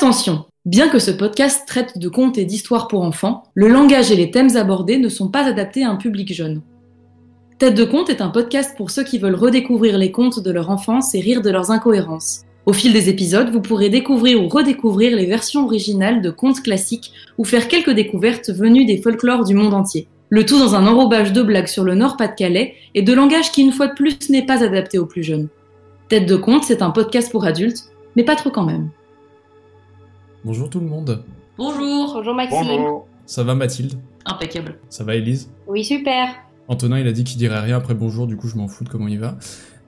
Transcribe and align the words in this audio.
Attention, 0.00 0.44
bien 0.64 0.88
que 0.88 1.00
ce 1.00 1.10
podcast 1.10 1.66
traite 1.66 1.98
de 1.98 2.08
contes 2.08 2.38
et 2.38 2.44
d'histoires 2.44 2.86
pour 2.86 3.02
enfants, 3.02 3.42
le 3.54 3.66
langage 3.66 4.12
et 4.12 4.14
les 4.14 4.30
thèmes 4.30 4.56
abordés 4.56 4.96
ne 4.96 5.08
sont 5.08 5.26
pas 5.26 5.44
adaptés 5.44 5.82
à 5.82 5.90
un 5.90 5.96
public 5.96 6.32
jeune. 6.32 6.62
Tête 7.58 7.74
de 7.74 7.82
conte 7.82 8.08
est 8.08 8.20
un 8.20 8.28
podcast 8.28 8.76
pour 8.76 8.92
ceux 8.92 9.02
qui 9.02 9.18
veulent 9.18 9.34
redécouvrir 9.34 9.98
les 9.98 10.12
contes 10.12 10.38
de 10.38 10.52
leur 10.52 10.70
enfance 10.70 11.16
et 11.16 11.20
rire 11.20 11.42
de 11.42 11.50
leurs 11.50 11.72
incohérences. 11.72 12.42
Au 12.64 12.72
fil 12.72 12.92
des 12.92 13.08
épisodes, 13.08 13.50
vous 13.50 13.60
pourrez 13.60 13.88
découvrir 13.88 14.40
ou 14.40 14.46
redécouvrir 14.46 15.16
les 15.16 15.26
versions 15.26 15.64
originales 15.64 16.22
de 16.22 16.30
contes 16.30 16.62
classiques 16.62 17.10
ou 17.36 17.44
faire 17.44 17.66
quelques 17.66 17.90
découvertes 17.90 18.50
venues 18.50 18.84
des 18.84 19.02
folklores 19.02 19.44
du 19.44 19.54
monde 19.54 19.74
entier. 19.74 20.06
Le 20.28 20.46
tout 20.46 20.60
dans 20.60 20.76
un 20.76 20.86
enrobage 20.86 21.32
de 21.32 21.42
blagues 21.42 21.66
sur 21.66 21.82
le 21.82 21.96
Nord-Pas-de-Calais 21.96 22.76
et 22.94 23.02
de 23.02 23.12
langage 23.12 23.50
qui, 23.50 23.62
une 23.62 23.72
fois 23.72 23.88
de 23.88 23.94
plus, 23.94 24.30
n'est 24.30 24.46
pas 24.46 24.62
adapté 24.62 25.00
aux 25.00 25.06
plus 25.06 25.24
jeunes. 25.24 25.48
Tête 26.08 26.26
de 26.26 26.36
conte, 26.36 26.62
c'est 26.62 26.82
un 26.82 26.90
podcast 26.90 27.32
pour 27.32 27.44
adultes, 27.44 27.90
mais 28.14 28.22
pas 28.22 28.36
trop 28.36 28.50
quand 28.50 28.64
même. 28.64 28.90
Bonjour 30.48 30.70
tout 30.70 30.80
le 30.80 30.86
monde. 30.86 31.24
Bonjour. 31.58 32.14
Bonjour 32.14 32.34
Maxime. 32.34 32.58
Bonjour. 32.62 33.06
Ça 33.26 33.44
va 33.44 33.54
Mathilde? 33.54 34.00
Impeccable. 34.24 34.78
Ça 34.88 35.04
va 35.04 35.14
Élise? 35.14 35.50
Oui, 35.66 35.84
super. 35.84 36.26
Antonin, 36.68 36.98
il 36.98 37.06
a 37.06 37.12
dit 37.12 37.22
qu'il 37.22 37.36
dirait 37.36 37.60
rien 37.60 37.76
après 37.76 37.92
bonjour, 37.92 38.26
du 38.26 38.38
coup 38.38 38.48
je 38.48 38.56
m'en 38.56 38.66
fous 38.66 38.82
de 38.82 38.88
comment 38.88 39.08
il 39.08 39.20
va. 39.20 39.36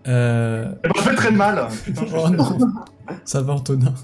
Euh... 0.07 0.71
Eh 0.85 0.89
ben, 0.89 0.93
je 0.97 1.01
fais 1.01 1.15
très 1.15 1.31
mal. 1.31 1.67
Putain, 1.83 2.05
je- 2.07 2.15
Oh 2.15 2.29
non 2.29 2.45
Ça 3.25 3.41
va 3.41 3.55
Antonin? 3.55 3.95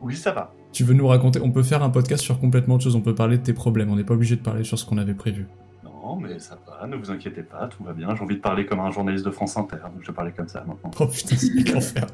Oui, 0.00 0.16
ça 0.16 0.32
va. 0.32 0.54
Tu 0.72 0.84
veux 0.84 0.94
nous 0.94 1.06
raconter 1.06 1.38
On 1.44 1.50
peut 1.52 1.62
faire 1.62 1.82
un 1.82 1.90
podcast 1.90 2.22
sur 2.22 2.40
complètement 2.40 2.76
autre 2.76 2.84
chose, 2.84 2.96
on 2.96 3.02
peut 3.02 3.14
parler 3.14 3.36
de 3.36 3.42
tes 3.42 3.52
problèmes, 3.52 3.90
on 3.92 3.96
n'est 3.96 4.02
pas 4.04 4.14
obligé 4.14 4.36
de 4.36 4.40
parler 4.42 4.64
sur 4.64 4.78
ce 4.78 4.86
qu'on 4.86 4.96
avait 4.96 5.12
prévu. 5.12 5.46
Non, 5.84 6.16
mais 6.16 6.38
ça 6.38 6.56
va, 6.66 6.86
ne 6.86 6.96
vous 6.96 7.10
inquiétez 7.10 7.42
pas, 7.42 7.66
tout 7.66 7.84
va 7.84 7.92
bien. 7.92 8.14
J'ai 8.16 8.22
envie 8.22 8.36
de 8.36 8.40
parler 8.40 8.64
comme 8.64 8.80
un 8.80 8.90
journaliste 8.90 9.26
de 9.26 9.30
France 9.30 9.58
Inter, 9.58 9.76
donc 9.92 10.00
je 10.00 10.06
vais 10.06 10.14
parler 10.14 10.32
comme 10.34 10.48
ça 10.48 10.64
maintenant. 10.66 10.90
Oh 10.98 11.06
putain, 11.08 11.36
c'est 11.36 11.68
l'enfer. 11.74 12.06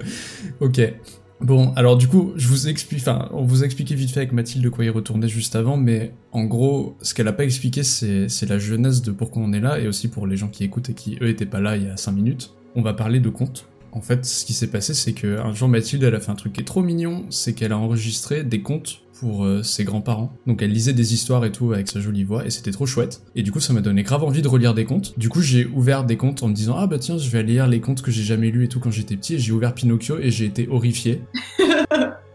Ok. 0.61 0.81
Bon, 1.43 1.73
alors 1.75 1.97
du 1.97 2.07
coup, 2.07 2.33
je 2.37 2.47
vous 2.47 2.69
explique, 2.69 3.01
enfin, 3.01 3.29
on 3.33 3.43
vous 3.43 3.65
a 3.65 3.67
expliqué 3.67 3.97
vite 3.97 4.13
fait 4.13 4.21
avec 4.21 4.33
Mathilde 4.33 4.63
de 4.63 4.69
quoi 4.69 4.85
y 4.85 4.89
retourner 4.89 5.27
juste 5.27 5.57
avant, 5.57 5.77
mais 5.77 6.13
en 6.31 6.45
gros, 6.45 6.97
ce 7.03 7.15
qu'elle 7.15 7.27
a 7.27 7.33
pas 7.33 7.43
expliqué, 7.43 7.83
c'est 7.83 8.49
la 8.49 8.59
jeunesse 8.61 9.03
de 9.03 9.11
pourquoi 9.11 9.43
on 9.43 9.53
est 9.53 9.61
là, 9.61 9.81
et 9.81 9.89
aussi 9.89 10.07
pour 10.07 10.29
les 10.29 10.37
gens 10.37 10.47
qui 10.47 10.63
écoutent 10.63 10.91
et 10.91 10.95
qui, 10.95 11.19
eux, 11.21 11.29
étaient 11.29 11.45
pas 11.45 11.61
là 11.61 11.77
il 11.77 11.85
y 11.85 11.89
a 11.89 11.97
5 11.97 12.13
minutes. 12.13 12.55
On 12.77 12.83
va 12.83 12.95
parler 12.95 13.19
de 13.19 13.29
contes. 13.29 13.67
En 13.91 14.01
fait, 14.01 14.25
ce 14.25 14.45
qui 14.45 14.53
s'est 14.53 14.69
passé, 14.69 14.95
c'est 14.95 15.15
que 15.15 15.41
un 15.41 15.53
jour, 15.53 15.69
Mathilde, 15.69 16.05
elle 16.05 16.15
a 16.15 16.21
fait 16.21 16.31
un 16.31 16.37
truc 16.37 16.53
qui 16.53 16.61
est 16.61 16.65
trop 16.65 16.83
mignon, 16.83 17.27
c'est 17.29 17.55
qu'elle 17.55 17.73
a 17.73 17.79
enregistré 17.79 18.45
des 18.45 18.63
contes 18.63 19.03
pour 19.23 19.45
euh, 19.45 19.63
ses 19.63 19.85
grands-parents. 19.85 20.37
Donc 20.49 20.63
elle 20.63 20.73
lisait 20.73 20.93
des 20.93 21.15
histoires 21.15 21.45
et 21.45 21.53
tout 21.53 21.73
avec 21.73 21.87
sa 21.87 22.01
jolie 22.01 22.25
voix, 22.25 22.45
et 22.45 22.51
c'était 22.51 22.73
trop 22.73 22.87
chouette. 22.87 23.23
Et 23.37 23.45
du 23.45 23.53
coup, 23.53 23.61
ça 23.61 23.73
m'a 23.73 23.81
donné 23.81 24.03
grave 24.03 24.25
envie 24.25 24.43
de 24.43 24.49
relire 24.49 24.75
des 24.75 24.85
contes. 24.85 25.17
Du 25.17 25.29
coup, 25.29 25.41
j'ai 25.41 25.65
ouvert 25.65 26.03
des 26.03 26.17
contes 26.17 26.43
en 26.43 26.49
me 26.49 26.55
disant, 26.55 26.75
ah 26.77 26.89
bah 26.89 26.99
tiens, 26.99 27.19
je 27.19 27.31
vais 27.31 27.45
lire 27.45 27.69
les 27.69 27.81
contes 27.81 28.03
que 28.03 28.11
j'ai 28.11 28.25
jamais 28.25 28.51
lus 28.51 28.65
et 28.65 28.69
tout 28.69 28.81
quand 28.81 28.91
j'étais 28.91 29.17
petit, 29.17 29.35
et 29.35 29.39
j'ai 29.39 29.53
ouvert 29.53 29.75
Pinocchio, 29.75 30.19
et 30.19 30.33
j'ai 30.33 30.47
été 30.47 30.67
horrifié. 30.69 31.23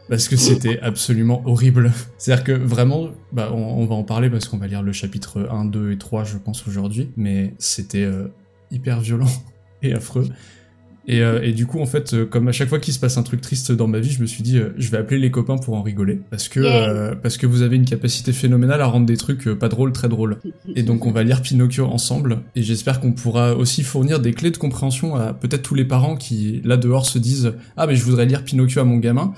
Parce 0.10 0.30
que 0.30 0.38
c'était 0.38 0.80
absolument 0.80 1.42
horrible. 1.46 1.92
C'est-à-dire 2.18 2.46
que 2.46 2.52
vraiment, 2.54 3.10
bah, 3.34 3.52
on, 3.52 3.58
on 3.58 3.86
va 3.86 3.96
en 3.96 4.04
parler 4.06 4.30
parce 4.30 4.48
qu'on 4.48 4.58
va 4.58 4.68
lire 4.68 4.82
le 4.82 4.94
chapitre 4.94 5.50
1, 5.52 5.66
2 5.66 5.92
et 5.92 5.98
3, 5.98 6.24
je 6.24 6.38
pense, 6.38 6.66
aujourd'hui. 6.66 7.10
Mais 7.18 7.54
c'était 7.58 8.06
euh, 8.06 8.30
hyper 8.72 9.02
violent 9.02 9.28
et 9.84 9.92
affreux. 9.92 10.30
Et, 11.10 11.22
euh, 11.22 11.42
et 11.42 11.54
du 11.54 11.66
coup, 11.66 11.80
en 11.80 11.86
fait, 11.86 12.14
euh, 12.14 12.26
comme 12.26 12.50
à 12.50 12.52
chaque 12.52 12.68
fois 12.68 12.80
qu'il 12.80 12.94
se 12.94 13.00
passe 13.00 13.18
un 13.18 13.24
truc 13.24 13.40
triste 13.40 13.72
dans 13.72 13.88
ma 13.88 14.00
vie, 14.00 14.12
je 14.12 14.22
me 14.22 14.28
suis 14.28 14.44
dit, 14.44 14.58
euh, 14.58 14.74
je 14.78 14.92
vais 14.92 14.98
appeler 14.98 15.20
les 15.20 15.32
copains 15.32 15.58
pour 15.58 15.76
en 15.76 15.82
rigoler. 15.82 16.20
Parce 16.30 16.50
que, 16.50 16.60
euh, 16.60 17.16
parce 17.16 17.38
que 17.38 17.48
vous 17.48 17.62
avez 17.62 17.78
une 17.78 17.86
capacité 17.86 18.34
phénoménale 18.34 18.82
à 18.82 18.88
rendre 18.88 19.06
des 19.06 19.16
trucs 19.16 19.48
pas 19.54 19.70
drôles, 19.70 19.94
très 19.94 20.10
drôles. 20.10 20.40
Et 20.76 20.84
donc, 20.84 21.06
on 21.06 21.12
va 21.12 21.24
lire 21.24 21.42
Pinocchio 21.42 21.86
ensemble. 21.86 22.40
Et 22.56 22.64
j'espère 22.64 23.00
qu'on 23.00 23.14
pourra 23.14 23.56
aussi 23.56 23.84
fournir 23.84 24.20
des 24.20 24.34
clés 24.34 24.52
de 24.52 24.58
compréhension 24.58 25.16
à 25.16 25.34
peut-être 25.34 25.64
tous 25.64 25.76
les 25.76 25.86
parents 25.86 26.18
qui, 26.18 26.62
là 26.66 26.76
dehors, 26.76 27.06
se 27.06 27.20
disent, 27.20 27.54
ah, 27.78 27.88
mais 27.88 27.96
je 27.96 28.04
voudrais 28.04 28.26
lire 28.26 28.44
Pinocchio 28.44 28.82
à 28.82 28.86
mon 28.86 28.98
gamin. 28.98 29.34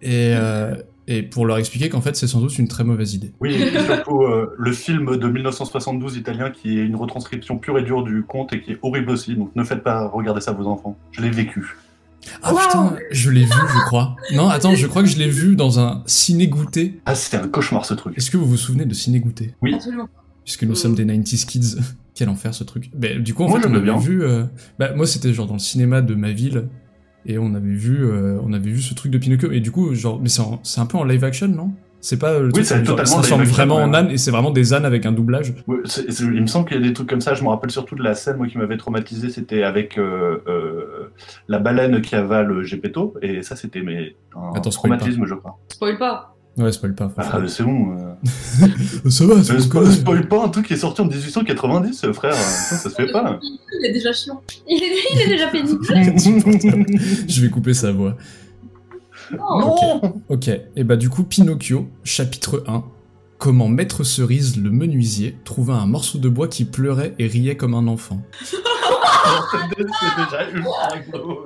Et, 0.00 0.34
euh, 0.34 0.74
et 1.08 1.22
pour 1.22 1.46
leur 1.46 1.58
expliquer 1.58 1.88
qu'en 1.88 2.00
fait, 2.00 2.14
c'est 2.16 2.26
sans 2.26 2.40
doute 2.40 2.56
une 2.58 2.68
très 2.68 2.84
mauvaise 2.84 3.14
idée. 3.14 3.32
Oui, 3.40 3.54
et 3.54 3.80
surtout 3.80 4.22
euh, 4.22 4.54
le 4.58 4.72
film 4.72 5.16
de 5.16 5.28
1972 5.28 6.16
italien 6.16 6.50
qui 6.50 6.78
est 6.78 6.82
une 6.84 6.96
retranscription 6.96 7.58
pure 7.58 7.78
et 7.78 7.82
dure 7.82 8.04
du 8.04 8.22
conte 8.22 8.52
et 8.52 8.60
qui 8.60 8.72
est 8.72 8.78
horrible 8.82 9.10
aussi, 9.10 9.34
donc 9.34 9.50
ne 9.56 9.64
faites 9.64 9.82
pas 9.82 10.06
regarder 10.08 10.40
ça 10.40 10.52
à 10.52 10.54
vos 10.54 10.66
enfants. 10.66 10.96
Je 11.12 11.20
l'ai 11.22 11.30
vécu. 11.30 11.76
Ah 12.42 12.52
Wow. 12.52 12.58
putain, 12.60 12.96
je 13.10 13.30
l'ai 13.30 13.44
vu, 13.44 13.50
je 13.50 13.84
crois. 13.86 14.14
Non, 14.32 14.48
attends, 14.48 14.76
je 14.76 14.86
crois 14.86 15.02
que 15.02 15.08
je 15.08 15.18
l'ai 15.18 15.28
vu 15.28 15.56
dans 15.56 15.80
un 15.80 16.04
ciné-goûté. 16.06 17.00
Ah, 17.04 17.16
c'était 17.16 17.36
un 17.42 17.48
cauchemar 17.48 17.84
ce 17.84 17.94
truc. 17.94 18.16
Est-ce 18.16 18.30
que 18.30 18.36
vous 18.36 18.46
vous 18.46 18.56
souvenez 18.56 18.84
de 18.84 18.94
ciné-goûté 18.94 19.54
Oui. 19.60 19.74
Absolument. 19.74 20.08
Puisque 20.44 20.62
nous 20.64 20.74
sommes 20.76 20.94
des 20.94 21.04
90s 21.04 21.46
kids. 21.46 21.76
Quel 22.14 22.28
enfer 22.28 22.54
ce 22.54 22.62
truc. 22.62 22.90
Bah, 22.94 23.08
du 23.18 23.32
coup, 23.34 23.42
en 23.44 23.48
Moi, 23.48 23.60
fait, 23.60 23.66
on 23.68 23.74
avait 23.74 23.82
bien. 23.84 23.96
vu. 23.98 24.22
euh, 24.22 24.44
Bah, 24.78 24.92
moi, 24.94 25.06
c'était 25.06 25.32
genre 25.32 25.46
dans 25.46 25.54
le 25.54 25.58
cinéma 25.58 26.02
de 26.02 26.14
ma 26.14 26.30
ville. 26.30 26.68
Et 27.26 27.38
on 27.38 27.54
avait 27.54 27.68
vu, 27.74 28.04
euh, 28.04 28.38
on 28.44 28.52
avait 28.52 28.70
vu 28.70 28.80
ce 28.80 28.94
truc 28.94 29.12
de 29.12 29.18
Pinocchio. 29.18 29.52
Et 29.52 29.60
du 29.60 29.70
coup, 29.70 29.94
genre, 29.94 30.20
mais 30.20 30.28
c'est 30.28 30.40
en- 30.42 30.60
c'est 30.62 30.80
un 30.80 30.86
peu 30.86 30.98
en 30.98 31.04
live 31.04 31.22
action, 31.24 31.48
non? 31.48 31.72
C'est 32.04 32.18
pas 32.18 32.40
le 32.40 32.46
Oui, 32.46 32.52
truc, 32.52 32.64
c'est 32.64 32.78
genre, 32.84 32.96
totalement 32.96 33.10
ça 33.12 33.16
ressemble 33.18 33.42
action, 33.42 33.54
vraiment 33.54 33.76
en 33.76 33.94
âne 33.94 34.10
et 34.10 34.18
c'est 34.18 34.32
vraiment 34.32 34.50
des 34.50 34.74
ânes 34.74 34.84
avec 34.84 35.06
un 35.06 35.12
doublage. 35.12 35.54
Il 35.68 36.42
me 36.42 36.46
semble 36.48 36.66
qu'il 36.66 36.76
y 36.76 36.80
a 36.80 36.82
des 36.82 36.92
trucs 36.92 37.08
comme 37.08 37.20
ça. 37.20 37.34
Je 37.34 37.44
me 37.44 37.48
rappelle 37.48 37.70
surtout 37.70 37.94
de 37.94 38.02
la 38.02 38.14
scène 38.14 38.38
moi 38.38 38.48
qui 38.48 38.58
m'avait 38.58 38.76
traumatisé. 38.76 39.30
C'était 39.30 39.62
avec 39.62 39.98
euh, 39.98 40.38
euh, 40.48 41.12
la 41.46 41.60
baleine 41.60 42.00
qui 42.02 42.16
avale 42.16 42.64
Gepetto, 42.64 43.14
et 43.22 43.42
ça 43.44 43.54
c'était 43.54 43.82
mais 43.82 44.16
un 44.34 44.50
Attends, 44.56 44.70
traumatisme, 44.70 45.24
je 45.26 45.34
crois. 45.34 45.60
Spoil 45.68 45.96
pas. 45.96 46.31
Ouais, 46.58 46.70
spoil 46.70 46.94
pas. 46.94 47.10
Ah, 47.16 47.22
faire. 47.22 47.48
c'est 47.48 47.62
bon. 47.62 47.96
euh. 47.98 48.14
ça 49.10 49.24
va, 49.26 49.34
Euh, 49.36 49.42
c'est 49.42 49.56
spo- 49.56 49.90
spoil 49.90 50.28
pas 50.28 50.44
un 50.44 50.48
truc 50.48 50.66
qui 50.66 50.74
est 50.74 50.76
sorti 50.76 51.00
en 51.00 51.06
1890, 51.06 52.04
euh, 52.04 52.12
frère. 52.12 52.34
Ça, 52.34 52.76
ça 52.76 52.90
se 52.90 52.94
fait 52.94 53.10
pas. 53.10 53.38
Il 53.80 53.86
est 53.86 53.92
déjà 53.92 54.12
chiant. 54.12 54.42
Il 54.68 54.82
est, 54.82 54.92
il 55.14 55.20
est 55.22 55.28
déjà 55.28 55.48
pénible. 55.48 55.78
Je 57.28 57.40
vais 57.40 57.48
couper 57.48 57.72
sa 57.74 57.90
voix. 57.92 58.16
non. 59.32 60.00
Ok, 60.28 60.48
et 60.76 60.84
bah 60.84 60.96
du 60.96 61.08
coup, 61.08 61.22
Pinocchio, 61.24 61.88
chapitre 62.04 62.62
1. 62.66 62.84
Comment 63.38 63.68
Maître 63.68 64.04
Cerise, 64.04 64.56
le 64.56 64.70
menuisier, 64.70 65.36
trouva 65.44 65.74
un 65.74 65.86
morceau 65.86 66.18
de 66.18 66.28
bois 66.28 66.46
qui 66.48 66.64
pleurait 66.64 67.14
et 67.18 67.26
riait 67.26 67.56
comme 67.56 67.74
un 67.74 67.86
enfant. 67.88 68.22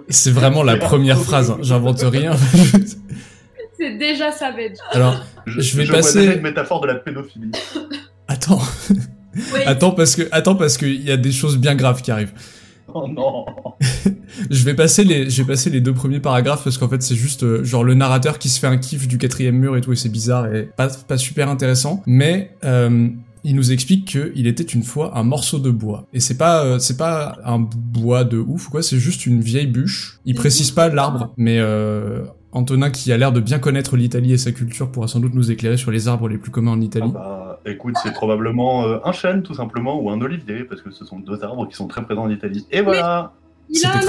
C'est 0.08 0.30
vraiment 0.30 0.62
la 0.62 0.76
première 0.76 1.18
phrase, 1.20 1.50
hein, 1.50 1.58
j'invente 1.62 2.00
rien. 2.02 2.32
C'est 3.78 3.97
déjà 3.98 4.32
savage. 4.32 4.76
Alors, 4.92 5.22
Je 5.47 5.76
vais 5.76 5.84
vois 5.84 5.97
passer- 5.97 6.34
une 6.37 6.42
métaphore 6.42 6.81
de 6.81 6.87
la 6.88 6.94
pédophilie. 6.97 7.50
attends, 8.28 8.60
Oui. 8.91 9.60
attends 9.66 9.91
parce 9.92 10.16
que, 10.16 10.22
attends 10.32 10.54
parce 10.56 10.76
qu'il 10.78 11.03
y 11.03 11.10
a 11.10 11.16
des 11.16 11.32
choses 11.32 11.59
bien 11.59 11.75
graves 11.75 12.03
qui 12.03 12.10
arrivent. 12.10 12.32
Oh 12.94 13.06
non. 13.09 13.44
Je 14.50 14.65
vais 14.65 14.75
passer 14.75 15.04
les, 15.04 15.28
je 15.28 15.42
vais 15.42 15.47
passer 15.48 15.70
les 15.70 15.81
deux 15.81 15.92
premiers 15.92 16.20
paragraphes 16.20 16.62
parce 16.65 16.78
qu'en 16.78 16.88
fait 16.88 17.03
c'est 17.03 17.16
juste 17.16 17.42
euh, 17.42 17.65
genre 17.65 17.82
le 17.84 17.94
narrateur 17.94 18.38
qui 18.38 18.48
se 18.48 18.60
fait 18.60 18.66
un 18.69 18.78
kiff 18.78 19.09
du 19.09 19.19
quatrième 19.19 19.56
mur 19.56 19.76
et 19.76 19.81
tout 19.81 19.92
et 19.92 19.97
c'est 19.97 20.09
bizarre 20.09 20.53
et 20.54 20.70
pas, 20.76 20.88
pas 20.88 21.19
super 21.19 21.48
intéressant. 21.50 22.03
Mais 22.06 22.54
euh, 22.65 23.09
il 23.44 23.56
nous 23.56 23.72
explique 23.72 24.06
qu'il 24.09 24.47
était 24.47 24.62
une 24.65 24.82
fois 24.84 25.19
un 25.19 25.25
morceau 25.25 25.59
de 25.59 25.70
bois 25.70 26.06
et 26.15 26.20
c'est 26.20 26.36
pas, 26.38 26.65
euh, 26.65 26.78
c'est 26.78 26.97
pas 26.97 27.36
un 27.44 27.59
bois 27.59 28.25
de 28.25 28.38
ouf 28.38 28.69
ou 28.69 28.70
quoi, 28.70 28.82
c'est 28.82 28.98
juste 28.98 29.26
une 29.26 29.41
vieille 29.41 29.66
bûche. 29.66 30.20
Il 30.25 30.34
précise 30.34 30.70
pas 30.70 30.88
l'arbre, 30.88 31.32
mais 31.36 31.59
euh, 31.59 32.25
Antonin 32.56 32.90
qui 32.90 33.12
a 33.12 33.16
l'air 33.18 33.32
de 33.32 33.40
bien 33.40 33.58
connaître 33.58 33.96
l'Italie 33.96 34.32
et 34.32 34.38
sa 34.38 34.50
culture 34.50 34.90
pourra 34.90 35.08
sans 35.08 35.20
doute 35.20 35.34
nous 35.34 35.50
éclairer 35.50 35.76
sur 35.76 35.90
les 35.90 36.08
arbres 36.08 36.28
les 36.28 36.38
plus 36.38 36.50
communs 36.50 36.72
en 36.72 36.80
Ah 36.80 36.84
Italie. 36.84 37.10
bah, 37.12 37.60
écoute, 37.66 37.94
c'est 38.02 38.12
probablement 38.12 38.84
euh, 38.86 38.98
un 39.04 39.12
chêne 39.12 39.42
tout 39.42 39.54
simplement 39.54 40.00
ou 40.00 40.10
un 40.10 40.20
olivier 40.22 40.64
parce 40.64 40.80
que 40.80 40.90
ce 40.90 41.04
sont 41.04 41.18
deux 41.18 41.42
arbres 41.44 41.68
qui 41.68 41.76
sont 41.76 41.86
très 41.86 42.02
présents 42.02 42.22
en 42.24 42.30
Italie. 42.30 42.66
Et 42.70 42.80
voilà. 42.80 43.34
Il 43.68 43.84
a 43.84 43.92
un. 43.98 44.00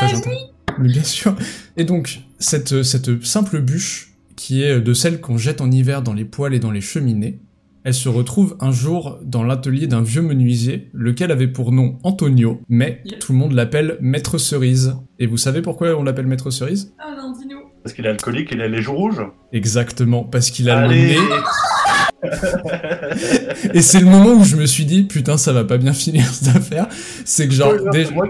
Mais 0.79 0.87
bien 0.89 1.03
sûr. 1.03 1.35
Et 1.75 1.83
donc, 1.83 2.21
cette, 2.39 2.83
cette 2.83 3.23
simple 3.23 3.59
bûche, 3.61 4.13
qui 4.35 4.63
est 4.63 4.79
de 4.79 4.93
celles 4.93 5.19
qu'on 5.19 5.37
jette 5.37 5.59
en 5.61 5.71
hiver 5.71 6.01
dans 6.01 6.13
les 6.13 6.25
poêles 6.25 6.53
et 6.53 6.59
dans 6.59 6.71
les 6.71 6.81
cheminées, 6.81 7.39
elle 7.83 7.93
se 7.95 8.09
retrouve 8.09 8.55
un 8.59 8.71
jour 8.71 9.17
dans 9.23 9.43
l'atelier 9.43 9.87
d'un 9.87 10.01
vieux 10.03 10.21
menuisier, 10.21 10.89
lequel 10.93 11.31
avait 11.31 11.47
pour 11.47 11.71
nom 11.71 11.97
Antonio, 12.03 12.61
mais 12.69 13.01
tout 13.19 13.31
le 13.31 13.37
monde 13.39 13.53
l'appelle 13.53 13.97
Maître 14.01 14.37
Cerise. 14.37 14.95
Et 15.19 15.25
vous 15.25 15.37
savez 15.37 15.61
pourquoi 15.61 15.95
on 15.97 16.03
l'appelle 16.03 16.27
Maître 16.27 16.51
Cerise? 16.51 16.93
Ah 16.99 17.15
non, 17.17 17.31
dis-nous. 17.31 17.56
Parce 17.87 17.95
qu'il 17.95 18.05
est 18.05 18.09
alcoolique, 18.09 18.49
il 18.51 18.61
a 18.61 18.67
les 18.67 18.81
joues 18.81 18.95
rouges. 18.95 19.21
Exactement, 19.53 20.25
parce 20.25 20.49
qu'il 20.51 20.69
a 20.69 20.79
Allez. 20.79 21.15
le 21.15 21.21
nez. 21.21 21.25
Et 23.73 23.81
c'est 23.81 24.01
le 24.01 24.07
moment 24.07 24.33
où 24.33 24.43
je 24.43 24.57
me 24.57 24.65
suis 24.65 24.83
dit, 24.83 25.03
putain, 25.03 25.37
ça 25.37 25.53
va 25.53 25.63
pas 25.63 25.77
bien 25.77 25.93
finir 25.93 26.25
cette 26.25 26.53
affaire. 26.53 26.87
C'est 27.23 27.47
que 27.47 27.53
genre, 27.53 27.73
déjà- 27.93 28.11
moi 28.11 28.27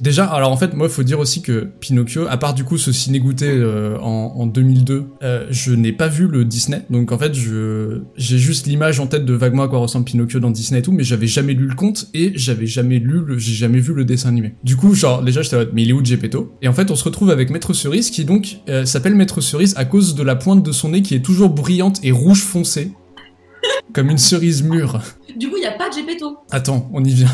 Déjà, 0.00 0.26
alors 0.26 0.50
en 0.50 0.56
fait, 0.56 0.74
moi, 0.74 0.88
faut 0.88 1.02
dire 1.02 1.20
aussi 1.20 1.40
que 1.40 1.68
Pinocchio, 1.80 2.26
à 2.28 2.36
part 2.36 2.54
du 2.54 2.64
coup 2.64 2.78
ce 2.78 2.92
ciné-goûté 2.92 3.48
euh, 3.48 3.96
en, 4.00 4.34
en 4.36 4.46
2002, 4.46 5.06
euh, 5.22 5.46
je 5.50 5.72
n'ai 5.72 5.92
pas 5.92 6.08
vu 6.08 6.26
le 6.26 6.44
Disney. 6.44 6.84
Donc 6.90 7.12
en 7.12 7.18
fait, 7.18 7.34
je 7.34 8.00
j'ai 8.16 8.38
juste 8.38 8.66
l'image 8.66 8.98
en 9.00 9.06
tête 9.06 9.24
de 9.24 9.34
vaguement 9.34 9.62
à 9.62 9.68
quoi 9.68 9.78
ressemble 9.78 10.04
Pinocchio 10.04 10.40
dans 10.40 10.50
Disney 10.50 10.80
et 10.80 10.82
tout, 10.82 10.92
mais 10.92 11.04
j'avais 11.04 11.26
jamais 11.26 11.54
lu 11.54 11.68
le 11.68 11.74
conte 11.74 12.08
et 12.12 12.32
j'avais 12.34 12.66
jamais 12.66 12.98
lu, 12.98 13.20
le, 13.24 13.38
j'ai 13.38 13.54
jamais 13.54 13.78
vu 13.78 13.94
le 13.94 14.04
dessin 14.04 14.30
animé. 14.30 14.54
Du 14.64 14.76
coup, 14.76 14.94
genre 14.94 15.22
déjà, 15.22 15.42
j'étais 15.42 15.56
mode, 15.56 15.70
mais 15.72 15.82
il 15.82 15.90
est 15.90 15.92
où 15.92 16.04
Gepetto 16.04 16.54
Et 16.60 16.68
en 16.68 16.72
fait, 16.72 16.90
on 16.90 16.96
se 16.96 17.04
retrouve 17.04 17.30
avec 17.30 17.50
Maître 17.50 17.72
Cerise 17.72 18.10
qui 18.10 18.24
donc 18.24 18.58
euh, 18.68 18.84
s'appelle 18.84 19.14
Maître 19.14 19.40
Cerise 19.40 19.74
à 19.76 19.84
cause 19.84 20.14
de 20.14 20.22
la 20.22 20.34
pointe 20.34 20.64
de 20.64 20.72
son 20.72 20.90
nez 20.90 21.02
qui 21.02 21.14
est 21.14 21.24
toujours 21.24 21.50
brillante 21.50 22.00
et 22.02 22.10
rouge 22.10 22.42
foncé, 22.42 22.92
comme 23.92 24.10
une 24.10 24.18
cerise 24.18 24.64
mûre. 24.64 25.00
Du 25.38 25.48
coup, 25.48 25.56
il 25.56 25.60
n'y 25.60 25.66
a 25.66 25.72
pas 25.72 25.88
de 25.88 25.94
Gepetto. 25.94 26.36
Attends, 26.50 26.90
on 26.92 27.04
y 27.04 27.12
vient. 27.12 27.30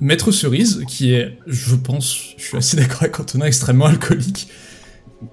Maître 0.00 0.30
Cerise, 0.32 0.82
qui 0.88 1.12
est, 1.12 1.38
je 1.46 1.74
pense, 1.74 2.16
je 2.36 2.42
suis 2.44 2.56
assez 2.56 2.76
d'accord 2.76 3.02
avec 3.02 3.18
Antonin, 3.20 3.46
extrêmement 3.46 3.86
alcoolique. 3.86 4.48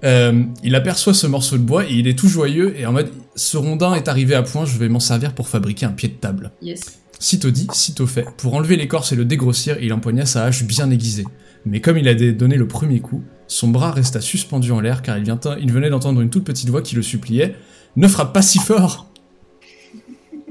Euh, 0.02 0.44
il 0.62 0.74
aperçoit 0.74 1.12
ce 1.14 1.26
morceau 1.26 1.58
de 1.58 1.62
bois 1.62 1.84
et 1.84 1.92
il 1.92 2.08
est 2.08 2.18
tout 2.18 2.28
joyeux 2.28 2.74
et 2.78 2.86
en 2.86 2.92
mode 2.92 3.10
ce 3.36 3.56
rondin 3.58 3.94
est 3.94 4.08
arrivé 4.08 4.34
à 4.34 4.42
point, 4.42 4.64
je 4.64 4.78
vais 4.78 4.88
m'en 4.88 4.98
servir 5.00 5.34
pour 5.34 5.48
fabriquer 5.48 5.84
un 5.86 5.90
pied 5.92 6.08
de 6.08 6.14
table. 6.14 6.52
Yes. 6.62 7.00
Sitôt 7.18 7.50
dit, 7.50 7.66
sitôt 7.72 8.06
fait. 8.06 8.26
Pour 8.38 8.54
enlever 8.54 8.76
l'écorce 8.76 9.12
et 9.12 9.16
le 9.16 9.24
dégrossir, 9.24 9.76
il 9.82 9.92
empoigna 9.92 10.24
sa 10.26 10.44
hache 10.44 10.64
bien 10.64 10.90
aiguisée. 10.90 11.24
Mais 11.66 11.80
comme 11.80 11.96
il 11.98 12.08
a 12.08 12.14
donné 12.14 12.56
le 12.56 12.66
premier 12.66 13.00
coup, 13.00 13.22
son 13.46 13.68
bras 13.68 13.90
resta 13.92 14.20
suspendu 14.20 14.72
en 14.72 14.80
l'air 14.80 15.02
car 15.02 15.18
il, 15.18 15.24
vient- 15.24 15.38
il 15.60 15.70
venait 15.70 15.90
d'entendre 15.90 16.20
une 16.22 16.30
toute 16.30 16.44
petite 16.44 16.68
voix 16.70 16.82
qui 16.82 16.94
le 16.96 17.02
suppliait 17.02 17.54
Ne 17.96 18.08
frappe 18.08 18.32
pas 18.32 18.42
si 18.42 18.58
fort 18.58 19.10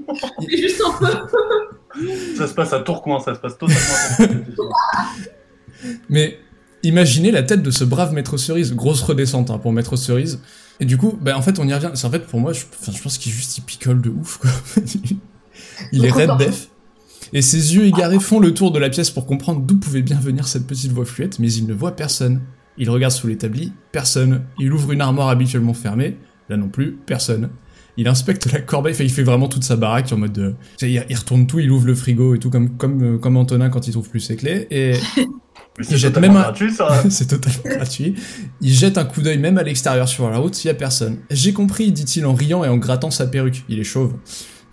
juste 0.49 0.81
un 0.85 0.93
peu. 0.99 1.13
Ça 2.37 2.47
se 2.47 2.53
passe 2.53 2.73
à 2.73 2.79
Tourcoing, 2.79 3.19
ça 3.19 3.35
se 3.35 3.39
passe 3.39 3.57
totalement 3.57 3.81
à 4.19 4.27
Tourcoing. 4.55 4.75
Mais 6.09 6.39
imaginez 6.81 7.31
la 7.31 7.43
tête 7.43 7.61
de 7.61 7.71
ce 7.71 7.83
brave 7.83 8.13
maître 8.13 8.37
cerise, 8.37 8.73
grosse 8.73 9.01
redescente 9.01 9.49
hein, 9.49 9.57
pour 9.57 9.73
maître 9.73 9.95
cerise. 9.95 10.39
Et 10.79 10.85
du 10.85 10.97
coup, 10.97 11.17
bah, 11.21 11.37
en 11.37 11.41
fait, 11.41 11.59
on 11.59 11.67
y 11.67 11.73
revient. 11.73 11.91
C'est 11.93 12.05
en 12.05 12.11
fait 12.11 12.25
pour 12.25 12.39
moi, 12.39 12.53
je, 12.53 12.63
pense 13.01 13.17
qu'il 13.17 13.31
juste 13.31 13.57
il 13.57 13.61
picole 13.61 14.01
de 14.01 14.09
ouf 14.09 14.37
quoi. 14.37 14.49
il 15.91 16.05
est 16.05 16.11
red 16.11 16.37
def. 16.37 16.69
Et 17.31 17.41
ses 17.41 17.75
yeux 17.75 17.85
égarés 17.85 18.19
font 18.19 18.39
le 18.39 18.53
tour 18.53 18.71
de 18.71 18.79
la 18.79 18.89
pièce 18.89 19.09
pour 19.09 19.25
comprendre 19.25 19.61
d'où 19.61 19.77
pouvait 19.77 20.03
bien 20.03 20.19
venir 20.19 20.47
cette 20.47 20.67
petite 20.67 20.91
voix 20.91 21.05
fluette, 21.05 21.39
mais 21.39 21.51
il 21.51 21.65
ne 21.65 21.73
voit 21.73 21.95
personne. 21.95 22.41
Il 22.77 22.89
regarde 22.89 23.13
sous 23.13 23.27
l'établi, 23.27 23.71
personne. 23.91 24.43
Il 24.59 24.71
ouvre 24.71 24.91
une 24.91 25.01
armoire 25.01 25.29
habituellement 25.29 25.73
fermée, 25.73 26.17
là 26.49 26.57
non 26.57 26.69
plus, 26.69 26.97
personne. 27.05 27.49
Il 27.97 28.07
inspecte 28.07 28.51
la 28.51 28.59
corbeille, 28.61 28.93
enfin, 28.93 29.03
il 29.03 29.11
fait 29.11 29.23
vraiment 29.23 29.47
toute 29.47 29.63
sa 29.63 29.75
baraque 29.75 30.11
en 30.11 30.17
mode 30.17 30.33
de... 30.33 30.55
tu 30.77 30.87
sais, 30.87 30.91
Il, 30.91 31.05
il 31.09 31.15
retourne 31.15 31.45
tout, 31.45 31.59
il 31.59 31.69
ouvre 31.71 31.85
le 31.85 31.93
frigo 31.95 32.33
et 32.35 32.39
tout, 32.39 32.49
comme, 32.49 32.71
comme, 32.77 33.03
euh, 33.15 33.17
comme 33.19 33.37
Antonin 33.37 33.69
quand 33.69 33.87
il 33.87 33.91
trouve 33.91 34.09
plus 34.09 34.19
ses 34.19 34.35
clés, 34.35 34.67
et 34.71 34.93
Il 35.89 35.97
jette 35.97 36.17
même 36.19 36.35
un- 36.35 36.53
c'est 37.09 37.27
totalement 37.27 37.77
gratuit. 37.77 38.13
Il 38.61 38.71
jette 38.71 38.97
un 38.99 39.05
coup 39.05 39.21
d'œil 39.21 39.39
même 39.39 39.57
à 39.57 39.63
l'extérieur 39.63 40.07
sur 40.07 40.29
la 40.29 40.37
route, 40.37 40.63
il 40.63 40.67
y 40.67 40.69
a 40.69 40.75
personne. 40.75 41.17
J'ai 41.31 41.51
compris, 41.53 41.91
dit-il 41.91 42.25
en 42.27 42.33
riant 42.35 42.63
et 42.63 42.67
en 42.67 42.77
grattant 42.77 43.09
sa 43.09 43.25
perruque. 43.25 43.63
Il 43.69 43.79
est 43.79 43.83
chauve. 43.83 44.13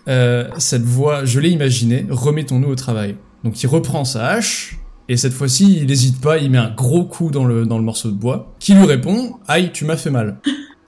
Euh, 0.09 0.49
cette 0.59 0.83
voix, 0.85 1.25
je 1.25 1.41
l'ai 1.41 1.51
imaginée, 1.51 2.07
remettons-nous 2.11 2.69
au 2.69 2.75
travail. 2.75 3.17
Donc 3.45 3.63
il 3.63 3.67
reprend 3.67 4.05
sa 4.05 4.27
hache, 4.29 4.79
et 5.09 5.17
cette 5.17 5.33
fois-ci, 5.33 5.79
il 5.81 5.87
n'hésite 5.87 6.21
pas, 6.21 6.37
il 6.39 6.51
met 6.51 6.59
un 6.59 6.71
gros 6.71 7.05
coup 7.07 7.31
dans 7.31 7.45
le, 7.47 7.65
dans 7.65 7.79
le 7.79 7.85
morceau 7.85 8.11
de 8.11 8.17
bois, 8.17 8.55
qui 8.59 8.75
lui 8.75 8.85
répond 8.85 9.39
«Aïe, 9.49 9.71
tu 9.73 9.85
m'as 9.87 9.97
fait 9.97 10.11
mal 10.11 10.39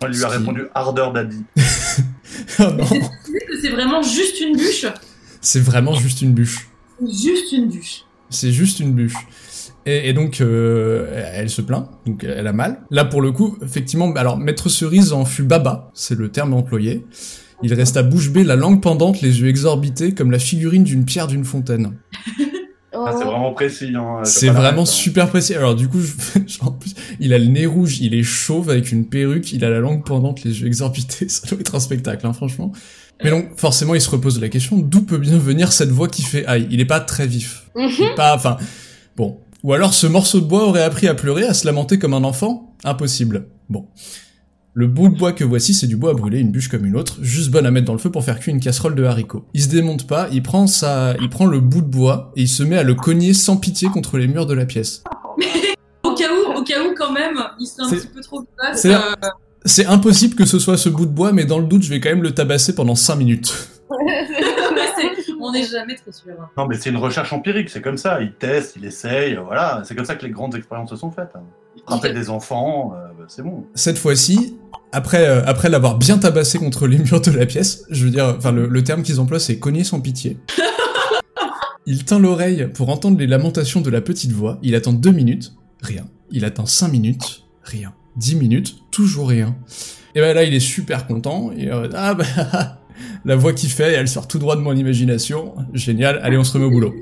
On 0.03 0.07
lui 0.09 0.23
a 0.25 0.29
qui- 0.29 0.37
répondu 0.37 0.63
ardeur 0.75 1.13
daddy. 1.15 1.43
Oh 2.59 2.65
que 2.65 3.61
c'est 3.61 3.71
vraiment 3.71 4.03
juste 4.03 4.41
une 4.41 4.57
bûche 4.57 4.87
C'est 5.41 5.61
vraiment 5.61 5.95
juste 5.95 6.23
une 6.23 6.33
bûche. 6.33 6.69
Juste 7.01 7.53
une 7.53 7.69
bûche. 7.69 8.05
C'est 8.31 8.53
juste 8.53 8.81
une 8.81 8.93
bûche. 8.93 9.15
Et, 9.85 10.09
et 10.09 10.13
donc, 10.13 10.41
euh, 10.41 11.25
elle 11.35 11.51
se 11.51 11.61
plaint, 11.61 11.89
donc 12.07 12.25
elle 12.25 12.47
a 12.47 12.53
mal. 12.53 12.83
Là, 12.91 13.05
pour 13.05 13.21
le 13.21 13.33
coup, 13.33 13.59
effectivement, 13.63 14.13
alors, 14.15 14.39
Maître 14.39 14.69
Cerise 14.69 15.13
en 15.13 15.25
fut 15.25 15.43
baba, 15.43 15.91
c'est 15.95 16.17
le 16.17 16.31
terme 16.31 16.55
employé. 16.55 17.05
Il 17.65 17.75
resta 17.75 18.03
bouche 18.03 18.31
bée, 18.31 18.45
la 18.45 18.57
langue 18.57 18.81
pendante, 18.81 19.21
les 19.21 19.41
yeux 19.41 19.49
exorbités, 19.49 20.15
comme 20.15 20.31
la 20.31 20.39
figurine 20.39 20.85
d'une 20.85 21.05
pierre 21.05 21.27
d'une 21.27 21.45
fontaine. 21.45 21.97
Oh. 23.03 23.09
Ah, 23.09 23.15
c'est 23.19 23.25
vraiment 23.25 23.53
précis. 23.53 23.93
Hein. 23.97 24.21
C'est 24.25 24.49
vraiment 24.49 24.83
hein. 24.83 24.87
super 24.87 25.29
précis. 25.29 25.55
Alors, 25.55 25.75
du 25.75 25.89
coup, 25.89 26.01
je- 26.47 26.59
en 26.61 26.73
plus, 26.73 26.95
il 27.21 27.33
a 27.35 27.39
le 27.39 27.47
nez 27.47 27.67
rouge, 27.67 28.01
il 28.01 28.15
est 28.15 28.23
chauve 28.23 28.71
avec 28.71 28.93
une 28.93 29.07
perruque, 29.07 29.53
il 29.53 29.65
a 29.65 29.71
la 29.71 29.81
langue 29.81 30.05
pendante, 30.05 30.43
les 30.45 30.61
yeux 30.61 30.67
exorbités. 30.67 31.29
Ça 31.29 31.47
doit 31.49 31.61
être 31.61 31.75
un 31.75 31.81
spectacle, 31.81 32.27
hein, 32.27 32.33
franchement. 32.33 32.73
Mais 33.25 33.31
donc, 33.31 33.51
forcément, 33.57 33.95
il 33.95 34.01
se 34.01 34.11
repose 34.11 34.41
la 34.41 34.49
question, 34.49 34.79
d'où 34.79 35.03
peut 35.03 35.19
bien 35.19 35.39
venir 35.39 35.73
cette 35.73 35.91
voix 35.91 36.09
qui 36.09 36.23
fait 36.23 36.45
aïe? 36.47 36.67
Il 36.71 36.81
est 36.81 36.85
pas 36.87 36.99
très 37.01 37.27
vif. 37.27 37.67
Mhm. 37.77 38.15
Pas, 38.17 38.35
enfin, 38.35 38.57
bon. 39.17 39.39
Ou 39.63 39.73
alors 39.73 39.95
ce 39.95 40.09
morceau 40.09 40.41
de 40.41 40.47
bois 40.47 40.67
aurait 40.67 40.83
appris 40.83 41.07
à 41.07 41.15
pleurer, 41.15 41.45
à 41.45 41.55
se 41.55 41.65
lamenter 41.67 41.99
comme 42.01 42.15
un 42.15 42.25
enfant? 42.25 42.75
Impossible. 42.83 43.47
Bon. 43.69 43.87
Le 44.75 44.87
bout 44.87 45.11
de 45.11 45.19
bois 45.19 45.33
que 45.33 45.45
voici, 45.45 45.75
c'est 45.75 45.87
du 45.87 45.97
bois 45.97 46.13
à 46.13 46.15
brûler, 46.15 46.41
une 46.41 46.51
bûche 46.51 46.69
comme 46.69 46.87
une 46.87 46.97
autre, 46.97 47.19
juste 47.21 47.51
bonne 47.51 47.67
à 47.67 47.71
mettre 47.71 47.87
dans 47.87 47.93
le 47.93 47.99
feu 47.99 48.11
pour 48.11 48.25
faire 48.25 48.41
cuire 48.41 48.55
une 48.55 48.61
casserole 48.61 48.95
de 48.95 49.05
haricots. 49.05 49.45
Il 49.53 49.63
se 49.63 49.69
démonte 49.69 50.07
pas, 50.07 50.29
il 50.33 50.43
prend 50.43 50.67
sa, 50.67 51.15
il 51.21 51.29
prend 51.29 51.45
le 51.45 51.61
bout 51.61 51.83
de 51.83 51.87
bois 51.89 52.33
et 52.37 52.43
il 52.43 52.49
se 52.49 52.63
met 52.63 52.79
à 52.79 52.83
le 52.83 52.95
cogner 52.95 53.35
sans 53.35 53.59
pitié 53.59 53.89
contre 53.89 54.17
les 54.17 54.27
murs 54.29 54.47
de 54.47 54.55
la 54.55 54.65
pièce. 54.65 55.05
Au 56.05 56.15
cas 56.15 56.25
où, 56.33 56.59
au 56.59 56.63
cas 56.63 56.83
où 56.83 56.95
quand 56.97 57.13
même, 57.13 57.37
il 57.61 57.67
serait 57.67 57.83
un 57.85 57.89
C'est- 57.91 57.97
petit 57.97 58.07
peu 58.15 58.21
trop 58.23 58.45
basse. 58.59 58.81
c'est- 58.81 58.95
euh, 58.95 58.99
C'est 59.65 59.87
impossible 59.87 60.35
que 60.35 60.45
ce 60.47 60.59
soit 60.59 60.77
ce 60.77 60.89
bout 60.89 61.07
de 61.07 61.13
bois, 61.13 61.33
mais 61.33 61.45
dans 61.45 61.59
le 61.59 61.67
doute, 61.67 61.83
je 61.83 61.91
vais 61.91 62.01
quand 62.01 62.09
même 62.11 62.23
le 62.23 62.33
tabasser 62.35 62.75
pendant 62.75 62.95
5 62.97 63.15
minutes. 63.17 63.69
on 65.41 65.53
n'est 65.53 65.65
jamais 65.65 65.95
très 65.97 66.11
sûr. 66.13 66.33
Non, 66.57 66.67
mais 66.67 66.77
c'est 66.79 66.91
une 66.91 66.97
recherche 66.97 67.33
empirique, 67.33 67.69
c'est 67.71 67.81
comme 67.83 67.97
ça. 67.99 68.21
Il 68.23 68.33
teste, 68.33 68.75
il 68.77 68.85
essaye, 68.85 69.35
voilà. 69.37 69.83
C'est 69.85 69.95
comme 69.95 70.05
ça 70.05 70.15
que 70.17 70.25
les 70.25 70.31
grandes 70.33 70.55
expériences 70.57 70.91
se 70.91 70.97
sont 70.97 71.11
faites. 71.11 71.31
hein. 71.35 71.43
Il 71.77 71.83
rappelle 71.87 72.15
des 72.15 72.31
enfants, 72.31 72.93
euh, 72.95 73.09
bah, 73.23 73.29
c'est 73.29 73.43
bon. 73.43 73.67
Cette 73.77 73.99
fois-ci, 73.99 74.57
après, 74.91 75.29
euh, 75.29 75.45
après 75.47 75.69
l'avoir 75.69 75.97
bien 75.97 76.19
tabassé 76.19 76.59
contre 76.59 76.89
les 76.89 76.99
murs 76.99 77.21
de 77.21 77.31
la 77.31 77.47
pièce, 77.47 77.85
je 77.89 78.05
veux 78.05 78.11
dire, 78.11 78.35
enfin, 78.37 78.51
le, 78.51 78.67
le 78.67 78.85
terme 78.85 79.05
qu'ils 79.05 79.21
emploient, 79.21 79.39
c'est 79.39 79.59
cogner 79.61 79.85
sans 79.85 80.01
pitié. 80.01 80.39
Il 81.87 82.05
tint 82.05 82.19
l'oreille 82.19 82.69
pour 82.75 82.89
entendre 82.91 83.19
les 83.19 83.29
lamentations 83.29 83.81
de 83.81 83.91
la 83.91 84.01
petite 84.01 84.33
voix. 84.33 84.59
Il 84.63 84.75
attend 84.75 84.93
deux 84.93 85.13
minutes, 85.13 85.53
rien. 85.83 86.05
Il 86.33 86.45
attend 86.45 86.67
cinq 86.67 86.89
minutes, 86.89 87.45
rien. 87.63 87.93
Dix 88.17 88.35
minutes, 88.35 88.77
toujours 88.91 89.29
rien. 89.29 89.57
Et 90.17 90.21
ben 90.21 90.35
là, 90.35 90.43
il 90.43 90.53
est 90.53 90.61
super 90.61 91.07
content. 91.07 91.53
Et 91.57 91.71
euh, 91.71 91.89
ah 91.95 92.15
bah, 92.15 92.25
la 93.25 93.37
voix 93.37 93.53
qui 93.53 93.69
fait, 93.69 93.93
elle 93.93 94.09
sort 94.09 94.27
tout 94.27 94.39
droit 94.39 94.57
de 94.57 94.61
mon 94.61 94.75
imagination. 94.75 95.55
Génial. 95.75 96.19
Allez, 96.23 96.37
on 96.37 96.45
se 96.45 96.53
remet 96.53 96.65
au 96.65 96.71
boulot. 96.71 96.93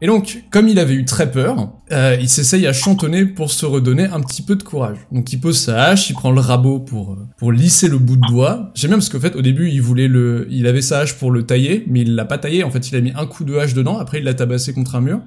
Et 0.00 0.06
donc, 0.06 0.44
comme 0.50 0.68
il 0.68 0.78
avait 0.78 0.94
eu 0.94 1.04
très 1.04 1.30
peur, 1.30 1.72
euh, 1.92 2.16
il 2.20 2.28
s'essaye 2.28 2.66
à 2.66 2.72
chantonner 2.72 3.24
pour 3.24 3.50
se 3.50 3.66
redonner 3.66 4.04
un 4.04 4.20
petit 4.20 4.42
peu 4.42 4.56
de 4.56 4.62
courage. 4.62 4.98
Donc 5.12 5.32
il 5.32 5.40
pose 5.40 5.58
sa 5.58 5.84
hache, 5.84 6.10
il 6.10 6.14
prend 6.14 6.32
le 6.32 6.40
rabot 6.40 6.80
pour 6.80 7.12
euh, 7.12 7.26
pour 7.38 7.52
lisser 7.52 7.88
le 7.88 7.98
bout 7.98 8.16
de 8.16 8.26
bois. 8.30 8.70
J'aime 8.74 8.90
bien 8.90 8.98
parce 8.98 9.08
qu'en 9.08 9.20
fait 9.20 9.36
au 9.36 9.42
début 9.42 9.70
il 9.70 9.82
voulait 9.82 10.08
le, 10.08 10.46
il 10.50 10.66
avait 10.66 10.82
sa 10.82 11.00
hache 11.00 11.14
pour 11.14 11.30
le 11.30 11.44
tailler, 11.44 11.84
mais 11.88 12.00
il 12.00 12.14
l'a 12.14 12.24
pas 12.24 12.38
taillé. 12.38 12.64
En 12.64 12.70
fait 12.70 12.90
il 12.90 12.96
a 12.96 13.00
mis 13.00 13.12
un 13.14 13.26
coup 13.26 13.44
de 13.44 13.56
hache 13.56 13.74
dedans. 13.74 13.98
Après 13.98 14.18
il 14.18 14.24
l'a 14.24 14.34
tabassé 14.34 14.72
contre 14.72 14.96
un 14.96 15.00
mur. 15.00 15.20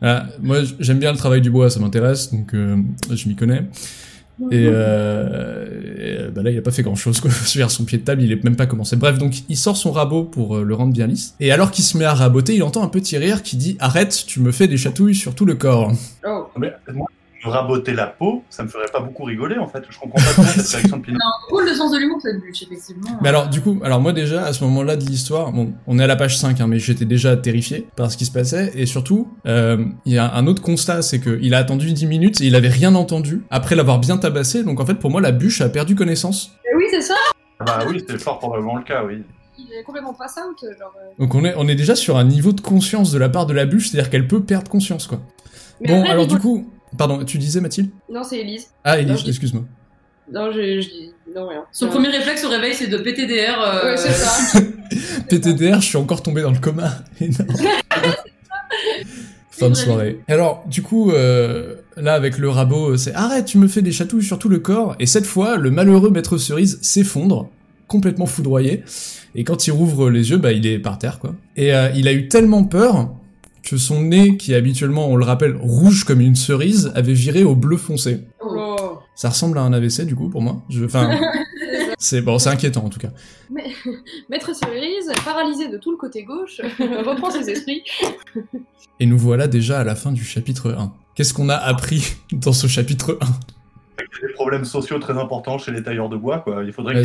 Voilà. 0.00 0.26
moi 0.42 0.58
j'aime 0.80 0.98
bien 0.98 1.12
le 1.12 1.18
travail 1.18 1.40
du 1.40 1.50
bois, 1.50 1.70
ça 1.70 1.80
m'intéresse, 1.80 2.30
donc 2.30 2.52
euh, 2.54 2.76
je 3.10 3.28
m'y 3.28 3.36
connais. 3.36 3.62
Et, 4.50 4.66
euh, 4.66 5.66
et, 5.96 6.18
euh, 6.18 6.30
bah 6.30 6.42
là, 6.42 6.50
il 6.50 6.58
a 6.58 6.62
pas 6.62 6.72
fait 6.72 6.82
grand 6.82 6.96
chose, 6.96 7.20
quoi. 7.20 7.30
Sur 7.46 7.70
son 7.70 7.84
pied 7.84 7.98
de 7.98 8.04
table, 8.04 8.22
il 8.22 8.32
est 8.32 8.42
même 8.42 8.56
pas 8.56 8.66
commencé. 8.66 8.96
Bref, 8.96 9.18
donc, 9.18 9.42
il 9.48 9.56
sort 9.56 9.76
son 9.76 9.92
rabot 9.92 10.24
pour 10.24 10.56
euh, 10.56 10.62
le 10.64 10.74
rendre 10.74 10.92
bien 10.92 11.06
lisse. 11.06 11.34
Et 11.40 11.52
alors 11.52 11.70
qu'il 11.70 11.84
se 11.84 11.96
met 11.96 12.04
à 12.04 12.14
raboter, 12.14 12.54
il 12.54 12.62
entend 12.62 12.82
un 12.82 12.88
petit 12.88 13.16
rire 13.16 13.42
qui 13.42 13.56
dit 13.56 13.76
Arrête, 13.78 14.24
tu 14.26 14.40
me 14.40 14.50
fais 14.50 14.66
des 14.66 14.76
chatouilles 14.76 15.14
sur 15.14 15.34
tout 15.34 15.44
le 15.44 15.54
corps. 15.54 15.92
Oh. 16.26 16.46
Mais 16.58 16.72
moi, 16.92 17.06
me 17.44 17.50
raboter 17.50 17.92
la 17.92 18.06
peau, 18.06 18.42
ça 18.50 18.62
me 18.62 18.68
ferait 18.68 18.86
pas 18.92 19.00
beaucoup 19.00 19.24
rigoler, 19.24 19.58
en 19.58 19.66
fait. 19.68 19.82
Je 19.88 19.98
comprends 19.98 20.18
pas 20.22 20.32
trop 20.32 20.42
cette 20.44 20.66
réaction 20.68 20.96
de 20.96 21.02
Pinocchio. 21.02 21.28
Cool 21.48 21.64
le 21.66 21.74
sens 21.74 21.92
de 21.92 21.98
l'humour 21.98 22.18
cette 22.22 22.40
bûche, 22.40 22.62
effectivement. 22.62 23.18
Mais 23.22 23.28
alors, 23.28 23.48
du 23.48 23.60
coup, 23.60 23.80
alors 23.84 24.00
moi 24.00 24.12
déjà, 24.12 24.44
à 24.44 24.52
ce 24.52 24.64
moment-là 24.64 24.96
de 24.96 25.04
l'histoire, 25.04 25.52
bon, 25.52 25.72
on 25.86 25.98
est 25.98 26.04
à 26.04 26.06
la 26.06 26.16
page 26.16 26.38
5, 26.38 26.60
hein, 26.60 26.66
mais 26.66 26.78
j'étais 26.78 27.04
déjà 27.04 27.36
terrifié 27.36 27.86
par 27.96 28.10
ce 28.10 28.16
qui 28.16 28.24
se 28.24 28.32
passait, 28.32 28.72
et 28.74 28.86
surtout, 28.86 29.28
euh, 29.46 29.84
il 30.04 30.12
y 30.14 30.18
a 30.18 30.34
un 30.34 30.46
autre 30.46 30.62
constat, 30.62 31.02
c'est 31.02 31.20
qu'il 31.20 31.54
a 31.54 31.58
attendu 31.58 31.92
10 31.92 32.06
minutes 32.06 32.40
et 32.40 32.46
il 32.46 32.54
avait 32.56 32.68
rien 32.68 32.94
entendu 32.94 33.42
après 33.50 33.74
l'avoir 33.74 33.98
bien 33.98 34.16
tabassé, 34.16 34.64
donc 34.64 34.80
en 34.80 34.86
fait, 34.86 34.94
pour 34.94 35.10
moi, 35.10 35.20
la 35.20 35.32
bûche 35.32 35.60
a 35.60 35.68
perdu 35.68 35.94
connaissance. 35.94 36.52
Eh 36.70 36.76
oui, 36.76 36.84
c'est 36.90 37.02
ça. 37.02 37.14
Ah 37.60 37.64
Bah 37.64 37.78
oui, 37.88 38.02
c'est 38.08 38.20
fort 38.20 38.38
probablement 38.38 38.76
le 38.76 38.82
cas, 38.84 39.04
oui. 39.04 39.22
Il 39.56 39.72
est 39.72 39.84
complètement 39.84 40.10
out, 40.10 40.18
genre. 40.78 40.92
euh. 40.98 41.12
Donc 41.18 41.34
on 41.34 41.44
est, 41.44 41.54
on 41.56 41.68
est 41.68 41.76
déjà 41.76 41.94
sur 41.94 42.16
un 42.16 42.24
niveau 42.24 42.52
de 42.52 42.60
conscience 42.60 43.12
de 43.12 43.18
la 43.18 43.28
part 43.28 43.46
de 43.46 43.52
la 43.52 43.66
bûche, 43.66 43.90
c'est-à-dire 43.90 44.10
qu'elle 44.10 44.26
peut 44.26 44.42
perdre 44.42 44.68
conscience, 44.70 45.06
quoi. 45.06 45.20
Mais 45.80 45.88
bon, 45.88 46.00
après, 46.00 46.10
alors 46.10 46.26
du 46.26 46.38
coup, 46.38 46.68
pardon, 46.96 47.24
tu 47.24 47.38
disais 47.38 47.60
Mathilde 47.60 47.90
Non, 48.10 48.22
c'est 48.22 48.38
Elise. 48.40 48.68
Ah, 48.84 48.98
Elise, 48.98 49.22
je 49.24 49.28
excuse-moi. 49.28 49.64
Non, 50.32 50.50
je, 50.52 50.80
je 50.80 50.88
dis. 50.88 51.10
Non, 51.34 51.48
rien. 51.48 51.64
Son 51.72 51.86
Non. 51.86 51.92
premier 51.92 52.08
réflexe 52.08 52.44
au 52.44 52.48
réveil, 52.48 52.72
c'est 52.74 52.86
de 52.86 52.96
airs. 53.32 53.60
euh, 53.60 53.90
Ouais, 53.90 53.96
c'est 53.96 54.12
ça. 54.12 54.60
PTDR, 55.28 55.80
je 55.80 55.86
suis 55.86 55.96
encore 55.96 56.22
tombé 56.22 56.42
dans 56.42 56.50
le 56.52 56.58
coma. 56.58 56.98
Fin 59.50 59.68
de 59.70 59.74
soirée. 59.74 60.18
Alors, 60.26 60.64
du 60.66 60.82
coup, 60.82 61.12
euh, 61.12 61.76
là, 61.96 62.14
avec 62.14 62.38
le 62.38 62.48
rabot, 62.48 62.90
euh, 62.92 62.96
c'est 62.96 63.14
arrête, 63.14 63.44
tu 63.44 63.58
me 63.58 63.68
fais 63.68 63.82
des 63.82 63.92
chatouilles 63.92 64.24
sur 64.24 64.38
tout 64.38 64.48
le 64.48 64.58
corps. 64.58 64.96
Et 64.98 65.06
cette 65.06 65.26
fois, 65.26 65.56
le 65.56 65.70
malheureux 65.70 66.10
maître 66.10 66.38
cerise 66.38 66.78
s'effondre, 66.82 67.50
complètement 67.86 68.26
foudroyé. 68.26 68.82
Et 69.36 69.44
quand 69.44 69.66
il 69.68 69.70
rouvre 69.70 70.10
les 70.10 70.30
yeux, 70.30 70.38
bah, 70.38 70.50
il 70.52 70.66
est 70.66 70.78
par 70.80 70.98
terre, 70.98 71.20
quoi. 71.20 71.34
Et 71.56 71.72
euh, 71.72 71.90
il 71.94 72.08
a 72.08 72.12
eu 72.12 72.26
tellement 72.28 72.64
peur 72.64 73.10
que 73.64 73.76
son 73.76 74.02
nez, 74.02 74.36
qui 74.36 74.52
est 74.52 74.56
habituellement, 74.56 75.08
on 75.08 75.16
le 75.16 75.24
rappelle, 75.24 75.56
rouge 75.56 76.04
comme 76.04 76.20
une 76.20 76.36
cerise, 76.36 76.92
avait 76.94 77.14
viré 77.14 77.44
au 77.44 77.54
bleu 77.56 77.76
foncé. 77.76 78.20
Oh. 78.40 78.76
Oh. 78.80 78.98
Ça 79.14 79.30
ressemble 79.30 79.58
à 79.58 79.62
un 79.62 79.72
AVC, 79.72 80.04
du 80.04 80.14
coup, 80.14 80.28
pour 80.28 80.42
moi. 80.42 80.62
Je, 80.68 80.84
enfin, 80.84 81.18
c'est 81.98 82.20
bon, 82.20 82.38
c'est 82.38 82.50
inquiétant 82.50 82.84
en 82.84 82.88
tout 82.90 82.98
cas. 82.98 83.10
Mais, 83.50 83.64
Maître 84.30 84.54
Cerise, 84.54 85.10
paralysé 85.24 85.68
de 85.68 85.78
tout 85.78 85.90
le 85.90 85.96
côté 85.96 86.24
gauche, 86.24 86.60
reprend 86.78 87.30
ses 87.30 87.48
esprits. 87.50 87.82
Et 89.00 89.06
nous 89.06 89.18
voilà 89.18 89.46
déjà 89.48 89.80
à 89.80 89.84
la 89.84 89.94
fin 89.94 90.12
du 90.12 90.24
chapitre 90.24 90.72
1. 90.76 90.92
Qu'est-ce 91.14 91.32
qu'on 91.32 91.48
a 91.48 91.56
appris 91.56 92.16
dans 92.32 92.52
ce 92.52 92.66
chapitre 92.66 93.18
1 93.20 93.26
Il 93.98 94.02
y 94.22 94.24
a 94.24 94.28
des 94.28 94.32
problèmes 94.34 94.64
sociaux 94.64 94.98
très 94.98 95.16
importants 95.16 95.58
chez 95.58 95.70
les 95.70 95.82
tailleurs 95.82 96.08
de 96.08 96.16
bois, 96.16 96.38
quoi. 96.40 96.64
Il 96.64 96.72
faudrait 96.72 96.94
Ouais, 96.94 97.02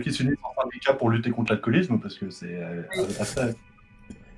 qu'ils 0.00 0.12
s'unissent 0.12 0.38
en 0.42 0.62
syndicat 0.62 0.94
pour 0.94 1.10
lutter 1.10 1.30
contre 1.30 1.52
l'alcoolisme, 1.52 1.98
parce 2.00 2.16
que 2.16 2.30
c'est 2.30 2.54
euh, 2.54 2.82
assez- 3.20 3.54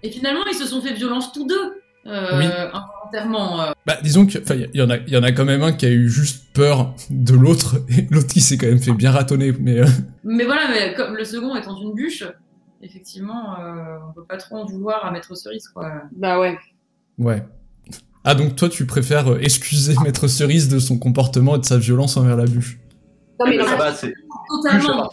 Et 0.05 0.11
finalement, 0.11 0.43
ils 0.51 0.55
se 0.57 0.67
sont 0.67 0.81
fait 0.83 0.93
violence 0.93 1.33
tous 1.33 1.47
deux. 1.47 1.81
euh, 2.07 2.39
Oui. 2.39 2.45
involontairement. 2.45 3.63
euh. 3.63 3.73
Bah, 3.87 3.97
disons 4.03 4.27
que, 4.27 4.37
enfin, 4.39 4.55
il 4.55 4.69
y, 4.79 4.83
en 4.83 4.91
a, 4.91 4.99
il 4.99 5.09
y 5.09 5.17
en 5.17 5.23
a 5.23 5.33
quand 5.33 5.47
même 5.47 5.63
un 5.63 5.73
qui 5.73 5.87
a 5.87 5.91
eu 5.91 6.09
juste 6.11 6.53
peur 6.53 6.95
de 7.09 7.33
l'autre, 7.33 7.77
et 7.89 8.07
l'autre 8.11 8.27
qui 8.29 8.43
s'est 8.43 8.59
quand 8.59 8.67
même 8.67 8.79
fait 8.79 8.93
bien 8.93 9.11
ratonner, 9.11 9.53
mais 9.59 9.81
euh, 9.81 9.87
Mais 10.23 10.45
voilà, 10.45 10.69
mais 10.69 10.93
comme 10.95 11.17
le 11.17 11.25
second 11.25 11.57
étant 11.57 11.81
une 11.81 11.95
bûche, 11.95 12.23
effectivement, 12.83 13.59
euh, 13.59 13.97
on 14.07 14.13
peut 14.13 14.25
pas 14.29 14.37
trop 14.37 14.57
en 14.57 14.67
vouloir 14.67 15.07
à 15.07 15.11
Maître 15.11 15.35
Cerise, 15.35 15.69
quoi. 15.69 15.91
Bah 16.15 16.39
ouais. 16.39 16.59
ouais. 17.19 17.43
Ah, 18.25 18.35
donc 18.35 18.57
toi, 18.57 18.69
tu 18.69 18.85
préfères 18.85 19.39
excuser 19.41 19.95
Maître 20.05 20.29
Cerise 20.29 20.69
de 20.69 20.79
son 20.79 20.99
comportement 20.99 21.57
et 21.57 21.61
de 21.61 21.65
sa 21.65 21.79
violence 21.79 22.19
envers 22.19 22.37
la 22.37 22.45
bûche? 22.45 22.79
Non, 23.41 23.47
mais 23.49 23.57
Mais 23.57 23.65
ça 23.65 23.71
non, 23.71 23.77
va, 23.79 23.95
c'est 23.95 24.09
bûche, 24.09 24.17
à 24.19 24.73
Totalement. 24.83 25.11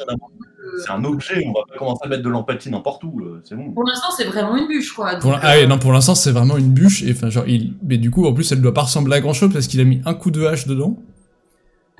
C'est 0.84 0.92
un 0.92 1.04
objet, 1.04 1.44
on 1.46 1.54
va 1.54 1.62
pas 1.68 1.78
commencer 1.78 2.02
à 2.04 2.08
mettre 2.08 2.24
de 2.24 2.30
l'empathie 2.30 2.70
n'importe 2.70 3.04
où, 3.04 3.20
euh, 3.22 3.42
c'est 3.44 3.56
bon. 3.56 3.72
Pour 3.72 3.84
l'instant, 3.84 4.10
c'est 4.16 4.26
vraiment 4.26 4.56
une 4.56 4.68
bûche, 4.68 4.94
quoi. 4.94 5.16
Pour 5.16 5.34
ah 5.34 5.56
ouais, 5.56 5.64
euh, 5.64 5.68
non, 5.68 5.78
pour 5.80 5.92
l'instant, 5.92 6.16
c'est 6.16 6.32
vraiment 6.32 6.58
une 6.58 6.72
bûche, 6.72 7.04
et 7.04 7.12
enfin, 7.12 7.30
genre, 7.30 7.48
il, 7.48 7.74
mais 7.84 7.98
du 7.98 8.12
coup, 8.12 8.26
en 8.26 8.34
plus, 8.34 8.52
elle 8.52 8.62
doit 8.62 8.74
pas 8.74 8.84
ressembler 8.84 9.16
à 9.16 9.20
grand 9.22 9.34
chose 9.34 9.52
parce 9.52 9.68
qu'il 9.68 9.80
a 9.80 9.84
mis 9.84 10.02
un 10.06 10.14
coup 10.14 10.32
de 10.32 10.46
hache 10.46 10.68
dedans, 10.68 10.98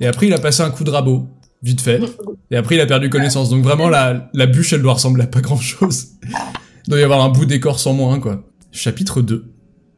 et 0.00 0.06
après, 0.06 0.26
il 0.26 0.32
a 0.32 0.38
passé 0.38 0.62
un 0.62 0.70
coup 0.70 0.84
de 0.84 0.90
rabot, 0.90 1.28
vite 1.62 1.80
fait, 1.80 2.00
et 2.50 2.56
après, 2.56 2.76
il 2.76 2.80
a 2.80 2.86
perdu 2.86 3.10
connaissance. 3.10 3.50
Donc 3.50 3.62
vraiment, 3.62 3.88
la, 3.88 4.30
la 4.32 4.46
bûche, 4.46 4.72
elle 4.72 4.82
doit 4.82 4.94
ressembler 4.94 5.24
à 5.24 5.26
pas 5.26 5.40
grand 5.40 5.60
chose. 5.60 6.08
Il 6.86 6.90
doit 6.90 7.00
y 7.00 7.04
avoir 7.04 7.22
un 7.22 7.28
bout 7.28 7.46
d'écorce 7.46 7.86
en 7.86 7.92
moins, 7.92 8.18
quoi. 8.18 8.42
Chapitre 8.72 9.22
2. 9.22 9.52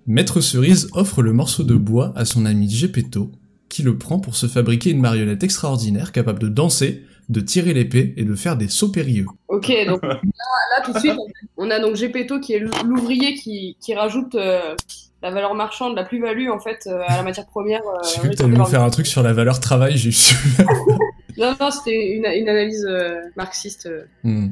Maître 0.07 0.41
Cerise 0.43 0.89
offre 0.93 1.23
le 1.23 1.33
morceau 1.33 1.63
de 1.63 1.75
bois 1.75 2.13
à 2.15 2.27
son 2.27 2.45
ami 2.45 2.69
Gepetto, 2.69 3.33
qui 3.71 3.83
le 3.83 3.97
prend 3.97 4.19
pour 4.19 4.37
se 4.37 4.47
fabriquer 4.47 4.91
une 4.91 5.01
marionnette 5.01 5.43
extraordinaire 5.43 6.13
capable 6.13 6.41
de 6.41 6.49
danser, 6.49 7.05
de 7.29 7.41
tirer 7.41 7.73
l'épée 7.75 8.15
et 8.17 8.25
de 8.25 8.35
faire 8.35 8.57
des 8.57 8.69
sauts 8.69 8.91
périlleux. 8.91 9.27
Ok, 9.49 9.73
donc 9.87 10.03
là, 10.03 10.21
là, 10.23 10.83
tout 10.85 10.93
de 10.93 10.99
suite, 10.99 11.17
on 11.57 11.71
a 11.71 11.79
donc 11.81 11.97
Gepetto 11.97 12.41
qui 12.41 12.53
est 12.55 12.59
l'ouvrier 12.85 13.35
qui, 13.35 13.77
qui 13.81 13.95
rajoute 13.95 14.35
euh, 14.35 14.75
la 15.23 15.31
valeur 15.31 15.55
marchande, 15.55 15.97
la 15.97 16.05
plus-value 16.05 16.51
en 16.51 16.61
fait 16.61 16.87
euh, 16.87 17.01
à 17.07 17.17
la 17.17 17.23
matière 17.23 17.47
première. 17.47 17.81
euh, 17.87 17.99
J'ai 18.15 18.19
cru 18.21 18.31
que 18.31 18.35
t'allais 18.35 18.57
nous 18.57 18.65
faire 18.67 18.83
un 18.83 18.91
truc 18.91 19.07
sur 19.07 19.23
la 19.23 19.33
valeur 19.33 19.61
travail, 19.61 19.97
j'ai 19.97 20.11
Non, 21.37 21.55
non, 21.61 21.71
c'était 21.71 22.13
une, 22.17 22.27
une 22.27 22.49
analyse 22.49 22.87
euh, 22.89 23.17
marxiste. 23.37 23.87
euh. 23.87 24.05
Hmm. 24.23 24.49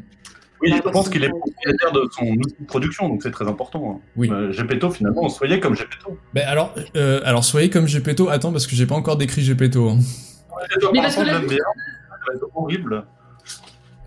Oui, 0.60 0.72
je 0.76 0.90
pense 0.90 1.08
qu'il 1.08 1.22
est 1.24 1.28
propriétaire 1.28 1.90
de 1.92 2.02
son 2.16 2.24
outil 2.26 2.54
de 2.60 2.66
production, 2.66 3.08
donc 3.08 3.22
c'est 3.22 3.32
très 3.32 3.46
important. 3.48 3.96
hein. 3.98 4.00
Oui. 4.16 4.30
Euh, 4.30 4.52
Gepetto, 4.52 4.90
finalement, 4.90 5.28
soyez 5.28 5.58
comme 5.60 5.74
Gepetto. 5.76 6.16
Ben 6.34 6.44
alors, 6.46 6.72
euh, 6.96 7.20
alors 7.24 7.44
soyez 7.44 7.68
comme 7.68 7.88
Gepetto. 7.88 8.28
Attends, 8.28 8.52
parce 8.52 8.66
que 8.68 8.76
j'ai 8.76 8.86
pas 8.86 8.94
encore 8.94 9.16
décrit 9.16 9.42
Gepetto. 9.42 9.90
hein. 9.90 9.98
Mais 10.92 11.00
par 11.00 11.02
parce 11.02 11.16
que 11.16 11.22
va 12.28 12.34
être 12.36 12.46
horrible. 12.54 13.04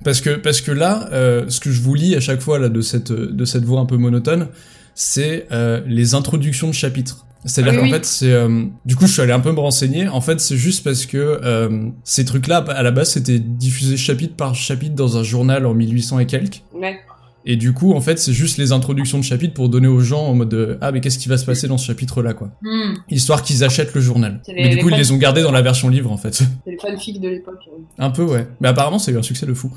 Parce 0.04 0.22
que 0.22 0.32
parce 0.36 0.62
que 0.62 0.72
là, 0.72 1.10
euh, 1.14 1.46
ce 1.50 1.60
que 1.60 1.72
je 1.72 1.82
vous 1.82 1.96
lis 1.96 2.16
à 2.16 2.20
chaque 2.20 2.42
fois 2.42 2.60
là 2.60 2.70
de 2.70 2.82
cette 2.82 3.12
de 3.12 3.46
cette 3.46 3.64
voix 3.64 3.80
un 3.80 3.86
peu 3.86 3.98
monotone, 3.98 4.48
c'est 4.94 5.48
euh, 5.52 5.82
les 5.88 6.14
introductions 6.16 6.68
de 6.68 6.74
chapitres. 6.74 7.26
C'est-à-dire 7.48 7.74
Oui, 7.74 7.78
qu'en 7.80 7.86
oui. 7.86 7.92
fait, 7.92 8.06
c'est 8.06 8.32
euh, 8.32 8.66
du 8.86 8.96
coup, 8.96 9.06
je 9.06 9.14
suis 9.14 9.22
allé 9.22 9.32
un 9.32 9.40
peu 9.40 9.52
me 9.52 9.60
renseigner. 9.60 10.08
En 10.08 10.22
fait, 10.22 10.40
c'est 10.40 10.58
juste 10.58 10.84
parce 10.84 11.06
que 11.06 11.18
euh, 11.18 11.90
ces 12.04 12.26
trucs-là, 12.26 12.58
à 12.70 12.82
la 12.82 12.90
base, 12.92 13.12
c'était 13.12 13.38
diffusé 13.38 13.98
chapitre 13.98 14.36
par 14.36 14.56
chapitre 14.56 14.96
dans 14.96 15.18
un 15.18 15.24
journal 15.24 15.66
en 15.68 15.76
1800 15.76 16.20
et 16.20 16.26
quelques. 16.26 16.64
Ouais. 16.74 16.98
Et 17.48 17.58
du 17.58 17.74
coup, 17.74 17.94
en 17.94 18.02
fait, 18.02 18.18
c'est 18.18 18.34
juste 18.34 18.58
les 18.58 18.72
introductions 18.72 19.20
de 19.20 19.24
chapitres 19.24 19.54
pour 19.54 19.70
donner 19.70 19.88
aux 19.88 20.00
gens 20.00 20.26
en 20.26 20.34
mode 20.34 20.50
de, 20.50 20.78
ah 20.82 20.92
mais 20.92 21.00
qu'est-ce 21.00 21.20
qui 21.20 21.30
va 21.30 21.38
se 21.38 21.46
passer 21.46 21.68
dans 21.68 21.78
ce 21.78 21.86
chapitre-là, 21.86 22.34
quoi. 22.34 22.50
hmm. 22.64 22.96
Histoire 23.12 23.44
qu'ils 23.44 23.64
achètent 23.64 23.94
le 23.94 24.02
journal. 24.02 24.42
Les- 24.48 24.54
Mais 24.56 24.70
du 24.76 24.82
coup, 24.82 24.90
ils 24.90 24.98
les 24.98 25.12
ont 25.12 25.18
gardés 25.18 25.44
dans 25.44 25.52
la 25.52 25.62
version 25.62 25.88
livre, 25.90 26.12
en 26.12 26.18
fait. 26.18 26.34
C'est 26.34 26.48
les 26.66 26.78
fanfics 26.78 27.22
de 27.22 27.30
l'époque. 27.30 27.60
Un 28.00 28.10
peu, 28.10 28.24
ouais. 28.24 28.48
Mais 28.62 28.68
apparemment, 28.68 28.98
ça 28.98 29.12
a 29.12 29.14
eu 29.14 29.18
un 29.18 29.22
succès 29.24 29.46
de 29.46 29.54
fou. 29.54 29.72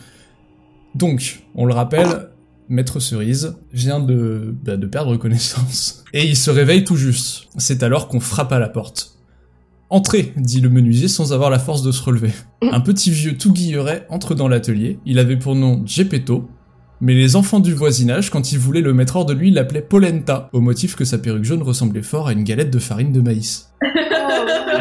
Donc, 0.94 1.42
on 1.54 1.66
le 1.66 1.74
rappelle, 1.74 2.30
Maître 2.70 3.00
Cerise 3.00 3.56
vient 3.72 4.00
de, 4.00 4.54
bah, 4.64 4.76
de 4.76 4.86
perdre 4.86 5.16
connaissance. 5.16 6.04
Et 6.14 6.26
il 6.26 6.36
se 6.36 6.50
réveille 6.50 6.84
tout 6.84 6.96
juste. 6.96 7.48
C'est 7.58 7.82
alors 7.82 8.08
qu'on 8.08 8.20
frappe 8.20 8.52
à 8.52 8.58
la 8.58 8.68
porte. 8.70 9.12
Entrez, 9.90 10.32
dit 10.36 10.60
le 10.60 10.68
menuisier 10.68 11.08
sans 11.08 11.32
avoir 11.32 11.48
la 11.50 11.58
force 11.58 11.82
de 11.82 11.92
se 11.92 12.02
relever. 12.02 12.30
Un 12.62 12.80
petit 12.80 13.10
vieux 13.10 13.36
tout 13.38 13.52
guilleret 13.52 14.06
entre 14.10 14.34
dans 14.34 14.48
l'atelier. 14.48 14.98
Il 15.06 15.18
avait 15.18 15.36
pour 15.38 15.54
nom 15.54 15.82
Gepetto. 15.86 16.48
Mais 17.00 17.14
les 17.14 17.36
enfants 17.36 17.60
du 17.60 17.74
voisinage, 17.74 18.30
quand 18.30 18.50
ils 18.52 18.58
voulaient 18.58 18.80
le 18.80 18.92
mettre 18.92 19.16
hors 19.16 19.24
de 19.26 19.32
lui, 19.32 19.50
l'appelaient 19.50 19.82
Polenta, 19.82 20.48
au 20.52 20.60
motif 20.60 20.96
que 20.96 21.04
sa 21.04 21.18
perruque 21.18 21.44
jaune 21.44 21.62
ressemblait 21.62 22.02
fort 22.02 22.26
à 22.28 22.32
une 22.32 22.42
galette 22.42 22.70
de 22.70 22.78
farine 22.78 23.12
de 23.12 23.20
maïs. 23.20 23.70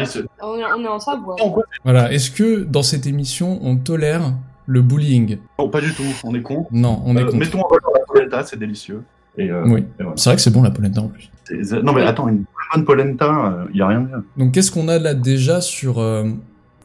Ce- 0.04 0.18
on, 0.42 0.58
est, 0.58 0.86
en 0.86 1.50
quoi 1.50 1.64
Voilà, 1.84 2.12
est-ce 2.12 2.30
que 2.30 2.62
dans 2.64 2.82
cette 2.82 3.06
émission, 3.06 3.58
on 3.62 3.76
tolère 3.76 4.32
le 4.66 4.82
bullying? 4.82 5.38
Non, 5.58 5.68
pas 5.68 5.80
du 5.80 5.92
tout, 5.92 6.02
on 6.24 6.34
est 6.34 6.42
con. 6.42 6.66
Non, 6.70 7.02
on 7.04 7.16
est 7.16 7.20
Euh, 7.22 7.24
contre. 7.26 7.36
mettons 7.38 7.60
en 7.62 7.68
valeur 7.68 7.90
la 7.94 8.00
polenta, 8.06 8.42
c'est 8.44 8.58
délicieux. 8.58 9.02
Et, 9.36 9.50
euh, 9.50 9.62
Oui. 9.66 9.84
voilà. 9.98 10.12
C'est 10.16 10.30
vrai 10.30 10.36
que 10.36 10.42
c'est 10.42 10.50
bon 10.52 10.62
la 10.62 10.70
polenta 10.70 11.00
en 11.00 11.08
plus. 11.08 11.30
Non 11.82 11.92
mais 11.92 12.02
attends, 12.02 12.28
une 12.28 12.44
bonne 12.74 12.84
polenta, 12.84 13.58
il 13.72 13.78
y 13.78 13.82
a 13.82 13.86
rien 13.88 14.00
de 14.00 14.08
mieux. 14.08 14.24
Donc 14.36 14.52
qu'est-ce 14.52 14.70
qu'on 14.70 14.88
a 14.88 14.98
là 14.98 15.14
déjà 15.14 15.60
sur... 15.60 15.98
euh, 15.98 16.28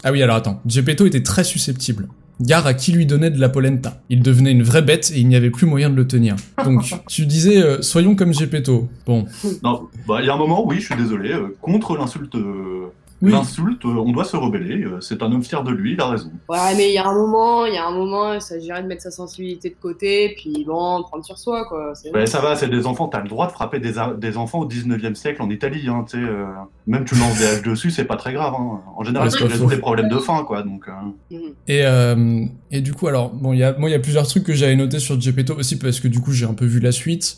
Ah 0.04 0.12
oui, 0.12 0.22
alors 0.24 0.36
attends. 0.38 0.62
Gepetto 0.68 1.06
était 1.06 1.24
très 1.24 1.44
susceptible. 1.44 2.08
Gare 2.44 2.68
à 2.68 2.74
qui 2.74 2.92
lui 2.92 3.06
donnait 3.06 3.30
de 3.30 3.40
la 3.40 3.48
polenta. 3.48 4.02
Il 4.10 4.22
devenait 4.22 4.52
une 4.52 4.64
vraie 4.64 4.82
bête 4.82 5.12
et 5.16 5.20
il 5.20 5.28
n'y 5.30 5.36
avait 5.36 5.50
plus 5.50 5.66
moyen 5.66 5.90
de 5.90 5.96
le 5.96 6.06
tenir. 6.06 6.36
Donc, 6.64 6.94
tu 7.08 7.26
disais, 7.26 7.64
euh, 7.64 7.82
soyons 7.82 8.16
comme 8.16 8.34
Gepetto. 8.34 8.90
Bon, 9.06 9.26
Non, 9.64 9.88
bah 10.08 10.18
il 10.20 10.26
y 10.28 10.30
a 10.30 10.34
un 10.34 10.38
moment, 10.38 10.66
oui, 10.68 10.80
je 10.80 10.86
suis 10.88 10.96
désolé, 10.96 11.32
euh, 11.32 11.56
contre 11.62 11.96
l'insulte, 11.96 12.36
euh, 12.36 12.92
oui. 13.24 13.32
l'insulte, 13.32 13.86
euh, 13.86 13.90
on 13.90 14.12
doit 14.12 14.24
se 14.26 14.36
rebeller. 14.38 14.84
euh, 14.84 15.00
c'est 15.02 15.22
un 15.24 15.32
homme 15.32 15.44
fier 15.44 15.64
de 15.64 15.72
lui, 15.72 15.94
il 15.94 16.02
a 16.02 16.08
raison. 16.10 16.32
Ouais, 16.50 16.76
mais 16.78 16.90
il 16.90 16.94
y 16.94 16.98
a 16.98 17.08
un 17.08 17.14
moment, 17.14 17.66
il 17.66 17.74
y 17.74 17.78
a 17.78 17.86
un 17.88 17.92
moment, 17.92 18.34
il 18.34 18.42
s'agirait 18.42 18.84
de 18.84 18.88
mettre 18.88 19.02
sa 19.04 19.12
sensibilité 19.12 19.70
de 19.70 19.76
côté, 19.82 20.34
puis 20.38 20.64
bon, 20.66 21.02
prendre 21.04 21.24
sur 21.26 21.38
soi, 21.38 21.66
quoi. 21.68 21.94
Ouais, 22.14 22.26
ça 22.26 22.40
va, 22.42 22.56
c'est 22.56 22.70
des 22.70 22.86
enfants, 22.86 23.08
t'as 23.08 23.22
le 23.22 23.30
droit 23.30 23.48
de 23.48 23.52
frapper 23.52 23.80
des, 23.80 23.94
des 24.18 24.38
enfants 24.38 24.60
au 24.60 24.68
19e 24.68 25.16
siècle 25.16 25.42
en 25.42 25.50
Italie, 25.50 25.88
hein, 25.88 26.06
tu 26.10 26.18
sais. 26.18 26.24
euh, 26.24 26.46
même 26.88 27.06
tu 27.06 27.16
lances 27.16 27.38
des 27.40 27.46
haches 27.46 27.62
dessus, 27.64 27.92
c'est 27.92 28.06
pas 28.06 28.18
très 28.18 28.34
grave. 28.34 28.54
Hein. 28.58 28.82
En 28.96 29.04
général, 29.04 29.30
résout 29.30 29.64
faux. 29.66 29.70
les 29.70 29.78
problèmes 29.78 30.10
de 30.10 30.18
faim, 30.20 30.44
quoi. 30.46 30.62
Donc, 30.64 30.88
euh, 30.88 30.92
Mhm. 31.32 31.40
Et, 31.68 31.86
euh, 31.86 32.46
et 32.72 32.82
du 32.82 32.94
coup, 32.94 33.08
alors, 33.08 33.30
bon, 33.34 33.54
il 33.54 33.60
y 33.60 33.64
a, 33.64 33.78
moi, 33.78 33.90
il 33.90 33.94
y 33.94 33.96
a 33.96 34.00
plusieurs 34.00 34.28
trucs 34.28 34.44
que 34.44 34.54
j'avais 34.54 34.76
notés 34.76 35.00
sur 35.00 35.20
Gepetto 35.20 35.56
aussi 35.56 35.78
parce 35.80 36.00
que 36.00 36.08
du 36.08 36.20
coup, 36.20 36.32
j'ai 36.32 36.46
un 36.46 36.54
peu 36.54 36.66
vu 36.66 36.80
la 36.80 36.92
suite. 36.92 37.38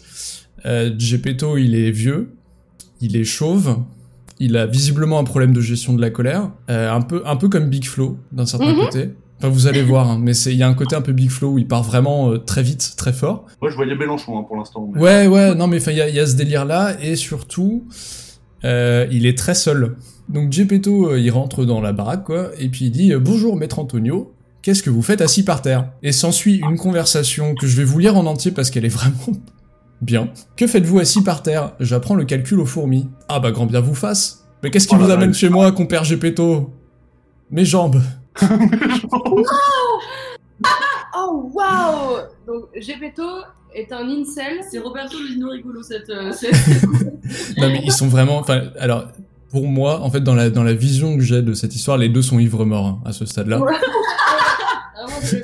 Euh, 0.65 0.91
Gepetto, 0.97 1.57
il 1.57 1.75
est 1.75 1.91
vieux, 1.91 2.33
il 3.01 3.15
est 3.17 3.23
chauve, 3.23 3.77
il 4.39 4.57
a 4.57 4.65
visiblement 4.65 5.17
un 5.19 5.23
problème 5.23 5.53
de 5.53 5.61
gestion 5.61 5.93
de 5.93 6.01
la 6.01 6.09
colère, 6.09 6.49
euh, 6.69 6.91
un 6.91 7.01
peu, 7.01 7.21
un 7.25 7.35
peu 7.35 7.47
comme 7.49 7.69
Big 7.69 7.85
Flo 7.85 8.17
d'un 8.31 8.45
certain 8.45 8.73
Mhm. 8.73 8.79
côté. 8.85 9.09
Enfin, 9.39 9.49
vous 9.49 9.67
allez 9.67 9.81
voir, 9.83 10.09
hein, 10.09 10.17
mais 10.21 10.33
c'est, 10.33 10.51
il 10.53 10.57
y 10.57 10.63
a 10.63 10.67
un 10.67 10.73
côté 10.73 10.95
un 10.95 11.01
peu 11.01 11.11
Big 11.11 11.29
Flo 11.29 11.49
où 11.51 11.57
il 11.57 11.67
part 11.67 11.83
vraiment 11.83 12.31
euh, 12.31 12.37
très 12.37 12.63
vite, 12.63 12.93
très 12.97 13.11
fort. 13.13 13.45
moi, 13.61 13.69
je 13.69 13.75
voyais 13.75 13.95
Mélenchon 13.95 14.39
hein, 14.39 14.43
pour 14.47 14.55
l'instant. 14.57 14.89
mais- 14.93 15.01
Ouais, 15.01 15.27
ouais, 15.27 15.55
non, 15.55 15.67
mais 15.67 15.77
enfin, 15.77 15.91
il 15.91 15.97
y 15.97 16.01
a, 16.01 16.07
il 16.09 16.15
y 16.15 16.19
a 16.19 16.25
ce 16.27 16.35
délire-là, 16.35 16.95
et 17.01 17.15
surtout, 17.17 17.85
euh, 18.63 19.05
il 19.11 19.25
est 19.25 19.37
très 19.37 19.55
seul. 19.55 19.95
Donc 20.29 20.51
Gepetto, 20.51 21.11
euh, 21.11 21.19
il 21.19 21.29
rentre 21.31 21.65
dans 21.65 21.81
la 21.81 21.91
baraque, 21.93 22.23
quoi, 22.23 22.49
et 22.57 22.69
puis 22.69 22.85
il 22.85 22.91
dit 22.91 23.13
euh, 23.13 23.19
Bonjour, 23.19 23.55
maître 23.57 23.77
Antonio, 23.79 24.33
qu'est-ce 24.61 24.81
que 24.83 24.89
vous 24.89 25.01
faites 25.03 25.21
assis 25.21 25.43
par 25.43 25.61
terre? 25.61 25.89
Et 26.01 26.11
s'ensuit 26.11 26.61
une 26.69 26.77
conversation 26.77 27.53
que 27.55 27.67
je 27.67 27.75
vais 27.77 27.83
vous 27.83 27.99
lire 27.99 28.17
en 28.17 28.25
entier 28.25 28.51
parce 28.51 28.69
qu'elle 28.71 28.85
est 28.85 28.89
vraiment 28.95 29.37
bien. 30.01 30.29
Que 30.55 30.67
faites-vous 30.67 30.99
assis 30.99 31.23
par 31.23 31.41
terre? 31.43 31.73
J'apprends 31.79 32.15
le 32.15 32.25
calcul 32.25 32.59
aux 32.59 32.65
fourmis. 32.65 33.09
Ah 33.29 33.39
bah, 33.39 33.51
grand 33.51 33.65
bien 33.65 33.79
vous 33.81 33.95
fasse. 33.95 34.45
Mais 34.63 34.71
qu'est-ce 34.71 34.87
qui 34.87 34.95
Oh 34.95 34.99
vous 34.99 35.11
amène 35.11 35.33
chez 35.33 35.49
moi, 35.49 35.71
compère 35.71 36.03
Gepetto 36.03 36.73
Mes 37.51 37.65
jambes. 37.65 38.01
Oh, 41.17 41.49
waouh 41.53 42.17
Donc, 42.47 42.65
Gepetto 42.75 43.23
est 43.73 43.91
un 43.91 44.07
incel. 44.09 44.59
C'est 44.69 44.79
Roberto 44.79 45.17
Lino 45.17 45.49
rigolo 45.49 45.81
cette. 45.81 46.09
euh, 46.09 46.31
cette- 46.31 46.53
Non 47.57 47.67
mais 47.69 47.81
ils 47.83 47.91
sont 47.91 48.07
vraiment. 48.07 48.37
Enfin, 48.37 48.63
alors 48.79 49.05
pour 49.49 49.67
moi, 49.67 50.01
en 50.01 50.09
fait, 50.09 50.19
dans 50.21 50.35
la 50.35 50.49
dans 50.49 50.63
la 50.63 50.73
vision 50.73 51.15
que 51.15 51.23
j'ai 51.23 51.41
de 51.41 51.53
cette 51.53 51.73
histoire, 51.75 51.97
les 51.97 52.09
deux 52.09 52.21
sont 52.21 52.39
ivres 52.39 52.65
morts 52.65 52.85
hein, 52.87 52.99
à 53.05 53.11
ce 53.13 53.25
stade-là. 53.25 53.59
Ouais. 53.59 53.73
Vraiment, 54.95 55.19
des- 55.21 55.41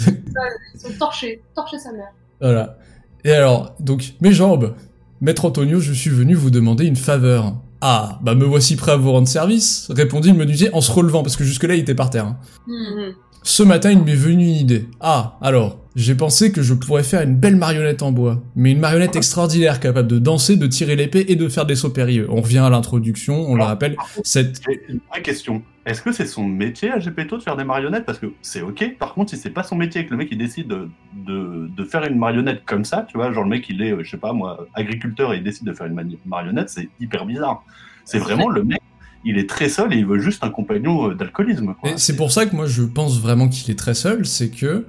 ils 0.75 0.79
sont 0.79 0.97
torchés, 0.99 1.41
torchés 1.55 1.79
sa 1.79 1.91
mère. 1.93 2.11
Voilà. 2.39 2.77
Et 3.23 3.31
alors, 3.31 3.75
donc 3.79 4.13
mes 4.21 4.31
jambes, 4.33 4.75
maître 5.21 5.45
Antonio, 5.45 5.79
je 5.79 5.93
suis 5.93 6.09
venu 6.09 6.33
vous 6.33 6.49
demander 6.49 6.85
une 6.85 6.95
faveur. 6.95 7.53
Ah, 7.81 8.19
bah 8.21 8.35
me 8.35 8.45
voici 8.45 8.75
prêt 8.75 8.91
à 8.91 8.95
vous 8.95 9.11
rendre 9.11 9.27
service, 9.27 9.87
répondit 9.89 10.29
le 10.31 10.37
menuisier 10.37 10.69
en 10.73 10.81
se 10.81 10.91
relevant 10.91 11.23
parce 11.23 11.35
que 11.35 11.43
jusque 11.43 11.63
là 11.63 11.73
il 11.73 11.79
était 11.79 11.95
par 11.95 12.09
terre. 12.11 12.25
hein. 12.25 12.37
Hmm. 12.67 12.73
Mhm. 12.73 13.13
Ce 13.43 13.63
matin, 13.63 13.89
il 13.89 14.03
m'est 14.03 14.13
venu 14.13 14.43
une 14.43 14.55
idée. 14.55 14.87
Ah, 14.99 15.39
alors, 15.41 15.79
j'ai 15.95 16.13
pensé 16.13 16.51
que 16.51 16.61
je 16.61 16.75
pourrais 16.75 17.01
faire 17.01 17.23
une 17.23 17.35
belle 17.35 17.55
marionnette 17.55 18.03
en 18.03 18.11
bois, 18.11 18.39
mais 18.55 18.71
une 18.71 18.79
marionnette 18.79 19.15
extraordinaire 19.15 19.79
capable 19.79 20.07
de 20.07 20.19
danser, 20.19 20.57
de 20.57 20.67
tirer 20.67 20.95
l'épée 20.95 21.25
et 21.27 21.35
de 21.35 21.49
faire 21.49 21.65
des 21.65 21.75
sauts 21.75 21.89
périlleux. 21.89 22.27
On 22.29 22.41
revient 22.41 22.59
à 22.59 22.69
l'introduction, 22.69 23.49
on 23.49 23.55
le 23.55 23.63
rappelle, 23.63 23.97
cette 24.23 24.61
J'ai 24.69 24.79
une 24.89 24.99
vraie 25.11 25.23
question. 25.23 25.63
Est-ce 25.85 26.01
que 26.01 26.11
c'est 26.11 26.27
son 26.27 26.45
métier 26.45 26.91
à 26.91 26.99
Gepetto 26.99 27.37
de 27.37 27.41
faire 27.41 27.57
des 27.57 27.63
marionnettes? 27.63 28.05
Parce 28.05 28.19
que 28.19 28.27
c'est 28.41 28.61
ok. 28.61 28.97
Par 28.99 29.13
contre, 29.13 29.31
si 29.31 29.37
c'est 29.37 29.49
pas 29.49 29.63
son 29.63 29.75
métier 29.75 30.01
et 30.01 30.05
que 30.05 30.11
le 30.11 30.17
mec 30.17 30.29
il 30.31 30.37
décide 30.37 30.67
de, 30.67 30.89
de, 31.15 31.69
de 31.75 31.83
faire 31.83 32.03
une 32.03 32.19
marionnette 32.19 32.63
comme 32.65 32.85
ça, 32.85 33.05
tu 33.09 33.17
vois, 33.17 33.31
genre 33.33 33.43
le 33.43 33.49
mec 33.49 33.67
il 33.69 33.81
est, 33.81 33.91
euh, 33.91 34.03
je 34.03 34.11
sais 34.11 34.17
pas 34.17 34.33
moi, 34.33 34.67
agriculteur 34.75 35.33
et 35.33 35.37
il 35.37 35.43
décide 35.43 35.65
de 35.65 35.73
faire 35.73 35.87
une 35.87 36.17
marionnette, 36.25 36.69
c'est 36.69 36.89
hyper 36.99 37.25
bizarre. 37.25 37.63
C'est 38.05 38.19
vraiment 38.19 38.49
le 38.49 38.63
mec, 38.63 38.81
il 39.25 39.37
est 39.37 39.49
très 39.49 39.69
seul 39.69 39.93
et 39.93 39.97
il 39.97 40.05
veut 40.05 40.19
juste 40.19 40.43
un 40.43 40.49
compagnon 40.49 41.09
euh, 41.09 41.15
d'alcoolisme. 41.15 41.73
c'est 41.95 42.15
pour 42.15 42.31
ça 42.31 42.45
que 42.45 42.55
moi 42.55 42.65
je 42.65 42.83
pense 42.83 43.19
vraiment 43.19 43.49
qu'il 43.49 43.71
est 43.71 43.77
très 43.77 43.93
seul, 43.93 44.25
c'est 44.25 44.49
que 44.49 44.85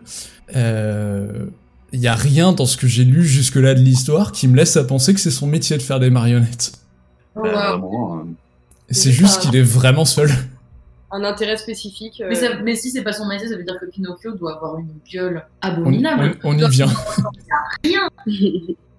euh, 0.57 1.47
il 1.93 2.01
y 2.01 2.09
a 2.09 2.15
rien 2.15 2.53
dans 2.53 2.67
ce 2.67 2.77
que 2.77 2.87
j'ai 2.87 3.05
lu 3.05 3.25
jusque-là 3.25 3.75
de 3.75 3.81
l'histoire 3.81 4.33
qui 4.33 4.49
me 4.49 4.57
laisse 4.57 4.77
à 4.77 4.85
penser 4.85 5.13
que 5.15 5.21
c'est 5.21 5.31
son 5.31 5.47
métier 5.47 5.77
de 5.77 5.83
faire 5.83 6.01
des 6.01 6.11
marionnettes. 6.11 6.73
Euh, 7.37 7.79
C'est 8.91 9.13
juste 9.13 9.43
qu'il 9.43 9.57
est 9.57 9.63
vraiment 9.63 10.05
seul. 10.05 10.31
Un 11.15 11.25
intérêt 11.25 11.57
spécifique. 11.59 12.21
euh, 12.23 12.27
Mais, 12.31 12.35
ça- 12.35 12.47
mais 12.65 12.75
si 12.75 12.91
c'est 12.91 13.03
pas 13.03 13.13
son 13.13 13.27
métier, 13.27 13.47
ça 13.49 13.57
veut 13.57 13.65
dire 13.65 13.79
que 13.79 13.87
Pinocchio 13.87 14.33
doit 14.35 14.57
avoir 14.57 14.79
une 14.79 14.89
gueule 15.13 15.45
abominable. 15.61 16.37
on- 16.43 16.55
on 16.55 16.59
y 16.59 16.69
vient. 16.71 16.87
Rien. 17.85 18.09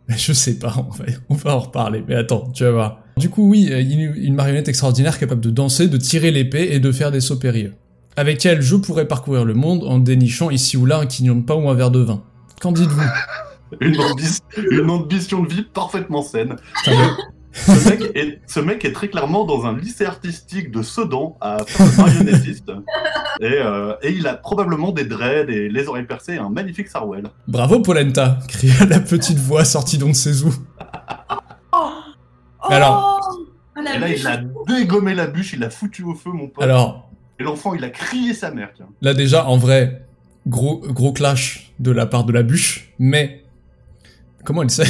Mais 0.08 0.18
Je 0.18 0.34
sais 0.34 0.60
pas, 0.60 0.74
on 0.78 0.90
va, 0.92 1.06
on 1.30 1.34
va 1.36 1.56
en 1.56 1.60
reparler. 1.60 2.04
Mais 2.08 2.16
attends, 2.16 2.52
tu 2.54 2.64
vas 2.64 2.72
voir. 2.72 3.00
Du 3.18 3.30
coup, 3.30 3.50
oui, 3.50 3.70
euh, 3.72 3.80
une, 3.82 4.14
une 4.16 4.36
marionnette 4.36 4.68
extraordinaire 4.68 5.18
capable 5.18 5.42
de 5.42 5.50
danser, 5.50 5.88
de 5.88 5.98
tirer 5.98 6.30
l'épée 6.32 6.70
et 6.72 6.80
de 6.80 6.92
faire 6.92 7.10
des 7.12 7.22
sauts 7.22 7.38
périlleux. 7.40 7.74
Avec 8.16 8.46
elle, 8.46 8.62
je 8.62 8.76
pourrais 8.76 9.08
parcourir 9.08 9.44
le 9.46 9.54
monde 9.56 9.84
en 9.84 9.98
dénichant 9.98 10.50
ici 10.52 10.78
ou 10.78 10.86
là 10.86 11.00
un 11.00 11.06
quignon 11.08 11.36
de 11.36 11.44
pain 11.44 11.56
ou 11.56 11.68
un 11.70 11.74
verre 11.74 11.90
de 11.92 12.00
vin. 12.02 12.22
Qu'en 12.62 12.72
dites-vous? 12.72 13.02
Une, 13.82 13.96
ambi- 13.96 14.40
une 14.70 14.88
ambition 14.92 15.42
de 15.42 15.52
vie 15.52 15.64
parfaitement 15.64 16.22
saine. 16.22 16.58
Ce 17.54 17.90
mec, 17.90 18.02
est, 18.16 18.40
ce 18.48 18.60
mec 18.60 18.84
est 18.84 18.94
très 18.94 19.08
clairement 19.10 19.46
dans 19.46 19.66
un 19.66 19.78
lycée 19.78 20.06
artistique 20.06 20.72
de 20.72 20.82
Sedan 20.82 21.38
à 21.40 21.64
faire 21.66 21.86
le 21.86 21.98
marionnettiste. 21.98 22.72
Et, 23.42 23.46
euh, 23.46 23.96
et 24.04 24.12
il 24.12 24.28
a 24.28 24.36
probablement 24.36 24.92
des 24.92 25.06
dreads 25.06 25.50
et 25.50 25.68
les 25.68 25.88
oreilles 25.88 26.06
percées 26.06 26.34
et 26.34 26.38
un 26.38 26.50
magnifique 26.50 26.88
sarouel. 26.88 27.24
Bravo 27.48 27.80
Polenta 27.80 28.38
cria 28.48 28.86
la 28.88 29.00
petite 29.00 29.40
voix 29.40 29.66
sortie 29.66 29.98
d'on 29.98 30.10
ne 30.10 30.14
sait 30.14 30.44
où. 30.44 30.54
Mais 32.70 32.76
alors, 32.76 33.20
la 33.76 33.96
Et 33.96 34.00
là, 34.00 34.10
il 34.10 34.28
a 34.28 34.42
dégommé 34.68 35.16
la 35.16 35.26
bûche, 35.28 35.54
il 35.54 35.60
l'a 35.60 35.72
foutu 35.72 36.04
au 36.04 36.14
feu, 36.14 36.30
mon 36.32 36.48
pote. 36.48 36.64
alors, 36.64 37.10
Et 37.40 37.44
l'enfant, 37.44 37.74
il 37.74 37.84
a 37.84 37.90
crié 37.90 38.34
sa 38.36 38.52
mère, 38.52 38.70
tiens. 38.76 38.88
là 39.02 39.16
déjà, 39.16 39.48
en 39.48 39.58
vrai, 39.58 40.06
gros, 40.48 40.78
gros 40.80 41.12
clash 41.12 41.74
de 41.80 41.90
la 41.92 42.06
part 42.06 42.24
de 42.24 42.34
la 42.34 42.44
bûche, 42.44 42.94
mais 43.00 43.44
comment 44.46 44.62
elle 44.62 44.70
sait? 44.70 44.88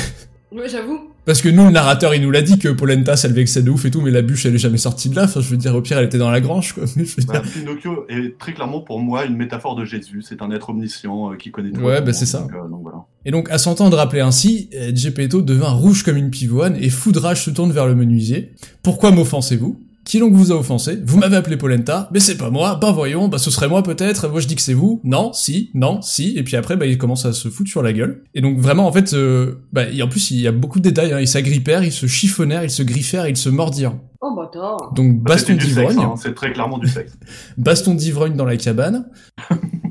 Ouais, 0.51 0.67
j'avoue. 0.69 1.12
Parce 1.25 1.41
que 1.41 1.47
nous, 1.47 1.63
le 1.63 1.71
narrateur, 1.71 2.13
il 2.13 2.21
nous 2.21 2.31
l'a 2.31 2.41
dit 2.41 2.59
que 2.59 2.67
Polenta, 2.67 3.15
ça 3.15 3.29
le 3.29 3.33
vexait 3.33 3.63
de 3.63 3.69
ouf 3.69 3.85
et 3.85 3.91
tout, 3.91 4.01
mais 4.01 4.11
la 4.11 4.21
bûche, 4.21 4.45
elle 4.45 4.55
est 4.55 4.59
jamais 4.59 4.77
sortie 4.77 5.07
de 5.09 5.15
là. 5.15 5.23
Enfin, 5.23 5.39
je 5.39 5.47
veux 5.47 5.55
dire, 5.55 5.73
au 5.73 5.81
pire, 5.81 5.97
elle 5.97 6.05
était 6.05 6.17
dans 6.17 6.29
la 6.29 6.41
grange, 6.41 6.73
quoi. 6.73 6.83
Mais 6.97 7.05
je 7.05 7.15
veux 7.15 7.23
Bah, 7.25 7.39
dire- 7.39 7.49
Pinocchio 7.49 8.05
est 8.09 8.37
très 8.37 8.53
clairement 8.53 8.81
pour 8.81 8.99
moi 8.99 9.23
une 9.23 9.37
métaphore 9.37 9.75
de 9.77 9.85
Jésus. 9.85 10.21
C'est 10.21 10.41
un 10.41 10.51
être 10.51 10.69
omniscient 10.71 11.31
euh, 11.31 11.37
qui 11.37 11.49
connaît 11.51 11.71
tout. 11.71 11.79
Ouais, 11.79 12.01
bah, 12.01 12.11
c'est 12.11 12.25
ça. 12.25 12.45
euh, 12.53 12.67
donc 12.67 12.81
voilà. 12.81 13.05
Et 13.25 13.31
donc, 13.31 13.49
à 13.51 13.57
s'entendre 13.57 13.95
rappeler 13.95 14.19
ainsi, 14.21 14.69
Geppetto 14.93 15.41
devint 15.41 15.71
rouge 15.71 16.03
comme 16.03 16.17
une 16.17 16.29
pivoine 16.29 16.75
et 16.75 16.89
foudrage 16.89 17.41
se 17.41 17.49
tourne 17.51 17.71
vers 17.71 17.87
le 17.87 17.95
menuisier. 17.95 18.51
Pourquoi 18.81 19.11
m'offensez-vous? 19.11 19.79
Qui 20.05 20.19
donc 20.19 20.33
vous 20.33 20.51
a 20.51 20.55
offensé? 20.55 20.99
Vous 21.05 21.17
m'avez 21.17 21.37
appelé 21.37 21.55
Polenta 21.55 22.09
Mais 22.11 22.19
c'est 22.19 22.37
pas 22.37 22.49
moi. 22.49 22.75
Bah 22.81 22.91
voyons, 22.91 23.29
bah 23.29 23.37
ce 23.37 23.49
serait 23.49 23.69
moi 23.69 23.83
peut-être. 23.83 24.27
Moi 24.27 24.41
je 24.41 24.47
dis 24.47 24.55
que 24.55 24.61
c'est 24.61 24.73
vous. 24.73 24.99
Non, 25.03 25.31
si, 25.33 25.71
non, 25.73 26.01
si. 26.01 26.33
Et 26.37 26.43
puis 26.43 26.57
après, 26.57 26.75
bah 26.75 26.85
il 26.85 26.97
commence 26.97 27.25
à 27.25 27.31
se 27.33 27.47
foutre 27.47 27.69
sur 27.69 27.81
la 27.81 27.93
gueule. 27.93 28.23
Et 28.33 28.41
donc 28.41 28.57
vraiment, 28.59 28.85
en 28.85 28.91
fait, 28.91 29.13
euh, 29.13 29.65
bah 29.71 29.83
et 29.89 30.01
en 30.03 30.07
plus 30.07 30.31
il 30.31 30.39
y 30.41 30.47
a 30.47 30.51
beaucoup 30.51 30.79
de 30.79 30.83
détails. 30.83 31.13
Hein. 31.13 31.19
Ils 31.21 31.27
s'agrippèrent, 31.27 31.83
ils 31.83 31.91
se 31.91 32.05
chiffonnèrent, 32.07 32.63
ils 32.63 32.69
se 32.69 32.83
griffèrent, 32.83 33.27
ils 33.27 33.37
se 33.37 33.49
mordirent. 33.49 33.95
Oh, 34.21 34.35
bâtard. 34.35 34.93
Donc 34.93 35.21
Bah, 35.21 35.33
baston 35.33 35.53
du 35.53 35.59
sexe, 35.61 35.75
d'ivrogne, 35.75 35.99
hein, 35.99 36.15
c'est 36.17 36.33
très 36.33 36.51
clairement 36.53 36.77
du 36.77 36.87
sexe. 36.87 37.13
baston 37.57 37.93
d'ivrogne 37.93 38.35
dans 38.35 38.45
la 38.45 38.57
cabane. 38.57 39.05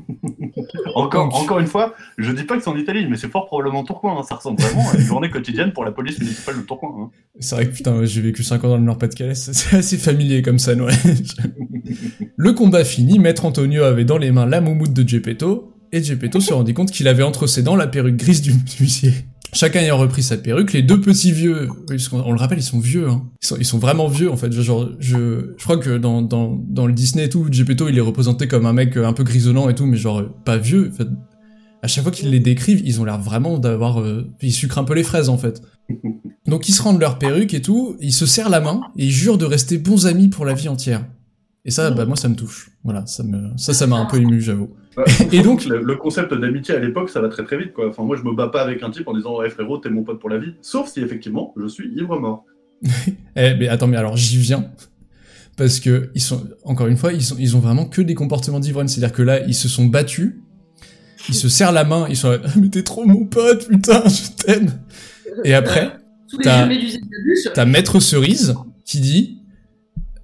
Encore, 0.95 1.25
Donc- 1.25 1.33
encore 1.35 1.59
une 1.59 1.67
fois, 1.67 1.93
je 2.17 2.31
dis 2.31 2.43
pas 2.43 2.57
que 2.57 2.63
c'est 2.63 2.69
en 2.69 2.77
Italie, 2.77 3.05
mais 3.09 3.17
c'est 3.17 3.29
fort 3.29 3.45
probablement 3.47 3.83
Tourcoing. 3.83 4.19
hein. 4.19 4.23
Ça 4.27 4.35
ressemble 4.35 4.61
vraiment 4.61 4.89
à 4.89 4.95
une 4.95 5.01
journée 5.01 5.29
quotidienne 5.29 5.71
pour 5.73 5.83
la 5.85 5.91
police 5.91 6.19
municipale 6.19 6.57
de 6.57 6.61
Tourcoing. 6.61 6.95
hein. 7.05 7.09
C'est 7.39 7.55
vrai 7.55 7.67
que 7.67 7.73
putain, 7.75 8.03
j'ai 8.05 8.21
vécu 8.21 8.43
5 8.43 8.63
ans 8.63 8.69
dans 8.69 8.77
le 8.77 8.83
Nord-Pas-de-Calais, 8.83 9.35
c'est 9.35 9.75
assez 9.75 9.97
familier 9.97 10.41
comme 10.41 10.59
ça, 10.59 10.73
ouais. 10.73 10.91
le 12.35 12.53
combat 12.53 12.83
fini, 12.83 13.19
Maître 13.19 13.45
Antonio 13.45 13.83
avait 13.83 14.05
dans 14.05 14.17
les 14.17 14.31
mains 14.31 14.45
la 14.45 14.61
moumoute 14.61 14.93
de 14.93 15.07
Geppetto, 15.07 15.71
et 15.91 16.01
Geppetto 16.03 16.39
se 16.39 16.53
rendit 16.53 16.73
compte 16.73 16.91
qu'il 16.91 17.07
avait 17.07 17.23
entre 17.23 17.45
ses 17.47 17.61
dents 17.61 17.75
la 17.75 17.87
perruque 17.87 18.15
grise 18.17 18.41
du 18.41 18.51
huissier. 18.79 19.13
Chacun 19.53 19.81
ayant 19.81 19.97
repris 19.97 20.23
sa 20.23 20.37
perruque, 20.37 20.73
les 20.73 20.81
deux 20.81 20.99
petits 20.99 21.31
vieux, 21.31 21.69
on 22.11 22.31
le 22.31 22.39
rappelle, 22.39 22.59
ils 22.59 22.63
sont 22.63 22.79
vieux, 22.79 23.07
hein. 23.07 23.23
Ils 23.41 23.47
sont, 23.47 23.57
ils 23.57 23.65
sont 23.65 23.77
vraiment 23.77 24.07
vieux, 24.07 24.31
en 24.31 24.35
fait. 24.35 24.51
Genre, 24.51 24.89
je, 24.99 25.53
je 25.57 25.63
crois 25.63 25.77
que 25.77 25.97
dans, 25.97 26.21
dans, 26.21 26.59
dans 26.67 26.87
le 26.87 26.93
Disney 26.93 27.25
et 27.25 27.29
tout, 27.29 27.47
Geppetto, 27.51 27.87
il 27.87 27.97
est 27.97 28.01
représenté 28.01 28.47
comme 28.47 28.65
un 28.65 28.73
mec 28.73 28.97
euh, 28.97 29.05
un 29.05 29.13
peu 29.13 29.23
grisonnant 29.23 29.69
et 29.69 29.75
tout, 29.75 29.85
mais 29.85 29.97
genre, 29.97 30.21
euh, 30.21 30.31
pas 30.43 30.57
vieux. 30.57 30.89
En 30.91 30.95
fait, 30.95 31.07
à 31.83 31.87
chaque 31.87 32.03
fois 32.03 32.11
qu'ils 32.11 32.31
les 32.31 32.39
décrivent, 32.39 32.81
ils 32.83 32.99
ont 32.99 33.05
l'air 33.05 33.19
vraiment 33.19 33.59
d'avoir, 33.59 34.01
euh, 34.01 34.27
ils 34.41 34.53
sucrent 34.53 34.79
un 34.79 34.85
peu 34.85 34.95
les 34.95 35.03
fraises, 35.03 35.29
en 35.29 35.37
fait. 35.37 35.61
Donc 36.47 36.67
ils 36.67 36.73
se 36.73 36.81
rendent 36.81 36.99
leur 36.99 37.19
perruque 37.19 37.53
et 37.53 37.61
tout, 37.61 37.95
ils 38.01 38.13
se 38.13 38.25
serrent 38.25 38.49
la 38.49 38.59
main 38.59 38.81
et 38.97 39.05
ils 39.05 39.11
jurent 39.11 39.37
de 39.37 39.45
rester 39.45 39.77
bons 39.77 40.07
amis 40.07 40.29
pour 40.29 40.45
la 40.45 40.53
vie 40.53 40.67
entière. 40.67 41.05
Et 41.65 41.71
ça, 41.71 41.91
bah 41.91 42.05
moi 42.05 42.17
ça 42.17 42.27
me 42.27 42.35
touche. 42.35 42.71
Voilà, 42.83 43.05
ça 43.05 43.23
me, 43.23 43.51
ça, 43.57 43.73
ça 43.73 43.87
m'a 43.87 43.95
un 43.95 44.05
peu 44.05 44.17
ému, 44.17 44.41
j'avoue. 44.41 44.75
Et 45.31 45.41
donc- 45.41 45.65
le, 45.65 45.81
le 45.81 45.95
concept 45.95 46.33
d'amitié 46.33 46.75
à 46.75 46.79
l'époque, 46.79 47.09
ça 47.09 47.21
va 47.21 47.29
très 47.29 47.43
très 47.43 47.57
vite, 47.57 47.73
quoi. 47.73 47.89
Enfin, 47.89 48.03
moi, 48.03 48.15
je 48.17 48.23
me 48.23 48.33
bats 48.35 48.47
pas 48.49 48.61
avec 48.61 48.83
un 48.83 48.91
type 48.91 49.07
en 49.07 49.13
disant, 49.15 49.37
ouais, 49.37 49.49
frérot, 49.49 49.77
t'es 49.79 49.89
mon 49.89 50.03
pote 50.03 50.19
pour 50.19 50.29
la 50.29 50.37
vie. 50.37 50.53
Sauf 50.61 50.89
si 50.89 51.01
effectivement, 51.01 51.53
je 51.59 51.67
suis 51.67 51.89
ivre 51.95 52.19
mort. 52.19 52.45
Eh, 53.35 53.55
mais 53.55 53.67
attends, 53.67 53.87
mais 53.87 53.97
alors 53.97 54.15
j'y 54.17 54.37
viens. 54.37 54.65
Parce 55.57 55.79
que 55.79 56.09
ils 56.13 56.21
sont, 56.21 56.43
encore 56.63 56.87
une 56.87 56.97
fois, 56.97 57.13
ils 57.13 57.23
sont, 57.23 57.35
ils 57.39 57.55
ont 57.55 57.59
vraiment 57.59 57.85
que 57.85 58.01
des 58.01 58.13
comportements 58.15 58.59
d'ivrogne. 58.59 58.87
C'est-à-dire 58.87 59.15
que 59.15 59.21
là, 59.23 59.39
ils 59.45 59.55
se 59.55 59.67
sont 59.67 59.85
battus, 59.85 60.35
ils 61.29 61.35
se 61.35 61.49
serrent 61.49 61.71
la 61.71 61.83
main, 61.83 62.05
ils 62.09 62.15
sont 62.17 62.29
là, 62.31 62.37
Ah, 62.43 62.49
mais 62.59 62.69
t'es 62.69 62.83
trop 62.83 63.05
mon 63.05 63.25
pote, 63.25 63.67
putain, 63.67 64.03
je 64.07 64.43
t'aime. 64.43 64.69
Et 65.43 65.53
après, 65.53 65.93
t'as 67.53 67.65
Maître 67.65 67.99
Cerise 67.99 68.55
qui 68.85 68.99
dit, 68.99 69.42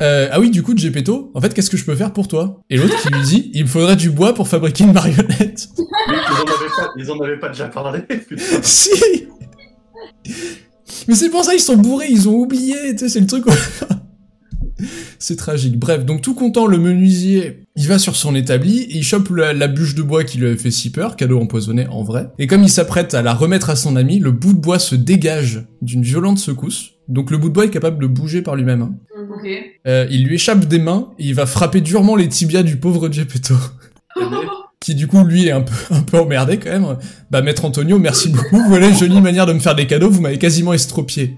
euh, 0.01 0.29
ah 0.31 0.39
oui, 0.39 0.49
du 0.49 0.63
coup, 0.63 0.75
Geppetto, 0.75 1.31
en 1.33 1.41
fait, 1.41 1.53
qu'est-ce 1.53 1.69
que 1.69 1.77
je 1.77 1.83
peux 1.83 1.95
faire 1.95 2.13
pour 2.13 2.27
toi? 2.27 2.61
Et 2.69 2.77
l'autre 2.77 3.01
qui 3.01 3.09
lui 3.09 3.21
dit, 3.21 3.51
il 3.53 3.63
me 3.63 3.67
faudrait 3.67 3.97
du 3.97 4.09
bois 4.09 4.33
pour 4.33 4.47
fabriquer 4.47 4.85
une 4.85 4.93
marionnette. 4.93 5.69
Mais 6.07 6.15
ils 6.17 6.35
en 6.35 6.43
avaient 6.43 6.69
pas, 6.75 6.93
ils 6.97 7.11
en 7.11 7.19
avaient 7.19 7.39
pas 7.39 7.49
déjà 7.49 7.67
parlé, 7.67 8.01
putain. 8.27 8.43
si 8.61 8.91
Mais 11.07 11.15
c'est 11.15 11.29
pour 11.29 11.43
ça 11.43 11.53
ils 11.53 11.59
sont 11.59 11.75
bourrés, 11.75 12.07
ils 12.09 12.29
ont 12.29 12.35
oublié, 12.35 12.75
tu 12.91 12.99
sais, 12.99 13.09
c'est 13.09 13.19
le 13.19 13.27
truc. 13.27 13.43
c'est 15.19 15.35
tragique. 15.35 15.77
Bref, 15.77 16.05
donc 16.05 16.21
tout 16.21 16.33
content, 16.33 16.65
le 16.65 16.77
menuisier, 16.77 17.65
il 17.75 17.87
va 17.87 17.99
sur 17.99 18.15
son 18.15 18.35
établi, 18.35 18.83
et 18.83 18.97
il 18.97 19.03
chope 19.03 19.29
la, 19.35 19.51
la 19.51 19.67
bûche 19.67 19.95
de 19.95 20.01
bois 20.01 20.23
qui 20.23 20.37
lui 20.37 20.47
avait 20.47 20.55
fait 20.55 20.71
si 20.71 20.91
peur, 20.91 21.17
cadeau 21.17 21.41
empoisonné 21.41 21.87
en 21.87 22.03
vrai. 22.03 22.29
Et 22.39 22.47
comme 22.47 22.63
il 22.63 22.69
s'apprête 22.69 23.13
à 23.15 23.21
la 23.21 23.33
remettre 23.33 23.69
à 23.69 23.75
son 23.75 23.97
ami, 23.97 24.19
le 24.19 24.31
bout 24.31 24.53
de 24.53 24.59
bois 24.59 24.79
se 24.79 24.95
dégage 24.95 25.67
d'une 25.81 26.03
violente 26.03 26.39
secousse. 26.39 26.98
Donc 27.09 27.31
le 27.31 27.37
bout 27.37 27.49
de 27.49 27.53
bois 27.53 27.65
est 27.65 27.69
capable 27.69 28.01
de 28.01 28.07
bouger 28.07 28.41
par 28.41 28.55
lui-même. 28.55 28.81
hein. 28.83 28.95
Ok. 29.35 29.49
Euh, 29.87 30.07
il 30.09 30.25
lui 30.25 30.35
échappe 30.35 30.65
des 30.65 30.79
mains, 30.79 31.09
et 31.19 31.25
il 31.25 31.35
va 31.35 31.45
frapper 31.45 31.81
durement 31.81 32.15
les 32.15 32.29
tibias 32.29 32.63
du 32.63 32.77
pauvre 32.77 33.11
Geppetto. 33.11 33.55
qui 34.79 34.95
du 34.95 35.07
coup 35.07 35.21
lui 35.25 35.47
est 35.47 35.51
un 35.51 35.61
peu 35.61 35.73
un 35.91 36.01
peu 36.01 36.17
emmerdé 36.19 36.57
quand 36.57 36.69
même. 36.69 36.97
Bah 37.31 37.41
maître 37.41 37.65
Antonio, 37.65 37.99
merci 37.99 38.29
beaucoup. 38.29 38.61
Voilà 38.67 38.87
une 38.87 38.95
jolie 38.95 39.19
manière 39.21 39.45
de 39.45 39.53
me 39.53 39.59
faire 39.59 39.75
des 39.75 39.87
cadeaux. 39.87 40.09
Vous 40.09 40.21
m'avez 40.21 40.37
quasiment 40.37 40.71
estropié. 40.73 41.37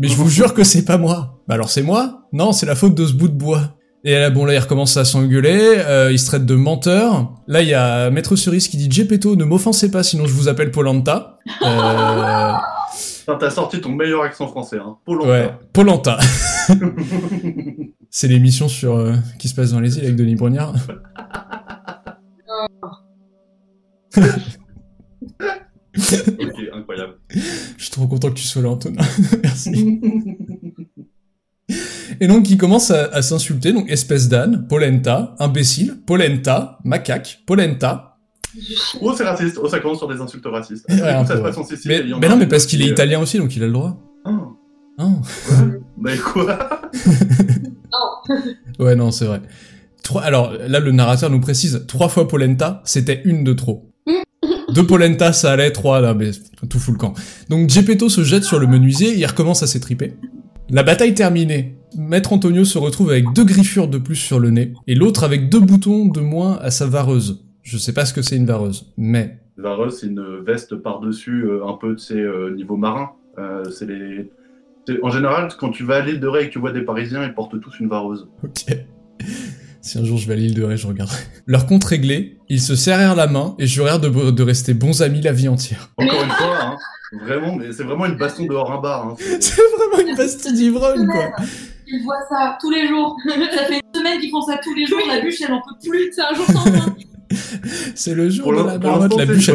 Mais 0.00 0.08
je 0.08 0.14
vous 0.16 0.28
jure 0.28 0.54
que 0.54 0.64
c'est 0.64 0.84
pas 0.84 0.98
moi. 0.98 1.38
Bah 1.46 1.54
alors 1.54 1.68
c'est 1.70 1.82
moi? 1.82 2.26
Non, 2.32 2.50
c'est 2.52 2.66
la 2.66 2.74
faute 2.74 2.96
de 2.96 3.06
ce 3.06 3.12
bout 3.12 3.28
de 3.28 3.34
bois. 3.36 3.76
Et 4.06 4.12
là 4.18 4.28
bon 4.30 4.44
là 4.44 4.54
il 4.54 4.58
recommence 4.58 4.96
à 4.96 5.04
s'engueuler. 5.04 5.76
Euh, 5.78 6.10
il 6.12 6.18
se 6.18 6.26
traite 6.26 6.46
de 6.46 6.54
menteur. 6.56 7.32
Là 7.46 7.62
il 7.62 7.68
y 7.68 7.74
a 7.74 8.10
maître 8.10 8.34
Cerise 8.36 8.66
qui 8.68 8.76
dit 8.76 8.90
Geppetto 8.90 9.36
ne 9.36 9.44
m'offensez 9.44 9.90
pas 9.90 10.02
sinon 10.02 10.26
je 10.26 10.32
vous 10.32 10.48
appelle 10.48 10.70
Polenta. 10.72 11.38
Euh, 11.62 12.52
Putain, 13.24 13.38
T'as 13.38 13.48
sorti 13.50 13.80
ton 13.80 13.88
meilleur 13.88 14.20
accent 14.20 14.46
français, 14.48 14.76
hein. 14.76 14.98
Polenta. 15.06 15.30
ouais, 15.30 15.50
Polenta. 15.72 16.18
c'est 18.10 18.28
l'émission 18.28 18.68
sur 18.68 18.96
euh, 18.96 19.14
qui 19.38 19.48
se 19.48 19.54
passe 19.54 19.70
dans 19.70 19.80
les 19.80 19.96
îles 19.96 20.04
avec 20.04 20.16
Denis 20.16 20.34
Brognard. 20.34 20.74
ok, 24.16 24.20
incroyable. 26.74 27.14
Je 27.30 27.82
suis 27.82 27.90
trop 27.90 28.06
content 28.06 28.28
que 28.28 28.34
tu 28.34 28.44
sois 28.44 28.60
là, 28.60 28.68
Antonin. 28.68 29.02
Merci. 29.42 30.00
Et 32.20 32.26
donc, 32.26 32.50
il 32.50 32.58
commence 32.58 32.90
à, 32.90 33.06
à 33.06 33.22
s'insulter, 33.22 33.72
donc 33.72 33.90
espèce 33.90 34.28
d'âne, 34.28 34.66
polenta, 34.68 35.34
imbécile, 35.38 35.96
polenta, 36.06 36.78
macaque, 36.84 37.40
polenta. 37.46 38.13
Oh, 39.00 39.12
c'est 39.16 39.24
raciste. 39.24 39.58
Oh, 39.62 39.68
ça 39.68 39.80
commence 39.80 39.98
sur 39.98 40.08
des 40.08 40.20
insultes 40.20 40.46
racistes. 40.46 40.84
Ouais, 40.88 40.96
Du 40.96 41.02
coup, 41.02 41.08
un 41.08 41.24
ça 41.26 41.32
peu, 41.34 41.38
se 41.38 41.42
passe 41.42 41.56
ouais. 41.56 41.62
en 41.62 41.66
Sicile. 41.66 42.18
Mais, 42.20 42.28
non, 42.28 42.36
mais 42.36 42.46
parce 42.46 42.66
qu'il 42.66 42.82
est 42.82 42.86
italien 42.88 43.20
aussi, 43.20 43.38
donc 43.38 43.54
il 43.56 43.62
a 43.62 43.66
le 43.66 43.72
droit. 43.72 43.96
Ah, 44.24 44.30
Hein 44.98 45.20
mais 45.98 46.16
quoi? 46.16 46.56
Ouais, 48.78 48.96
non, 48.96 49.10
c'est 49.10 49.26
vrai. 49.26 49.40
Trois, 50.02 50.22
alors, 50.22 50.52
là, 50.66 50.80
le 50.80 50.92
narrateur 50.92 51.30
nous 51.30 51.40
précise, 51.40 51.84
trois 51.86 52.08
fois 52.08 52.26
polenta, 52.28 52.82
c'était 52.84 53.22
une 53.24 53.44
de 53.44 53.52
trop. 53.52 53.90
Deux 54.74 54.86
polenta, 54.86 55.32
ça 55.32 55.52
allait, 55.52 55.70
trois, 55.70 56.00
là, 56.00 56.14
mais 56.14 56.30
tout 56.68 56.78
fout 56.78 56.94
le 56.94 56.98
camp. 56.98 57.14
Donc, 57.48 57.70
Geppetto 57.70 58.08
se 58.08 58.22
jette 58.24 58.44
sur 58.44 58.58
le 58.58 58.66
menuisier, 58.66 59.14
il 59.16 59.24
recommence 59.26 59.62
à 59.62 59.66
s'étriper. 59.66 60.14
La 60.70 60.82
bataille 60.82 61.14
terminée, 61.14 61.76
Maître 61.96 62.32
Antonio 62.32 62.64
se 62.64 62.78
retrouve 62.78 63.10
avec 63.10 63.32
deux 63.34 63.44
griffures 63.44 63.88
de 63.88 63.98
plus 63.98 64.16
sur 64.16 64.40
le 64.40 64.50
nez, 64.50 64.72
et 64.86 64.94
l'autre 64.94 65.22
avec 65.24 65.48
deux 65.48 65.60
boutons 65.60 66.06
de 66.06 66.20
moins 66.20 66.58
à 66.60 66.70
sa 66.70 66.86
vareuse. 66.86 67.44
Je 67.64 67.76
sais 67.78 67.92
pas 67.92 68.04
ce 68.04 68.12
que 68.14 68.22
c'est 68.22 68.36
une 68.36 68.46
vareuse, 68.46 68.92
mais... 68.96 69.38
Vareuse, 69.56 69.98
c'est 70.00 70.06
une 70.06 70.38
veste 70.44 70.76
par-dessus, 70.76 71.44
euh, 71.46 71.66
un 71.66 71.72
peu, 71.74 71.96
tu 71.96 72.04
sais, 72.04 72.14
euh, 72.14 72.54
niveau 72.54 72.76
marin. 72.76 73.10
Euh, 73.38 73.64
c'est 73.70 73.86
les... 73.86 74.30
c'est- 74.86 75.02
En 75.02 75.10
général, 75.10 75.48
quand 75.58 75.70
tu 75.70 75.82
vas 75.84 75.96
à 75.96 76.00
l'île 76.00 76.20
de 76.20 76.26
Ré 76.28 76.42
et 76.44 76.48
que 76.48 76.52
tu 76.52 76.58
vois 76.60 76.72
des 76.72 76.82
Parisiens, 76.82 77.24
ils 77.24 77.34
portent 77.34 77.58
tous 77.60 77.80
une 77.80 77.88
vareuse. 77.88 78.28
Ok. 78.44 78.76
Si 79.80 79.98
un 79.98 80.04
jour 80.04 80.16
je 80.16 80.26
vais 80.26 80.32
à 80.32 80.36
l'île 80.36 80.54
de 80.54 80.62
Ré, 80.62 80.78
je 80.78 80.86
regarderai. 80.86 81.18
Leur 81.46 81.66
compte 81.66 81.84
réglé, 81.84 82.38
ils 82.48 82.60
se 82.62 82.74
serrèrent 82.74 83.14
la 83.14 83.26
main 83.26 83.54
et 83.58 83.66
jurèrent 83.66 84.00
de, 84.00 84.30
de 84.30 84.42
rester 84.42 84.72
bons 84.72 85.02
amis 85.02 85.20
la 85.20 85.32
vie 85.32 85.46
entière. 85.46 85.90
Encore 85.98 86.22
une 86.24 86.30
fois, 86.30 86.58
hein, 86.62 86.76
vraiment, 87.22 87.54
mais 87.56 87.70
c'est 87.70 87.82
vraiment 87.84 88.06
une 88.06 88.16
baston 88.16 88.46
dehors 88.46 88.72
un 88.72 88.80
bar. 88.80 89.08
Hein. 89.08 89.14
C'est- 89.18 89.42
C'est 89.42 89.60
vraiment 89.76 90.08
une 90.08 90.16
bastille 90.16 90.54
d'ivrogne, 90.54 91.06
quoi. 91.06 91.32
Ils 91.86 92.02
voient 92.02 92.16
ça 92.30 92.56
tous 92.62 92.70
les 92.70 92.88
jours. 92.88 93.14
ça 93.28 93.64
fait 93.66 93.74
une 93.94 94.00
semaine 94.00 94.18
qu'ils 94.20 94.30
font 94.30 94.40
ça 94.40 94.58
tous 94.64 94.72
les 94.74 94.86
jours. 94.86 95.00
La 95.06 95.20
bûche, 95.20 95.42
elle 95.46 95.52
en 95.52 95.60
peut 95.60 95.76
plus. 95.86 96.10
C'est 96.12 96.22
un 96.22 96.34
jour 96.34 96.46
sans 96.46 96.64
fin. 96.64 96.96
C'est 97.94 98.14
le 98.14 98.30
jour 98.30 98.44
Pour 98.44 98.52
de 98.52 98.66
la 98.66 98.78
l'instant, 98.78 99.16
la 99.16 99.26
bûche, 99.26 99.50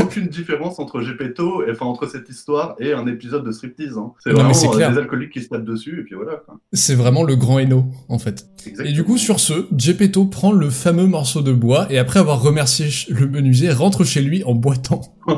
aucune 0.00 0.26
différence 0.28 0.78
entre 0.78 1.00
Gepetto, 1.00 1.64
et, 1.66 1.70
enfin 1.72 1.86
entre 1.86 2.08
cette 2.08 2.28
histoire 2.28 2.74
et 2.78 2.92
un 2.92 3.06
épisode 3.06 3.44
de 3.44 3.52
striptease. 3.52 3.96
Hein. 3.98 4.12
C'est 4.18 4.30
vraiment 4.30 4.50
euh, 4.50 4.68
clair. 4.70 4.92
des 4.92 4.98
alcooliques 4.98 5.32
qui 5.32 5.42
se 5.42 5.48
tapent 5.48 5.64
dessus 5.64 6.00
et 6.00 6.04
puis 6.04 6.14
voilà. 6.14 6.42
C'est 6.72 6.94
vraiment 6.94 7.22
le 7.24 7.36
grand 7.36 7.58
Eno, 7.58 7.86
en 8.08 8.18
fait. 8.18 8.46
Exactement. 8.66 8.88
Et 8.88 8.92
du 8.92 9.04
coup, 9.04 9.18
sur 9.18 9.40
ce, 9.40 9.66
Gepetto 9.76 10.26
prend 10.26 10.52
le 10.52 10.70
fameux 10.70 11.06
morceau 11.06 11.42
de 11.42 11.52
bois 11.52 11.86
et 11.90 11.98
après 11.98 12.20
avoir 12.20 12.42
remercié 12.42 12.88
le 13.08 13.26
menuisier, 13.26 13.70
rentre 13.72 14.04
chez 14.04 14.22
lui 14.22 14.44
en 14.44 14.54
boitant. 14.54 15.00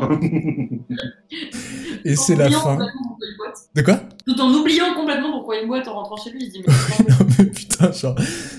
Et 2.05 2.17
c'est 2.17 2.35
la 2.35 2.47
oubliant 2.47 2.61
fin. 2.61 2.77
complètement 2.77 3.03
pourquoi 3.09 3.27
il 3.29 3.37
boite. 3.37 3.59
De 3.75 3.83
quoi? 3.83 4.01
Tout 4.27 4.41
en 4.41 4.55
oubliant 4.55 4.95
complètement 4.95 5.31
pourquoi 5.33 5.57
il 5.57 5.69
boite 5.69 5.89
en 5.89 5.95
rentrant 5.95 6.17
chez 6.17 6.31
lui. 6.31 6.41
Il 6.43 6.47
se 6.47 6.53
dit, 6.53 6.65
mais 6.67 7.05
Non 7.09 7.27
mais 7.39 7.45
putain, 7.47 7.93
genre, 7.93 8.17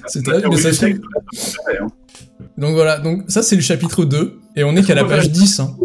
c'est 0.08 0.24
très... 0.24 0.41
Mais 0.48 0.58
ça. 0.58 0.88
Donc 2.58 2.74
voilà, 2.76 3.00
donc 3.00 3.24
ça 3.30 3.42
c'est 3.42 3.56
le 3.56 3.62
chapitre 3.62 4.06
2, 4.06 4.39
et 4.56 4.63
on 4.63 4.76
est 4.76 4.84
qu'à 4.84 4.96
la 4.96 5.04
page 5.06 5.24
faire- 5.24 5.30
10, 5.32 5.60
hein. 5.60 5.76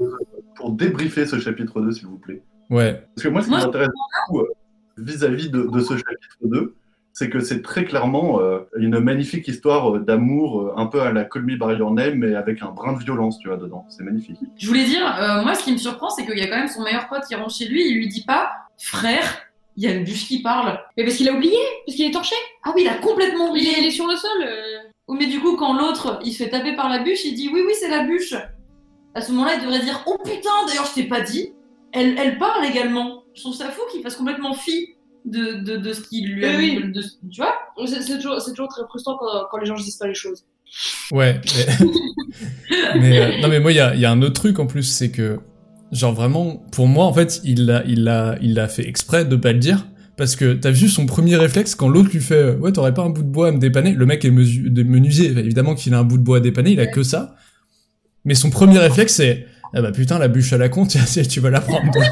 Pour 0.56 0.72
débriefer 0.72 1.26
ce 1.26 1.38
chapitre 1.38 1.80
2, 1.80 1.92
s'il 1.92 2.06
vous 2.06 2.18
plaît? 2.18 2.42
Ouais. 2.70 3.02
Parce 3.14 3.22
que 3.24 3.28
moi, 3.28 3.40
ce 3.42 3.46
qui 3.46 3.52
m'intéresse 3.52 3.88
beaucoup 4.28 4.40
euh, 4.42 4.48
vis-à-vis 4.98 5.50
de, 5.50 5.62
de 5.62 5.80
ce 5.80 5.94
chapitre 5.96 6.36
2, 6.42 6.74
c'est 7.12 7.30
que 7.30 7.40
c'est 7.40 7.62
très 7.62 7.84
clairement 7.84 8.40
euh, 8.40 8.58
une 8.76 8.98
magnifique 9.00 9.48
histoire 9.48 9.96
euh, 9.96 10.00
d'amour, 10.00 10.74
un 10.76 10.86
peu 10.86 11.00
à 11.00 11.10
la 11.12 11.24
Call 11.24 11.42
Me 11.44 11.56
By 11.56 11.78
Your 11.78 11.92
Name, 11.92 12.16
mais 12.16 12.34
avec 12.34 12.60
un 12.62 12.70
brin 12.70 12.92
de 12.92 12.98
violence, 13.02 13.38
tu 13.38 13.48
vois, 13.48 13.56
dedans. 13.56 13.86
C'est 13.88 14.02
magnifique. 14.04 14.36
Je 14.58 14.66
voulais 14.66 14.84
dire, 14.84 15.00
euh, 15.20 15.42
moi, 15.42 15.54
ce 15.54 15.64
qui 15.64 15.72
me 15.72 15.78
surprend, 15.78 16.10
c'est 16.10 16.26
qu'il 16.26 16.38
y 16.38 16.42
a 16.42 16.48
quand 16.48 16.58
même 16.58 16.68
son 16.68 16.82
meilleur 16.82 17.08
pote 17.08 17.22
qui 17.26 17.34
rentre 17.34 17.54
chez 17.54 17.66
lui. 17.66 17.88
Il 17.88 17.96
lui 17.96 18.08
dit 18.08 18.24
pas, 18.24 18.50
frère, 18.76 19.24
il 19.76 19.84
y 19.84 19.86
a 19.88 19.94
le 19.94 20.04
bûche 20.04 20.26
qui 20.26 20.42
parle. 20.42 20.78
Mais 20.96 21.04
parce 21.04 21.16
qu'il 21.16 21.28
a 21.28 21.32
oublié, 21.32 21.56
parce 21.86 21.96
qu'il 21.96 22.06
est 22.06 22.12
torché. 22.12 22.34
Ah 22.64 22.72
oui, 22.76 22.82
il 22.84 22.88
a 22.88 22.94
complètement 22.98 23.46
Il 23.46 23.50
oublié. 23.50 23.70
est, 23.70 23.80
il 23.80 23.86
est 23.86 23.90
sur 23.92 24.06
le 24.06 24.16
sol. 24.16 24.30
euh. 24.44 24.87
Oh, 25.08 25.14
mais 25.18 25.26
du 25.26 25.40
coup, 25.40 25.56
quand 25.56 25.72
l'autre, 25.76 26.20
il 26.24 26.32
se 26.32 26.42
fait 26.44 26.50
taper 26.50 26.76
par 26.76 26.88
la 26.88 26.98
bûche, 27.02 27.24
il 27.24 27.34
dit 27.34 27.48
oui, 27.52 27.62
oui, 27.66 27.72
c'est 27.80 27.88
la 27.88 28.04
bûche. 28.04 28.34
À 29.14 29.20
ce 29.22 29.32
moment-là, 29.32 29.54
il 29.56 29.62
devrait 29.62 29.80
dire 29.80 30.02
oh 30.06 30.16
putain, 30.22 30.50
d'ailleurs, 30.66 30.86
je 30.86 30.94
t'ai 30.94 31.04
pas 31.08 31.22
dit. 31.22 31.52
Elle, 31.92 32.18
elle 32.18 32.38
parle 32.38 32.64
également. 32.66 33.22
Je 33.34 33.40
trouve 33.40 33.54
ça 33.54 33.70
fou 33.70 33.80
qu'il 33.90 34.02
fasse 34.02 34.16
complètement 34.16 34.52
fi 34.52 34.90
de, 35.24 35.54
de, 35.64 35.76
de 35.78 35.92
ce 35.92 36.02
qu'il 36.02 36.30
lui 36.32 36.44
a 36.44 36.56
Oui, 36.56 36.78
oui. 36.84 36.92
de- 36.92 37.02
tu 37.30 37.40
vois 37.40 37.54
C'est 37.86 38.02
c'est 38.02 38.16
toujours, 38.16 38.40
c'est 38.40 38.50
toujours 38.50 38.68
très 38.68 38.82
frustrant 38.88 39.16
quand, 39.18 39.26
quand 39.50 39.56
les 39.58 39.66
gens 39.66 39.74
ne 39.76 39.80
disent 39.82 39.96
pas 39.96 40.06
les 40.06 40.14
choses. 40.14 40.44
Ouais. 41.10 41.40
Mais, 42.94 43.00
mais, 43.00 43.18
euh, 43.18 43.40
non 43.40 43.48
mais 43.48 43.60
moi 43.60 43.72
il 43.72 43.76
y 43.76 43.80
a, 43.80 43.94
il 43.94 44.00
y 44.00 44.04
a 44.04 44.10
un 44.10 44.20
autre 44.22 44.34
truc 44.34 44.58
en 44.58 44.66
plus, 44.66 44.82
c'est 44.82 45.10
que 45.10 45.38
genre 45.92 46.12
vraiment 46.12 46.56
pour 46.70 46.86
moi 46.86 47.06
en 47.06 47.12
fait 47.14 47.40
il 47.44 47.64
l'a 47.64 47.82
il 47.86 48.04
l'a 48.04 48.36
il 48.42 48.52
l'a 48.52 48.68
fait 48.68 48.86
exprès 48.86 49.24
de 49.24 49.36
pas 49.36 49.52
le 49.54 49.58
dire 49.58 49.86
parce 50.18 50.34
que 50.34 50.52
t'as 50.52 50.72
vu 50.72 50.88
son 50.88 51.06
premier 51.06 51.36
réflexe 51.36 51.76
quand 51.76 51.88
l'autre 51.88 52.10
lui 52.12 52.20
fait 52.20 52.34
euh, 52.34 52.56
ouais 52.56 52.72
t'aurais 52.72 52.92
pas 52.92 53.02
un 53.02 53.08
bout 53.08 53.22
de 53.22 53.28
bois 53.28 53.48
à 53.48 53.52
me 53.52 53.58
dépanner? 53.58 53.92
Le 53.92 54.04
mec 54.04 54.24
est 54.24 54.30
menuisier. 54.30 55.30
Évidemment 55.30 55.76
qu'il 55.76 55.94
a 55.94 55.98
un 56.00 56.04
bout 56.04 56.18
de 56.18 56.22
bois 56.24 56.38
à 56.38 56.40
dépanner 56.40 56.72
il 56.72 56.80
a 56.80 56.86
que 56.86 57.04
ça. 57.04 57.36
Mais 58.24 58.34
son 58.34 58.50
premier 58.50 58.78
réflexe 58.78 59.14
c'est 59.14 59.46
ah 59.72 59.80
bah 59.80 59.92
putain 59.92 60.18
la 60.18 60.28
bûche 60.28 60.52
à 60.52 60.58
la 60.58 60.68
con 60.68 60.84
tiens 60.84 61.04
tiens, 61.06 61.22
tu 61.22 61.40
vas 61.40 61.50
la 61.50 61.60
prendre. 61.60 61.90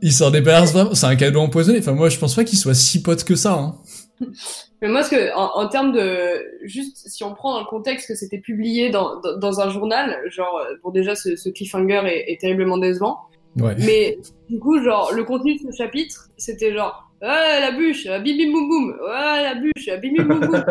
Il 0.00 0.12
s'en 0.12 0.30
débarrasse 0.30 0.72
vraiment. 0.72 0.94
C'est 0.94 1.06
un 1.06 1.16
cadeau 1.16 1.40
empoisonné. 1.40 1.80
Enfin 1.80 1.92
moi 1.92 2.08
je 2.08 2.18
pense 2.18 2.36
pas 2.36 2.44
qu'il 2.44 2.58
soit 2.58 2.74
si 2.74 3.02
pote 3.02 3.24
que 3.24 3.34
ça 3.34 3.54
hein. 3.54 3.74
Mais 4.80 4.88
moi, 4.88 5.02
ce 5.02 5.10
que, 5.10 5.34
en, 5.34 5.60
en 5.60 5.68
termes 5.68 5.92
de, 5.92 6.44
juste 6.62 7.08
si 7.08 7.24
on 7.24 7.34
prend 7.34 7.54
dans 7.54 7.60
le 7.60 7.66
contexte 7.66 8.06
que 8.06 8.14
c'était 8.14 8.38
publié 8.38 8.90
dans, 8.90 9.20
dans, 9.20 9.36
dans 9.36 9.60
un 9.60 9.70
journal, 9.70 10.16
genre, 10.30 10.60
bon 10.84 10.90
déjà 10.90 11.16
ce, 11.16 11.34
ce 11.34 11.48
cliffhanger 11.48 12.02
est, 12.06 12.32
est 12.32 12.40
terriblement 12.40 12.78
décevant, 12.78 13.18
ouais 13.60 13.74
mais 13.78 14.18
du 14.48 14.58
coup, 14.58 14.82
genre, 14.82 15.12
le 15.12 15.24
contenu 15.24 15.54
de 15.56 15.70
ce 15.70 15.76
chapitre, 15.76 16.28
c'était 16.36 16.72
genre, 16.72 17.10
ouais 17.22 17.60
la 17.60 17.72
bûche, 17.72 18.06
euh, 18.06 18.18
bim 18.18 18.36
bim 18.36 18.50
boum 18.52 18.68
boum, 18.68 18.90
ouais 18.90 19.42
la 19.42 19.54
bûche, 19.54 19.88
euh, 19.88 19.96
bim 19.98 20.12
bim 20.16 20.24
boum 20.24 20.40
boum, 20.40 20.64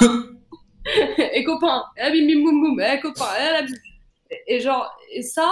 et 1.34 1.44
copain, 1.44 1.82
eh, 1.96 2.10
bim 2.12 2.26
bim 2.26 2.42
boum 2.42 2.60
boum, 2.60 2.80
eh 2.80 3.00
copain, 3.00 3.24
eh 3.40 3.52
la 3.52 3.62
bûche, 3.62 3.78
et, 4.30 4.56
et 4.56 4.60
genre, 4.60 4.90
et 5.14 5.22
ça, 5.22 5.48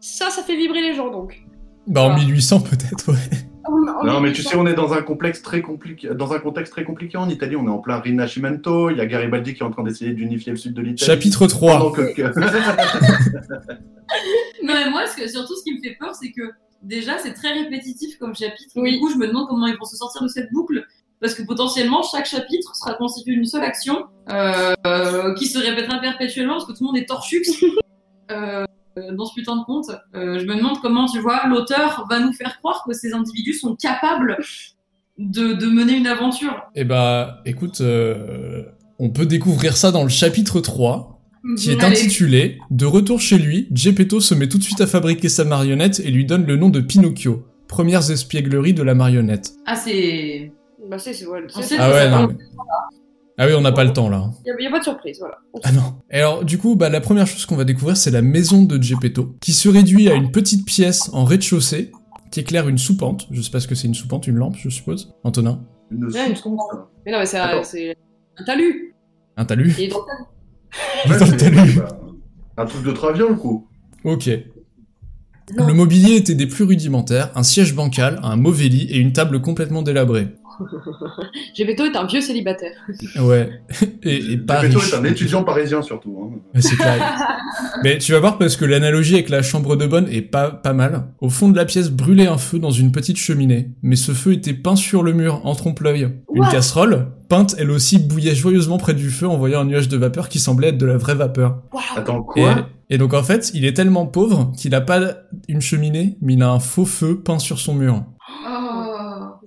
ça, 0.00 0.30
ça 0.30 0.42
fait 0.42 0.56
vibrer 0.56 0.80
les 0.82 0.94
gens 0.94 1.10
donc. 1.10 1.40
bah 1.86 2.02
en 2.02 2.08
Voilà. 2.10 2.24
1800 2.24 2.60
peut-être 2.60 3.12
ouais 3.12 3.18
Non, 4.04 4.20
mais 4.20 4.32
tu 4.32 4.42
sais, 4.42 4.56
on 4.56 4.66
est 4.66 4.74
dans 4.74 4.92
un 4.92 5.02
complexe 5.02 5.42
très 5.42 5.60
compliqué, 5.62 6.08
dans 6.14 6.32
un 6.32 6.38
contexte 6.38 6.72
très 6.72 6.84
compliqué 6.84 7.16
en 7.16 7.28
Italie. 7.28 7.56
On 7.56 7.66
est 7.66 7.70
en 7.70 7.78
plein 7.78 7.98
Rinascimento. 7.98 8.90
Il 8.90 8.96
y 8.96 9.00
a 9.00 9.06
Garibaldi 9.06 9.54
qui 9.54 9.62
est 9.62 9.66
en 9.66 9.70
train 9.70 9.82
d'essayer 9.82 10.12
d'unifier 10.12 10.52
le 10.52 10.58
sud 10.58 10.74
de 10.74 10.82
l'Italie. 10.82 11.06
chapitre 11.10 11.46
3 11.46 11.78
Pendant 11.78 11.90
que- 11.92 12.14
que- 12.14 12.22
Non, 14.62 14.74
mais 14.74 14.90
moi, 14.90 15.06
ce 15.06 15.16
que, 15.16 15.28
surtout, 15.28 15.54
ce 15.56 15.62
qui 15.64 15.74
me 15.74 15.80
fait 15.82 15.96
peur, 15.98 16.14
c'est 16.14 16.30
que 16.32 16.42
déjà, 16.82 17.18
c'est 17.18 17.32
très 17.32 17.52
répétitif 17.52 18.18
comme 18.18 18.34
chapitre. 18.34 18.72
Oui. 18.76 18.94
Du 18.94 19.00
coup, 19.00 19.10
je 19.10 19.16
me 19.16 19.26
demande 19.26 19.46
comment 19.48 19.66
ils 19.66 19.76
vont 19.76 19.84
se 19.84 19.96
sortir 19.96 20.22
de 20.22 20.28
cette 20.28 20.52
boucle. 20.52 20.84
Parce 21.20 21.34
que 21.34 21.42
potentiellement, 21.42 22.02
chaque 22.02 22.26
chapitre 22.26 22.74
sera 22.76 22.94
constitué 22.94 23.32
d'une 23.34 23.44
seule 23.44 23.64
action 23.64 24.04
euh, 24.30 25.34
qui 25.34 25.46
se 25.46 25.58
répétera 25.58 25.98
perpétuellement 26.00 26.54
parce 26.54 26.66
que 26.66 26.72
tout 26.72 26.78
le 26.82 26.86
monde 26.86 26.96
est 26.96 27.06
torchux 27.06 27.42
euh, 28.30 28.64
dans 29.12 29.24
ce 29.26 29.34
putain 29.34 29.56
de 29.56 29.64
conte. 29.64 29.90
Euh, 30.14 30.38
je 30.38 30.44
me 30.46 30.56
demande 30.56 30.80
comment, 30.80 31.06
tu 31.06 31.20
vois, 31.20 31.46
l'auteur 31.48 32.06
va 32.08 32.20
nous 32.20 32.32
faire 32.32 32.58
croire 32.58 32.84
que 32.86 32.92
ces 32.94 33.12
individus 33.12 33.54
sont 33.54 33.74
capables 33.76 34.36
de, 35.18 35.52
de 35.54 35.66
mener 35.66 35.94
une 35.96 36.06
aventure. 36.06 36.54
Eh 36.74 36.84
bah, 36.84 37.40
écoute, 37.44 37.80
euh, 37.80 38.64
on 38.98 39.10
peut 39.10 39.26
découvrir 39.26 39.76
ça 39.76 39.90
dans 39.90 40.02
le 40.02 40.08
chapitre 40.08 40.60
3, 40.60 41.20
qui 41.56 41.70
est 41.70 41.82
Allez. 41.82 41.96
intitulé 41.96 42.58
De 42.70 42.84
retour 42.86 43.20
chez 43.20 43.38
lui, 43.38 43.68
Geppetto 43.72 44.20
se 44.20 44.34
met 44.34 44.48
tout 44.48 44.58
de 44.58 44.62
suite 44.62 44.80
à 44.80 44.86
fabriquer 44.86 45.28
sa 45.28 45.44
marionnette 45.44 46.00
et 46.00 46.10
lui 46.10 46.24
donne 46.24 46.46
le 46.46 46.56
nom 46.56 46.68
de 46.68 46.80
Pinocchio. 46.80 47.44
Premières 47.68 48.10
espiègleries 48.10 48.74
de 48.74 48.82
la 48.82 48.94
marionnette. 48.94 49.52
Ah, 49.66 49.76
c'est. 49.76 50.52
Bah 50.88 50.98
c'est, 50.98 51.12
c'est, 51.12 51.26
ouais, 51.26 51.40
Ah 51.54 51.60
que 51.60 51.68
ouais, 51.74 51.74
ça 51.74 52.10
non. 52.10 52.28
mais- 52.28 52.34
Ah 53.40 53.46
oui, 53.46 53.52
on 53.56 53.60
n'a 53.60 53.70
pas 53.70 53.84
le 53.84 53.92
temps 53.92 54.08
là. 54.08 54.16
hein. 54.16 54.32
y 54.44 54.66
a, 54.66 54.70
pas 54.70 54.80
de 54.80 54.84
surprise, 54.84 55.18
voilà. 55.20 55.38
Ah 55.62 55.70
non. 55.70 55.94
Et 56.10 56.16
alors, 56.16 56.44
du 56.44 56.58
coup, 56.58 56.74
bah, 56.74 56.88
la 56.88 57.00
première 57.00 57.26
chose 57.28 57.46
qu'on 57.46 57.54
va 57.54 57.64
découvrir, 57.64 57.96
c'est 57.96 58.10
la 58.10 58.20
maison 58.20 58.64
de 58.64 58.82
Geppetto, 58.82 59.36
qui 59.40 59.52
se 59.52 59.68
réduit 59.68 60.08
à 60.08 60.14
une 60.14 60.32
petite 60.32 60.66
pièce 60.66 61.08
en 61.12 61.24
rez-de-chaussée, 61.24 61.92
qui 62.32 62.40
éclaire 62.40 62.68
une 62.68 62.78
soupente. 62.78 63.28
Je 63.30 63.40
sais 63.40 63.52
pas 63.52 63.60
ce 63.60 63.68
que 63.68 63.76
c'est 63.76 63.86
une 63.86 63.94
soupente, 63.94 64.26
une 64.26 64.34
lampe, 64.34 64.56
je 64.58 64.68
suppose. 64.68 65.14
Antonin? 65.22 65.60
Une 65.92 66.06
Ouais, 66.06 66.28
une 66.28 66.34
soupente. 66.34 66.60
Mais 67.06 67.12
non, 67.12 67.18
mais 67.20 67.26
c'est, 67.26 67.38
un 67.38 68.44
talus. 68.44 68.94
Un 69.36 69.44
talus? 69.44 69.74
Il 69.78 69.84
est 69.84 69.88
dans 69.88 70.04
Il 71.06 71.12
le 71.12 71.36
talus. 71.36 71.80
un 72.56 72.66
truc 72.66 72.84
de 72.84 72.90
traviole, 72.90 73.36
quoi. 73.36 73.62
Ok. 74.04 74.30
Non. 75.56 75.66
Le 75.66 75.74
mobilier 75.74 76.16
était 76.16 76.34
des 76.34 76.46
plus 76.46 76.64
rudimentaires, 76.64 77.30
un 77.34 77.42
siège 77.44 77.74
bancal, 77.74 78.18
un 78.22 78.36
mauvais 78.36 78.68
lit 78.68 78.88
et 78.90 78.98
une 78.98 79.12
table 79.12 79.40
complètement 79.40 79.82
délabrée. 79.82 80.28
Gepetto 81.54 81.84
est 81.84 81.96
un 81.96 82.06
vieux 82.06 82.20
célibataire. 82.20 82.72
Ouais. 83.20 83.50
Et, 84.02 84.32
et 84.32 84.36
pas 84.36 84.62
Gepetto 84.62 84.78
riche. 84.80 84.92
est 84.92 84.96
un 84.96 85.04
étudiant 85.04 85.44
parisien, 85.44 85.82
surtout. 85.82 86.18
Hein. 86.22 86.38
Ouais, 86.54 86.60
c'est 86.60 86.76
clair. 86.76 87.18
Mais 87.82 87.98
tu 87.98 88.12
vas 88.12 88.20
voir 88.20 88.38
parce 88.38 88.56
que 88.56 88.64
l'analogie 88.64 89.14
avec 89.14 89.28
la 89.28 89.42
chambre 89.42 89.76
de 89.76 89.86
bonne 89.86 90.08
est 90.10 90.22
pas, 90.22 90.50
pas 90.50 90.72
mal. 90.72 91.08
Au 91.20 91.30
fond 91.30 91.48
de 91.48 91.56
la 91.56 91.64
pièce 91.64 91.90
brûlait 91.90 92.26
un 92.26 92.38
feu 92.38 92.58
dans 92.58 92.70
une 92.70 92.92
petite 92.92 93.16
cheminée, 93.16 93.70
mais 93.82 93.96
ce 93.96 94.12
feu 94.12 94.32
était 94.32 94.54
peint 94.54 94.76
sur 94.76 95.02
le 95.02 95.12
mur, 95.12 95.40
en 95.44 95.54
trompe-l'œil. 95.54 96.08
Une 96.34 96.48
casserole, 96.48 97.08
peinte 97.28 97.54
elle 97.58 97.70
aussi, 97.70 97.98
bouillait 97.98 98.34
joyeusement 98.34 98.78
près 98.78 98.94
du 98.94 99.10
feu 99.10 99.26
en 99.28 99.36
voyant 99.36 99.60
un 99.60 99.64
nuage 99.64 99.88
de 99.88 99.96
vapeur 99.96 100.28
qui 100.28 100.38
semblait 100.38 100.68
être 100.68 100.78
de 100.78 100.86
la 100.86 100.96
vraie 100.96 101.14
vapeur. 101.14 101.62
Attends, 101.96 102.26
Et, 102.36 102.42
quoi 102.42 102.68
et 102.90 102.96
donc 102.96 103.12
en 103.12 103.22
fait, 103.22 103.50
il 103.54 103.64
est 103.66 103.74
tellement 103.74 104.06
pauvre 104.06 104.50
qu'il 104.56 104.74
a 104.74 104.80
pas 104.80 105.00
une 105.46 105.60
cheminée, 105.60 106.16
mais 106.22 106.34
il 106.34 106.42
a 106.42 106.50
un 106.50 106.58
faux 106.58 106.86
feu 106.86 107.20
peint 107.20 107.38
sur 107.38 107.58
son 107.58 107.74
mur. 107.74 108.04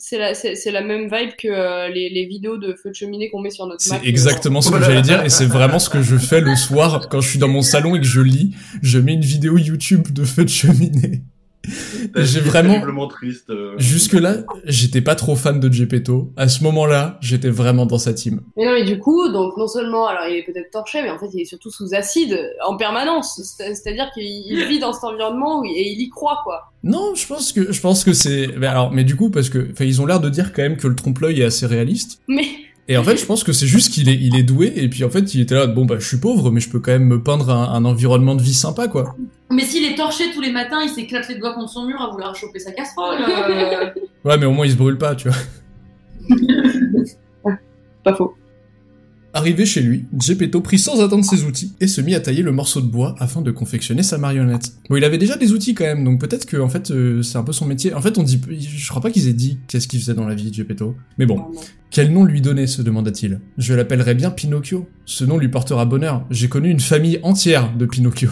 C'est 0.04 0.18
la, 0.18 0.34
c'est, 0.34 0.56
c'est 0.56 0.72
la 0.72 0.82
même 0.82 1.04
vibe 1.04 1.36
que 1.38 1.48
euh, 1.48 1.88
les, 1.88 2.10
les 2.10 2.26
vidéos 2.26 2.58
de 2.58 2.74
feu 2.74 2.90
de 2.90 2.96
cheminée 2.96 3.30
qu'on 3.30 3.40
met 3.40 3.52
sur 3.52 3.68
notre. 3.68 3.82
C'est 3.84 4.04
exactement 4.04 4.60
ce 4.60 4.72
que 4.72 4.82
j'allais 4.82 5.04
dire 5.04 5.24
et 5.24 5.30
c'est 5.30 5.46
vraiment 5.46 5.78
ce 5.78 5.92
que 5.92 6.02
je 6.02 6.18
fais 6.18 6.42
le 6.42 6.56
soir 6.56 7.08
quand 7.08 7.22
je 7.22 7.30
suis 7.30 7.38
dans 7.38 7.48
mon 7.48 7.62
salon 7.62 7.96
et 7.96 8.00
que 8.00 8.06
je 8.06 8.20
lis. 8.20 8.56
Je 8.82 8.98
mets 8.98 9.14
une 9.14 9.22
vidéo 9.22 9.60
YouTube 9.60 10.12
de 10.12 10.24
feu 10.24 10.44
de 10.44 10.50
cheminée. 10.50 11.22
J'ai 12.16 12.40
vraiment- 12.40 13.08
triste. 13.08 13.50
euh. 13.50 13.74
Jusque-là, 13.78 14.38
j'étais 14.66 15.02
pas 15.02 15.16
trop 15.16 15.36
fan 15.36 15.60
de 15.60 15.72
Gepetto. 15.72 16.32
À 16.38 16.48
ce 16.48 16.64
moment-là, 16.64 17.18
j'étais 17.22 17.50
vraiment 17.50 17.86
dans 17.86 17.98
sa 17.98 18.14
team. 18.14 18.42
Mais 18.58 18.66
non, 18.66 18.72
mais 18.74 18.84
du 18.84 18.98
coup, 19.00 19.30
donc 19.30 19.56
non 19.58 19.68
seulement, 19.68 20.08
alors 20.08 20.24
il 20.30 20.38
est 20.38 20.44
peut-être 20.44 20.72
torché, 20.72 21.02
mais 21.04 21.10
en 21.12 21.20
fait 21.20 21.28
il 21.34 21.42
est 21.42 21.46
surtout 21.46 21.70
sous 21.72 21.94
acide 21.94 22.38
en 22.68 22.78
permanence. 22.78 23.40
C'est- 23.44 23.76
C'est-à-dire 23.76 24.10
qu'il 24.14 24.24
il 24.24 24.66
vit 24.68 24.80
dans 24.80 24.94
cet 24.94 25.04
environnement 25.04 25.62
où- 25.62 25.66
et 25.66 25.92
il 25.92 26.02
y 26.02 26.10
croit, 26.10 26.40
quoi. 26.44 26.72
Non, 26.84 27.14
je 27.16 27.28
pense 27.28 27.52
que 27.54 27.72
je 27.72 27.82
pense 27.82 28.04
que 28.04 28.14
c'est 28.14 28.50
mais 28.58 28.68
alors 28.68 28.92
mais 28.92 29.04
du 29.04 29.16
coup 29.16 29.30
parce 29.30 29.50
que 29.50 29.70
enfin 29.72 29.86
ils 29.86 30.02
ont 30.02 30.06
l'air 30.08 30.20
de 30.20 30.30
dire 30.30 30.52
quand 30.54 30.64
même 30.64 30.78
que 30.78 30.88
le 30.88 30.96
trompe-l'œil 30.96 31.42
est 31.42 31.46
assez 31.46 31.66
réaliste. 31.68 32.22
Mais 32.28 32.46
Et 32.88 32.98
en 32.98 33.04
fait, 33.04 33.16
je 33.18 33.26
pense 33.26 33.44
que 33.44 33.54
c'est 33.54 33.68
juste 33.68 33.94
qu'il 33.94 34.10
est 34.10 34.16
il 34.20 34.36
est 34.36 34.44
doué 34.44 34.74
et 34.76 34.90
puis 34.90 35.04
en 35.04 35.10
fait, 35.10 35.34
il 35.34 35.42
était 35.42 35.56
là 35.56 35.68
bon 35.68 35.86
bah 35.86 35.96
je 36.00 36.06
suis 36.08 36.18
pauvre 36.18 36.52
mais 36.52 36.60
je 36.60 36.70
peux 36.70 36.80
quand 36.80 36.92
même 36.92 37.06
me 37.08 37.22
peindre 37.22 37.50
un, 37.50 37.74
un 37.74 37.86
environnement 37.86 38.36
de 38.36 38.42
vie 38.42 38.54
sympa 38.54 38.88
quoi. 38.88 39.16
Mais 39.50 39.64
s'il 39.64 39.86
est 39.86 39.96
torché 39.96 40.26
tous 40.34 40.42
les 40.42 40.52
matins, 40.52 40.80
il 40.84 40.90
s'éclate 40.90 41.28
les 41.30 41.36
doigts 41.36 41.54
contre 41.54 41.70
son 41.72 41.86
mur 41.86 42.02
à 42.02 42.10
vouloir 42.10 42.36
choper 42.36 42.60
sa 42.60 42.72
casserole. 42.72 43.18
euh. 43.22 43.90
Ouais, 44.26 44.38
mais 44.38 44.46
au 44.46 44.52
moins 44.52 44.66
il 44.66 44.72
se 44.72 44.78
brûle 44.78 44.98
pas, 44.98 45.16
tu 45.16 45.30
vois. 45.30 45.38
pas 48.04 48.14
faux. 48.16 48.36
Arrivé 49.34 49.66
chez 49.66 49.82
lui, 49.82 50.06
Geppetto 50.20 50.60
prit 50.60 50.78
sans 50.78 51.02
attendre 51.02 51.24
ses 51.24 51.46
outils 51.46 51.74
et 51.80 51.88
se 51.88 52.02
mit 52.02 52.16
à 52.16 52.20
tailler 52.20 52.44
le 52.44 52.52
morceau 52.52 52.82
de 52.82 52.88
bois 52.88 53.16
afin 53.18 53.42
de 53.42 53.50
confectionner 53.52 54.04
sa 54.04 54.18
marionnette. 54.18 54.74
Bon, 54.90 54.98
il 54.98 55.06
avait 55.06 55.18
déjà 55.18 55.38
des 55.38 55.54
outils 55.54 55.74
quand 55.74 55.86
même, 55.86 56.04
donc 56.04 56.20
peut-être 56.20 56.46
que 56.46 56.58
en 56.58 56.68
fait 56.68 56.92
euh, 56.92 57.22
c'est 57.22 57.38
un 57.38 57.44
peu 57.44 57.54
son 57.54 57.66
métier. 57.66 57.94
En 57.94 58.02
fait, 58.02 58.18
on 58.18 58.24
dit, 58.24 58.42
je 58.60 58.90
crois 58.90 59.02
pas 59.02 59.10
qu'ils 59.10 59.30
aient 59.30 59.34
dit 59.34 59.60
qu'est-ce 59.68 59.88
qu'il 59.88 60.02
faisait 60.02 60.14
dans 60.14 60.28
la 60.28 60.36
vie, 60.36 60.54
Geppetto. 60.54 60.98
Mais 61.18 61.26
bon, 61.26 61.46
quel 61.92 62.12
nom 62.12 62.26
lui 62.26 62.42
donner 62.42 62.68
se 62.68 62.82
demanda-t-il. 62.82 63.40
Je 63.58 63.74
l'appellerai 63.74 64.16
bien 64.16 64.32
Pinocchio. 64.32 64.88
Ce 65.06 65.24
nom 65.24 65.38
lui 65.38 65.48
portera 65.48 65.86
bonheur. 65.86 66.26
J'ai 66.30 66.50
connu 66.50 66.70
une 66.70 66.82
famille 66.82 67.20
entière 67.24 67.74
de 67.78 67.86
Pinocchio. 67.86 68.30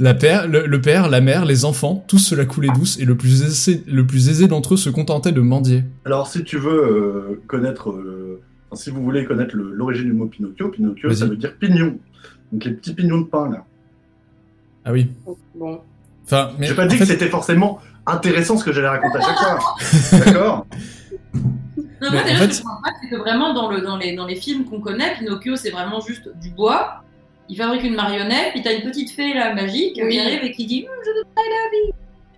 La 0.00 0.14
père, 0.14 0.48
le, 0.48 0.66
le 0.66 0.80
père, 0.80 1.08
la 1.08 1.20
mère, 1.20 1.44
les 1.44 1.64
enfants, 1.66 2.04
tous 2.08 2.18
cela 2.18 2.46
coulait 2.46 2.70
douce 2.74 2.98
et 2.98 3.04
le 3.04 3.16
plus 3.16 3.42
aisé, 3.42 3.84
le 3.86 4.06
plus 4.06 4.30
aisé 4.30 4.48
d'entre 4.48 4.74
eux 4.74 4.76
se 4.78 4.88
contentait 4.88 5.30
de 5.30 5.42
mendier. 5.42 5.84
Alors, 6.06 6.26
si 6.26 6.42
tu 6.42 6.56
veux 6.56 6.72
euh, 6.72 7.42
connaître, 7.46 7.90
euh, 7.90 8.40
si 8.74 8.90
vous 8.90 9.02
voulez 9.02 9.24
connaître 9.24 9.56
l'origine 9.56 10.06
du 10.06 10.12
mot 10.12 10.26
Pinocchio, 10.26 10.68
Pinocchio, 10.68 11.12
ça 11.12 11.26
veut 11.26 11.36
dire 11.36 11.56
pignon. 11.56 11.98
Donc 12.52 12.64
les 12.64 12.72
petits 12.72 12.94
pignons 12.94 13.20
de 13.20 13.26
pain 13.26 13.50
là. 13.50 13.64
Ah 14.84 14.92
oui. 14.92 15.10
Bon. 15.54 15.80
Enfin, 16.24 16.50
mais 16.58 16.66
J'ai 16.66 16.74
pas 16.74 16.84
en 16.84 16.86
dit 16.86 16.96
fait- 16.96 17.00
que 17.04 17.10
c'était 17.10 17.28
forcément 17.28 17.80
intéressant 18.06 18.56
ce 18.56 18.64
que 18.64 18.72
j'allais 18.72 18.88
raconter 18.88 19.18
à 19.18 19.20
chaque 19.20 19.36
fois. 19.36 19.74
D'accord? 20.24 20.66
Non, 21.34 21.42
Mais 22.02 22.10
moi, 22.10 22.22
déjà, 22.22 22.36
fait- 22.38 22.44
ce 22.44 22.48
que 22.48 22.54
je 22.54 22.62
comprends 22.62 22.82
pas, 22.82 22.90
c'est 23.02 23.08
que 23.10 23.16
vraiment, 23.16 23.52
dans, 23.52 23.70
le, 23.70 23.80
dans, 23.82 23.96
les, 23.98 24.14
dans 24.16 24.26
les 24.26 24.36
films 24.36 24.64
qu'on 24.64 24.80
connaît, 24.80 25.14
Pinocchio, 25.18 25.56
c'est 25.56 25.70
vraiment 25.70 26.00
juste 26.00 26.30
du 26.40 26.50
bois. 26.50 27.02
Il 27.48 27.56
fabrique 27.56 27.82
une 27.82 27.94
marionnette, 27.94 28.52
puis 28.52 28.62
t'as 28.62 28.74
une 28.74 28.82
petite 28.82 29.10
fée 29.10 29.34
là, 29.34 29.54
magique 29.54 30.00
Oui. 30.02 30.12
qui 30.12 30.20
arrive 30.20 30.44
et 30.44 30.52
qui 30.52 30.66
dit 30.66 30.86
Hum, 30.88 30.94
Je 31.04 31.10
donne 31.10 31.24
la 31.36 31.70
vie. 31.88 31.92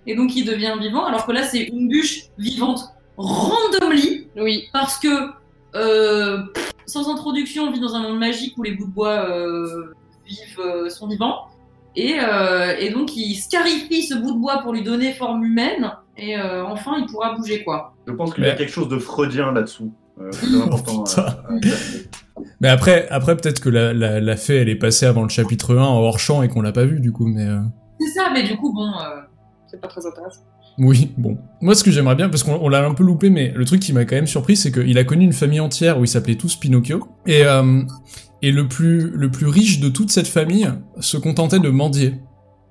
Et 0.07 0.17
donc, 0.17 0.35
il 0.35 0.45
devient 0.45 0.75
vivant, 0.81 1.05
alors 1.07 1.25
que 1.27 1.33
là, 1.33 1.45
c'est 1.45 1.63
une 1.63 1.89
bûche 1.89 2.23
vivante 2.39 2.81
randomly, 3.17 4.27
Oui. 4.37 4.65
parce 4.73 4.99
que, 4.99 5.31
euh, 5.75 6.39
sans 6.87 7.11
introduction, 7.13 7.65
on 7.65 7.71
vit 7.73 7.81
dans 7.81 7.95
un 7.95 8.03
monde 8.03 8.19
magique 8.19 8.57
où 8.59 8.63
les 8.63 8.73
bouts 8.73 8.87
de 8.87 8.93
bois 8.93 9.29
euh, 9.29 9.95
vivent, 10.27 10.61
euh, 10.61 10.89
sont 10.89 11.09
vivants. 11.09 11.47
Et, 11.95 12.17
euh, 12.21 12.75
et 12.79 12.91
donc, 12.91 13.15
il 13.17 13.35
scarifie 13.35 14.03
ce 14.03 14.15
bout 14.15 14.33
de 14.33 14.39
bois 14.39 14.59
pour 14.63 14.73
lui 14.73 14.83
donner 14.83 15.13
forme 15.13 15.45
humaine, 15.45 15.93
et 16.17 16.39
euh, 16.39 16.65
enfin, 16.65 16.93
il 16.99 17.07
pourra 17.07 17.35
bouger, 17.35 17.63
quoi. 17.65 17.95
Je 18.07 18.13
pense 18.13 18.33
qu'il 18.35 18.45
y 18.45 18.49
a 18.49 18.55
quelque 18.55 18.73
chose 18.73 18.89
de 18.89 18.99
freudien 18.99 19.53
là-dessous. 19.53 19.93
Euh, 20.21 20.31
c'est 20.33 20.55
important. 20.63 21.05
Mais 22.61 22.69
après, 22.69 23.09
après 23.11 23.37
peut-être 23.37 23.61
que 23.61 23.69
la, 23.69 23.93
la, 23.93 24.21
la 24.21 24.37
fée, 24.37 24.57
elle 24.57 24.69
est 24.69 24.77
passée 24.77 25.05
avant 25.07 25.23
le 25.23 25.29
chapitre 25.29 25.77
1 25.77 25.83
en 25.85 25.99
hors 26.01 26.19
champ 26.19 26.43
et 26.43 26.49
qu'on 26.49 26.63
l'a 26.63 26.73
pas 26.73 26.85
vue 26.85 27.01
du 27.01 27.13
coup, 27.13 27.27
mais 27.27 27.47
euh, 27.47 27.59
C'est 28.01 28.09
ça, 28.19 28.31
mais 28.33 28.43
du 28.43 28.57
coup, 28.57 28.73
bon. 28.73 28.89
euh, 28.89 29.21
C'est 29.71 29.81
pas 29.81 29.89
très 29.89 30.05
intéressant. 30.07 30.43
Oui, 30.79 31.11
bon. 31.19 31.39
Moi, 31.61 31.75
ce 31.75 31.85
que 31.85 31.91
j'aimerais 31.91 32.15
bien, 32.15 32.29
parce 32.29 32.43
qu'on 32.43 32.55
on 32.61 32.69
l'a 32.69 32.85
un 32.85 32.95
peu 32.95 33.05
loupé, 33.05 33.31
mais 33.31 33.53
le 33.55 33.65
truc 33.65 33.81
qui 33.81 33.93
m'a 33.93 34.05
quand 34.05 34.17
même 34.17 34.27
surpris, 34.27 34.57
c'est 34.57 34.73
qu'il 34.73 34.97
a 34.99 35.05
connu 35.05 35.25
une 35.25 35.33
famille 35.33 35.61
entière 35.61 35.99
où 35.99 36.05
ils 36.05 36.09
s'appelaient 36.09 36.35
tous 36.37 36.57
Pinocchio, 36.57 37.07
et 37.27 37.45
euh, 37.45 37.83
et 38.41 38.51
le 38.53 38.67
plus 38.69 39.11
le 39.11 39.31
plus 39.31 39.47
riche 39.47 39.81
de 39.81 39.89
toute 39.89 40.11
cette 40.11 40.27
famille 40.29 40.69
se 41.01 41.17
contentait 41.17 41.59
de 41.61 41.69
mendier. 41.69 42.15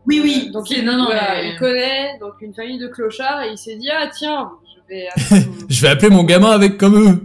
Oui, 0.08 0.20
oui. 0.24 0.50
Donc 0.52 0.68
c'est- 0.68 0.80
il, 0.80 0.86
non, 0.86 0.98
non, 0.98 1.06
voilà, 1.06 1.36
mais- 1.42 1.52
il 1.54 1.60
connaît 1.60 2.18
donc 2.20 2.34
une 2.42 2.54
famille 2.54 2.80
de 2.80 2.88
clochards 2.88 3.44
et 3.44 3.52
il 3.52 3.58
s'est 3.58 3.76
dit 3.78 3.88
ah 3.92 4.10
tiens 4.18 4.50
je 4.90 4.96
vais 4.96 5.06
appeler 5.16 5.46
mon- 5.48 5.68
Je 5.70 5.82
vais 5.82 5.88
appeler 5.88 6.10
mon 6.10 6.24
gamin 6.24 6.50
avec 6.52 6.78
comme 6.78 6.96
eux. 6.98 7.24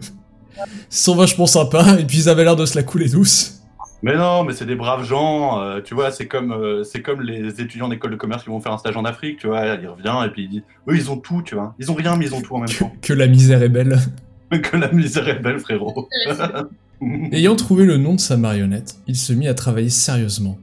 Ils 0.58 0.62
sont 0.90 1.16
vachement 1.16 1.46
sympas, 1.46 1.96
et 1.98 2.04
puis 2.04 2.18
ils 2.18 2.28
avaient 2.28 2.44
l'air 2.44 2.56
de 2.56 2.64
se 2.66 2.76
la 2.76 2.82
couler 2.82 3.08
douce. 3.08 3.55
Mais 4.02 4.16
non, 4.16 4.44
mais 4.44 4.52
c'est 4.52 4.66
des 4.66 4.74
braves 4.76 5.04
gens. 5.04 5.60
euh, 5.62 5.80
tu 5.80 5.94
vois, 5.94 6.10
c'est 6.10 6.26
comme, 6.26 6.52
euh, 6.52 6.84
c'est 6.84 7.00
comme 7.02 7.22
les 7.22 7.60
étudiants 7.60 7.88
d'école 7.88 8.10
de 8.12 8.16
commerce 8.16 8.42
qui 8.44 8.50
vont 8.50 8.60
faire 8.60 8.72
un 8.72 8.78
stage 8.78 8.96
en 8.96 9.04
Afrique. 9.04 9.38
Tu 9.38 9.46
vois, 9.46 9.64
il 9.66 9.88
revient 9.88 10.14
et 10.26 10.30
puis 10.30 10.44
il 10.44 10.48
dit 10.50 10.62
Eux, 10.88 10.94
ils 10.96 11.10
ont 11.10 11.16
tout, 11.16 11.42
tu 11.42 11.54
vois. 11.54 11.74
Ils 11.78 11.90
ont 11.90 11.94
rien, 11.94 12.16
mais 12.16 12.26
ils 12.26 12.34
ont 12.34 12.40
tout 12.42 12.54
en 12.54 12.58
même 12.58 12.68
Que, 12.68 12.78
temps. 12.78 12.92
que 13.00 13.12
la 13.12 13.26
misère 13.26 13.62
est 13.62 13.68
belle. 13.70 13.98
que 14.50 14.76
la 14.76 14.92
misère 14.92 15.26
est 15.28 15.40
belle, 15.40 15.58
frérot. 15.58 16.08
Ayant 17.32 17.56
trouvé 17.56 17.84
le 17.84 17.96
nom 17.98 18.14
de 18.14 18.20
sa 18.20 18.36
marionnette, 18.36 18.96
il 19.06 19.16
se 19.16 19.32
mit 19.32 19.48
à 19.48 19.54
travailler 19.54 19.90
sérieusement. 19.90 20.58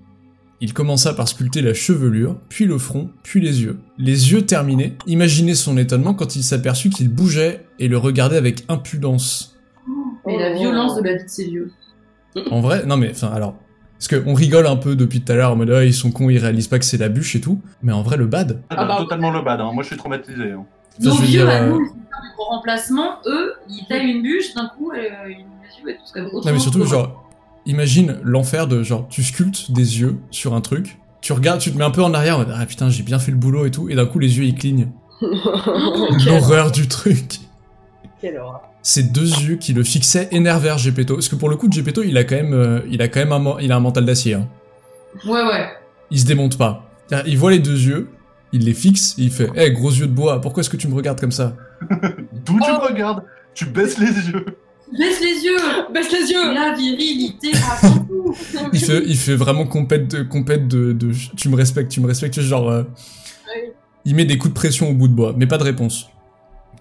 Il 0.62 0.74
commença 0.74 1.14
par 1.14 1.28
sculpter 1.28 1.62
la 1.62 1.74
chevelure, 1.74 2.38
puis 2.50 2.66
le 2.66 2.78
front, 2.78 3.10
puis 3.24 3.42
les 3.42 3.64
yeux. 3.64 3.80
Les 3.98 4.32
yeux 4.32 4.44
terminés, 4.44 4.94
imaginez 5.08 5.56
son 5.56 5.78
étonnement 5.78 6.14
quand 6.14 6.36
il 6.36 6.44
s'aperçut 6.44 6.90
qu'il 6.90 7.10
bougeait 7.10 7.66
et 7.80 7.88
le 7.88 7.98
regardait 7.98 8.38
avec 8.38 8.64
impudence. 8.70 9.58
Mais 10.26 10.40
la 10.40 10.54
violence 10.54 10.96
de 10.96 11.04
la 11.04 11.16
vie 11.18 11.24
de 11.26 11.30
ces 11.30 11.46
vieux. 11.48 11.72
En 12.52 12.62
vrai, 12.62 12.86
non 12.86 12.98
mais, 12.98 13.12
enfin 13.12 13.32
alors, 13.34 13.56
parce 13.98 14.08
qu'on 14.22 14.34
rigole 14.34 14.68
un 14.68 14.76
peu 14.76 14.96
depuis 14.96 15.22
tout 15.22 15.32
à 15.32 15.36
l'heure 15.36 15.52
en 15.52 15.56
mode 15.56 15.70
ah, 15.72 15.86
ils 15.86 15.94
sont 15.94 16.12
cons, 16.12 16.30
ils 16.30 16.38
réalisent 16.40 16.68
pas 16.68 16.80
que 16.80 16.86
c'est 16.86 16.98
la 16.98 17.10
bûche 17.10 17.36
et 17.36 17.42
tout, 17.42 17.62
mais 17.82 17.92
en 17.94 18.02
vrai 18.02 18.18
le 18.18 18.26
bad. 18.28 18.62
Ah 18.70 18.86
bah, 18.86 18.98
totalement 19.00 19.32
le 19.32 19.42
bad. 19.42 19.62
hein. 19.62 19.72
Moi, 19.74 19.84
je 19.84 19.88
suis 19.90 19.98
traumatisé. 19.98 20.52
hein. 20.52 20.66
Ça, 21.00 21.10
Nos 21.10 21.16
je 21.16 21.22
veux 21.22 21.26
vieux, 21.28 21.40
dire, 21.40 21.50
à 21.50 21.54
euh, 21.54 21.70
nous, 21.72 21.90
remplacement. 22.38 23.18
Eux, 23.26 23.54
ils 23.70 23.86
taillent 23.88 24.12
une 24.12 24.22
bûche, 24.22 24.54
d'un 24.54 24.68
coup, 24.78 24.92
et, 24.94 25.00
euh, 25.00 25.30
ils 25.30 25.38
les 25.38 25.84
yeux 25.84 25.90
et 25.92 25.96
tout 25.98 26.04
ce 26.06 26.20
Non 26.20 26.54
mais 26.54 26.60
surtout 26.60 26.86
genre, 26.86 27.30
imagine 27.66 28.18
l'enfer 28.24 28.68
de 28.68 28.84
genre 28.84 29.08
tu 29.10 29.24
sculptes 29.24 29.72
des 29.72 30.02
yeux 30.02 30.18
sur 30.32 30.54
un 30.54 30.62
truc, 30.62 31.00
tu 31.22 31.34
regardes, 31.34 31.60
tu 31.62 31.72
te 31.72 31.78
mets 31.78 31.86
un 31.86 31.90
peu 31.92 32.04
en 32.04 32.14
arrière, 32.14 32.36
en 32.36 32.40
mode, 32.40 32.54
ah 32.56 32.66
putain 32.66 32.90
j'ai 32.90 33.04
bien 33.04 33.18
fait 33.20 33.32
le 33.32 33.38
boulot 33.38 33.66
et 33.66 33.72
tout, 33.72 33.90
et 33.90 33.96
d'un 33.96 34.06
coup 34.06 34.20
les 34.20 34.38
yeux 34.38 34.44
ils 34.44 34.56
clignent. 34.56 34.90
L'horreur 36.26 36.72
du 36.72 36.88
truc. 36.88 37.40
Quelle 38.24 38.38
horreur. 38.38 38.62
Ces 38.82 39.04
deux 39.04 39.28
yeux 39.28 39.58
qui 39.58 39.74
le 39.74 39.84
fixaient 39.84 40.30
énervèrent 40.32 40.78
Gepetto. 40.78 41.16
Parce 41.16 41.28
que 41.28 41.36
pour 41.36 41.50
le 41.50 41.58
coup, 41.58 41.70
Gepetto, 41.70 42.04
il 42.04 42.18
a 42.18 42.24
quand 42.24 42.38
même, 42.38 42.54
euh, 42.54 42.80
il 42.90 43.02
a 43.02 43.10
quand 43.10 43.20
même 43.20 43.34
un, 43.34 43.58
il 43.60 43.70
a 43.70 43.76
un 43.76 43.82
mental 43.82 44.06
d'acier. 44.06 44.36
Hein. 44.36 44.48
Ouais, 45.26 45.44
ouais. 45.44 45.68
Il 46.10 46.18
se 46.22 46.26
démonte 46.26 46.58
pas. 46.58 46.90
Il 47.26 47.38
voit 47.38 47.52
les 47.52 47.60
deux 47.60 47.78
yeux, 47.78 48.08
il 48.54 48.64
les 48.64 48.74
fixe, 48.74 49.16
et 49.20 49.24
il 49.24 49.30
fait, 49.32 49.50
hé 49.58 49.74
gros 49.74 49.92
yeux 49.92 50.08
de 50.08 50.14
bois, 50.14 50.40
pourquoi 50.40 50.62
est-ce 50.62 50.70
que 50.70 50.78
tu 50.78 50.88
me 50.88 50.96
regardes 50.96 51.20
comme 51.20 51.34
ça? 51.34 51.58
D'où 51.92 52.58
tu 52.62 52.72
me 52.72 52.88
regardes? 52.88 53.24
Tu 53.54 53.66
baisses 53.66 53.98
les 53.98 54.30
yeux. 54.30 54.46
Baisse 54.98 55.20
les 55.22 55.44
yeux 55.44 55.58
Baisse 55.94 56.12
les 56.12 56.32
yeux 56.32 56.54
La 56.54 56.74
virilité 56.76 57.52
avant 57.82 58.00
tout 58.06 58.36
Il 58.72 58.80
fait, 58.80 59.04
il 59.06 59.18
fait 59.18 59.36
vraiment 59.36 59.66
compète 59.66 60.08
de, 60.08 60.24
compète 60.24 60.68
de, 60.68 60.94
de, 60.94 61.12
tu 61.36 61.50
me 61.50 61.56
respectes, 61.56 61.92
tu 61.92 62.00
me 62.00 62.08
respectes, 62.08 62.40
genre, 62.40 62.70
euh, 62.70 62.84
Oui. 63.54 63.72
il 64.06 64.16
met 64.16 64.24
des 64.26 64.38
coups 64.38 64.54
de 64.54 64.58
pression 64.58 64.90
au 64.90 64.94
bout 64.94 65.10
de 65.10 65.14
bois, 65.14 65.34
mais 65.38 65.46
pas 65.46 65.58
de 65.58 65.64
réponse. 65.64 66.08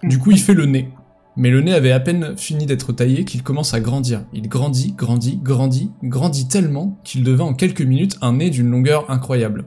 Du 0.03 0.19
coup, 0.19 0.31
il 0.31 0.39
fait 0.39 0.53
le 0.53 0.65
nez. 0.65 0.89
Mais 1.35 1.49
le 1.49 1.61
nez 1.61 1.73
avait 1.73 1.91
à 1.91 1.99
peine 1.99 2.37
fini 2.37 2.65
d'être 2.65 2.93
taillé 2.93 3.25
qu'il 3.25 3.41
commence 3.41 3.73
à 3.73 3.79
grandir. 3.79 4.23
Il 4.33 4.47
grandit, 4.47 4.93
grandit, 4.93 5.39
grandit, 5.41 5.91
grandit 6.03 6.47
tellement 6.47 6.99
qu'il 7.03 7.23
devint 7.23 7.45
en 7.45 7.53
quelques 7.53 7.81
minutes 7.81 8.17
un 8.21 8.33
nez 8.33 8.49
d'une 8.51 8.69
longueur 8.69 9.09
incroyable. 9.09 9.65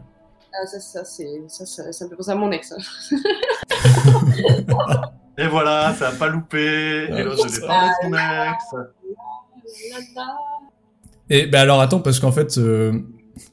Ah, 0.53 0.67
ça, 0.67 0.79
ça, 0.81 1.05
c'est, 1.05 1.43
ça, 1.49 1.67
ça, 1.67 1.93
ça 1.93 2.05
me 2.05 2.11
fait 2.11 2.17
penser 2.17 2.31
à 2.31 2.35
mon 2.37 2.51
ex. 2.53 2.73
hein. 2.73 2.77
Et 5.39 5.47
voilà, 5.49 5.95
ça 5.99 6.09
a 6.09 6.13
pas 6.13 6.29
loupé. 6.29 7.09
Et 7.11 7.23
l'autre, 7.23 7.47
je 7.49 7.61
vais 7.61 7.67
parler 7.67 7.91
de 7.91 7.95
son 8.09 8.15
ex. 8.15 8.65
Et 11.29 11.47
ben 11.47 11.61
alors 11.61 11.81
attends, 11.81 12.01
parce 12.01 12.21
qu'en 12.21 12.33
fait, 12.33 12.57
euh, 12.57 12.93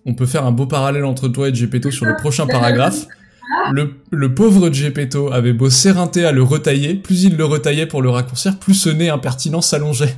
on 0.05 0.13
peut 0.13 0.27
faire 0.27 0.45
un 0.45 0.51
beau 0.51 0.67
parallèle 0.67 1.03
entre 1.03 1.27
toi 1.27 1.49
et 1.49 1.55
Gepetto 1.55 1.91
sur 1.91 2.05
le 2.05 2.15
prochain 2.15 2.45
paragraphe. 2.47 3.05
Le, 3.71 3.93
le 4.11 4.33
pauvre 4.33 4.71
Gepetto 4.71 5.31
avait 5.31 5.53
beau 5.53 5.69
s'éreinter 5.69 6.25
à 6.25 6.31
le 6.31 6.43
retailler, 6.43 6.95
plus 6.95 7.23
il 7.23 7.35
le 7.37 7.45
retaillait 7.45 7.85
pour 7.85 8.01
le 8.01 8.09
raccourcir, 8.09 8.57
plus 8.57 8.73
ce 8.73 8.89
nez 8.89 9.09
impertinent 9.09 9.61
s'allongeait. 9.61 10.15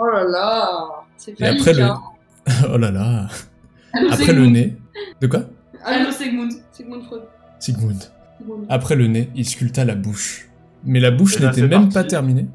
Oh 0.00 0.06
là 0.06 0.24
là 0.24 0.88
C'est 1.16 1.38
Et 1.40 1.44
après 1.46 1.74
le... 1.74 1.82
hein. 1.82 2.00
oh 2.72 2.78
là 2.78 2.90
là. 2.90 3.26
Après 4.10 4.16
Sigmund. 4.26 4.38
le 4.38 4.46
nez... 4.46 4.76
De 5.20 5.26
quoi? 5.26 5.42
Allô, 5.84 6.10
Sigmund. 6.10 6.52
Sigmund 6.72 7.02
Freud. 7.04 7.22
Sigmund. 7.58 8.02
Après 8.68 8.96
le 8.96 9.06
nez, 9.06 9.28
il 9.34 9.46
sculpta 9.46 9.84
la 9.84 9.94
bouche. 9.94 10.48
Mais 10.84 11.00
la 11.00 11.10
bouche 11.10 11.38
n'était 11.40 11.62
même 11.62 11.82
parti. 11.82 11.94
pas 11.94 12.04
terminée. 12.04 12.46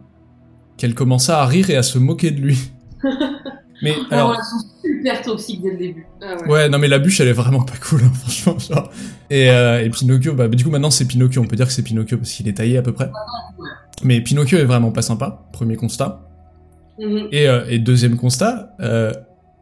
Qu'elle 0.78 0.94
commença 0.96 1.42
à 1.42 1.46
rire 1.46 1.70
et 1.70 1.76
à 1.76 1.84
se 1.84 1.98
moquer 1.98 2.32
de 2.32 2.42
lui. 2.42 2.72
Mais 3.84 3.94
Une 3.94 4.06
alors... 4.14 4.30
relation 4.30 4.58
super 4.84 5.22
toxique 5.22 5.62
dès 5.62 5.72
le 5.72 5.78
début. 5.78 6.08
Ah 6.22 6.36
ouais. 6.42 6.48
Ouais, 6.52 6.70
non 6.70 6.80
mais 6.80 6.88
la 6.88 7.00
bûche 7.00 7.20
elle 7.22 7.28
est 7.28 7.34
vraiment 7.34 7.62
pas 7.62 7.76
cool, 7.88 8.02
hein, 8.04 8.12
franchement. 8.14 8.58
Genre. 8.60 8.90
Et, 9.30 9.50
euh, 9.52 9.84
et 9.84 9.90
Pinocchio, 9.90 10.34
bah 10.34 10.48
du 10.48 10.64
coup 10.64 10.70
maintenant 10.72 10.90
c'est 10.92 11.06
Pinocchio, 11.06 11.42
on 11.42 11.46
peut 11.46 11.56
dire 11.56 11.68
que 11.68 11.74
c'est 11.74 11.84
Pinocchio 11.84 12.18
parce 12.18 12.32
qu'il 12.32 12.48
est 12.48 12.54
taillé 12.58 12.78
à 12.78 12.82
peu 12.82 12.92
près. 12.94 13.12
Mais 14.04 14.22
Pinocchio 14.22 14.58
est 14.58 14.66
vraiment 14.66 14.92
pas 14.92 15.02
sympa, 15.02 15.48
premier 15.54 15.76
constat. 15.76 16.22
Mhm. 17.00 17.28
Et, 17.32 17.48
euh, 17.48 17.66
et 17.70 17.78
deuxième 17.80 18.16
constat, 18.18 18.72
euh, 18.80 19.12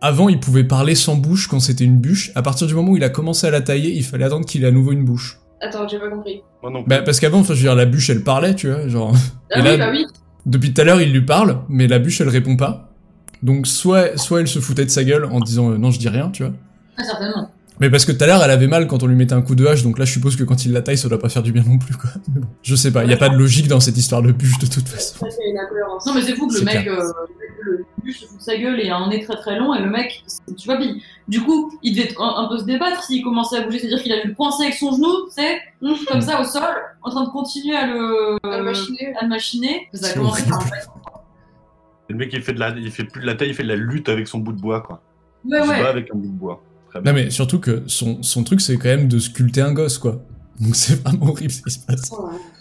avant 0.02 0.30
il 0.30 0.40
pouvait 0.40 0.64
parler 0.64 0.96
sans 0.96 1.16
bouche 1.16 1.48
quand 1.48 1.60
c'était 1.60 1.84
une 1.84 1.98
bûche. 2.00 2.32
À 2.36 2.42
partir 2.42 2.68
du 2.68 2.74
moment 2.74 2.92
où 2.92 2.98
il 2.98 3.04
a 3.04 3.10
commencé 3.10 3.48
à 3.48 3.52
la 3.52 3.62
tailler, 3.62 3.92
il 3.92 4.04
fallait 4.06 4.26
attendre 4.26 4.46
qu'il 4.46 4.64
ait 4.64 4.68
à 4.68 4.72
nouveau 4.72 4.92
une 4.94 5.04
bouche. 5.04 5.40
Attends, 5.62 5.88
j'ai 5.88 6.00
pas 6.00 6.10
compris. 6.10 6.42
Moi 6.62 6.72
non 6.72 6.84
plus. 6.84 6.90
Bah 6.90 7.02
parce 7.02 7.20
qu'avant, 7.20 7.40
enfin 7.40 7.54
je 7.54 7.60
veux 7.60 7.66
dire, 7.66 7.76
la 7.76 7.86
bûche 7.86 8.10
elle 8.10 8.24
parlait, 8.24 8.56
tu 8.56 8.70
vois, 8.70 8.88
genre. 8.88 9.14
Ah 9.52 9.60
Et 9.60 9.62
oui, 9.62 9.68
là- 9.78 9.78
bah 9.78 9.92
oui. 9.92 10.06
Depuis 10.46 10.74
tout 10.74 10.82
à 10.82 10.84
l'heure 10.84 11.02
il 11.02 11.12
lui 11.12 11.26
parle, 11.26 11.60
mais 11.70 11.88
la 11.88 11.98
bûche 12.00 12.22
elle 12.22 12.30
répond 12.30 12.56
pas. 12.56 12.92
Donc 13.44 13.68
soit, 13.68 14.18
soit 14.18 14.42
elle 14.42 14.48
se 14.48 14.60
foutait 14.60 14.86
de 14.86 14.90
sa 14.90 15.04
gueule 15.04 15.26
en 15.26 15.40
disant 15.40 15.72
euh, 15.72 15.78
non 15.78 15.92
je 15.92 16.00
dis 16.00 16.10
rien, 16.10 16.30
tu 16.32 16.44
vois. 16.44 16.54
Ah, 16.98 17.04
certainement. 17.04 17.50
Mais 17.80 17.90
parce 17.90 18.06
que 18.06 18.14
tout 18.14 18.24
à 18.24 18.28
l'heure, 18.28 18.42
elle 18.42 18.52
avait 18.52 18.68
mal 18.68 18.88
quand 18.88 19.04
on 19.04 19.08
lui 19.08 19.18
mettait 19.18 19.34
un 19.34 19.42
coup 19.42 19.54
de 19.56 19.66
hache, 19.66 19.84
donc 19.84 20.00
là, 20.00 20.06
je 20.06 20.14
suppose 20.14 20.38
que 20.38 20.44
quand 20.44 20.64
il 20.66 20.72
la 20.72 20.82
taille, 20.82 20.98
ça 20.98 21.10
doit 21.10 21.20
pas 21.20 21.28
faire 21.28 21.44
du 21.44 21.52
bien 21.52 21.64
non 21.68 21.78
plus, 21.78 21.94
quoi. 21.96 22.10
Mais 22.34 22.40
bon, 22.40 22.48
je 22.64 22.74
sais 22.74 22.90
pas, 22.92 23.04
il 23.04 23.10
y 23.10 23.14
a 23.14 23.18
pas 23.18 23.28
de 23.28 23.36
logique 23.36 23.68
dans 23.68 23.82
cette 23.82 23.98
histoire 23.98 24.22
de 24.22 24.32
bûche, 24.32 24.58
de 24.60 24.66
toute 24.68 24.88
façon. 24.88 25.26
Non, 26.06 26.14
mais 26.14 26.22
c'est 26.22 26.36
fou 26.36 26.48
que 26.48 26.58
le 26.58 26.62
mec, 26.62 26.88
euh, 26.88 27.04
le 27.64 27.86
bûche 28.02 28.22
se 28.22 28.28
fout 28.28 28.38
de 28.38 28.44
sa 28.44 28.56
gueule 28.58 28.80
et 28.80 28.90
a 28.90 28.96
un 28.96 29.10
nez 29.10 29.22
très 29.26 29.36
très 29.36 29.60
long, 29.60 29.74
et 29.76 29.82
le 29.82 29.90
mec, 29.90 30.24
tu 30.58 30.66
vois, 30.68 30.78
puis, 30.78 31.04
du 31.28 31.42
coup, 31.42 31.78
il 31.84 31.94
devait 31.98 32.14
un, 32.18 32.46
un 32.46 32.48
peu 32.48 32.60
se 32.60 32.64
débattre 32.64 33.04
s'il 33.04 33.22
commençait 33.26 33.58
à 33.58 33.64
bouger, 33.66 33.80
c'est-à-dire 33.80 34.02
qu'il 34.02 34.14
a 34.14 34.22
dû 34.22 34.30
le 34.30 34.36
coincer 34.36 34.64
avec 34.64 34.76
son 34.76 34.94
genou, 34.94 35.28
tu 35.28 35.34
sais, 35.44 35.58
comme 36.08 36.22
ça 36.22 36.40
au 36.40 36.46
sol, 36.46 36.64
en 37.04 37.10
train 37.10 37.26
de 37.26 37.30
continuer 37.30 37.76
à 37.76 37.88
le, 37.88 38.38
À 38.50 38.58
le 38.60 38.64
machiner. 38.64 39.14
à 39.20 39.24
le 39.24 39.30
machiner. 39.30 39.90
Ça 39.94 40.06
a 40.06 40.10
C'est 40.12 40.16
commencé 40.16 40.44
par 40.48 40.62
un 40.62 41.05
Le 42.10 42.16
mec, 42.16 42.30
il 42.34 42.42
fait, 42.44 42.54
de 42.54 42.60
la, 42.60 42.70
il 42.70 42.92
fait 42.92 43.04
plus 43.06 43.22
de 43.22 43.26
la 43.26 43.36
taille, 43.36 43.50
il 43.50 43.56
fait 43.56 43.64
de 43.64 43.68
la 43.68 43.76
lutte 43.76 44.10
avec 44.10 44.28
son 44.28 44.40
bout 44.40 44.54
de 44.54 44.62
bois, 44.62 44.82
quoi. 44.82 45.02
Ouais, 45.50 45.58
Il 45.60 45.64
se 45.66 45.70
ouais. 45.70 45.82
bat 45.84 45.90
avec 45.90 46.10
un 46.14 46.18
bout 46.18 46.28
de 46.28 46.32
bois. 46.38 46.64
Très 46.90 47.02
bien. 47.02 47.12
Non 47.12 47.16
mais 47.20 47.30
surtout 47.30 47.60
que 47.60 47.84
son, 47.88 48.24
son 48.24 48.44
truc 48.44 48.62
c'est 48.62 48.78
quand 48.78 48.90
même 48.90 49.08
de 49.08 49.20
sculpter 49.20 49.62
un 49.62 49.74
gosse 49.74 49.98
quoi. 49.98 50.22
Donc 50.60 50.76
c'est 50.76 51.04
vraiment 51.04 51.28
horrible 51.28 51.52
ce 51.52 51.62
qui 51.62 51.72
se 51.72 51.80
passe. 51.86 52.12
Ouais, 52.12 52.18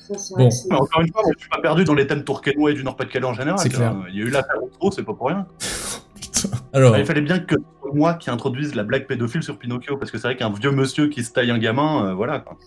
ça, 0.09 0.18
c'est 0.18 0.35
Bon. 0.37 0.48
vrai 0.48 0.76
encore 0.80 1.00
une 1.02 1.12
fois, 1.12 1.22
je 1.35 1.38
suis 1.40 1.48
pas 1.48 1.61
perdu 1.61 1.85
dans 1.85 1.94
les 1.94 2.07
thèmes 2.07 2.24
tourquenois 2.24 2.70
et 2.72 2.74
du 2.74 2.83
Nord-Pas-de-Calais 2.85 3.26
en 3.26 3.33
général. 3.35 3.68
Clair. 3.68 3.94
Il 4.11 4.16
y 4.16 4.22
a 4.22 4.24
eu 4.24 4.30
l'affaire 4.30 4.57
trop, 4.78 4.90
c'est 4.90 5.02
pas 5.04 5.14
pour 5.14 5.28
rien. 5.28 5.46
Putain. 6.20 6.48
Alors, 6.72 6.96
Il 6.98 7.07
fallait 7.07 7.20
bien 7.20 7.38
que 7.38 7.54
ce 7.54 7.61
soit 7.80 7.94
moi 7.94 8.14
qui 8.14 8.28
introduise 8.30 8.74
la 8.74 8.83
blague 8.83 9.07
pédophile 9.07 9.42
sur 9.42 9.57
Pinocchio, 9.59 9.96
parce 9.96 10.11
que 10.11 10.18
c'est 10.18 10.26
vrai 10.28 10.37
qu'un 10.37 10.50
vieux 10.50 10.72
monsieur 10.72 11.09
qui 11.09 11.22
se 11.22 11.33
taille 11.33 11.50
un 11.50 11.59
gamin, 11.59 12.07
euh, 12.09 12.14
voilà. 12.14 12.40
Quoi. 12.40 12.59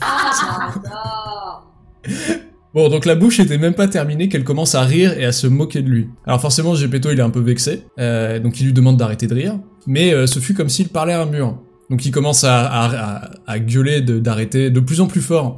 Ah, 0.00 0.30
j'adore. 0.74 1.72
bon 2.74 2.88
donc 2.88 3.06
la 3.06 3.14
bouche 3.14 3.40
était 3.40 3.58
même 3.58 3.74
pas 3.74 3.88
terminée 3.88 4.28
qu'elle 4.28 4.44
commence 4.44 4.74
à 4.74 4.82
rire 4.82 5.18
et 5.18 5.24
à 5.24 5.32
se 5.32 5.46
moquer 5.46 5.82
de 5.82 5.88
lui. 5.88 6.08
Alors 6.26 6.40
forcément 6.40 6.74
Gepetto 6.74 7.10
il 7.10 7.18
est 7.18 7.22
un 7.22 7.30
peu 7.30 7.40
vexé, 7.40 7.84
euh, 7.98 8.38
donc 8.40 8.60
il 8.60 8.66
lui 8.66 8.72
demande 8.72 8.96
d'arrêter 8.96 9.26
de 9.26 9.34
rire, 9.34 9.58
mais 9.86 10.12
euh, 10.12 10.26
ce 10.26 10.38
fut 10.40 10.54
comme 10.54 10.68
s'il 10.68 10.88
parlait 10.88 11.12
à 11.14 11.22
un 11.22 11.26
mur. 11.26 11.58
Donc 11.90 12.04
il 12.06 12.10
commence 12.10 12.44
à, 12.44 12.64
à, 12.66 12.86
à- 13.26 13.30
à 13.46 13.58
gueuler 13.58 14.00
de- 14.00 14.18
d'arrêter 14.18 14.70
de 14.70 14.80
plus 14.80 15.00
en 15.00 15.06
plus 15.06 15.20
fort. 15.20 15.56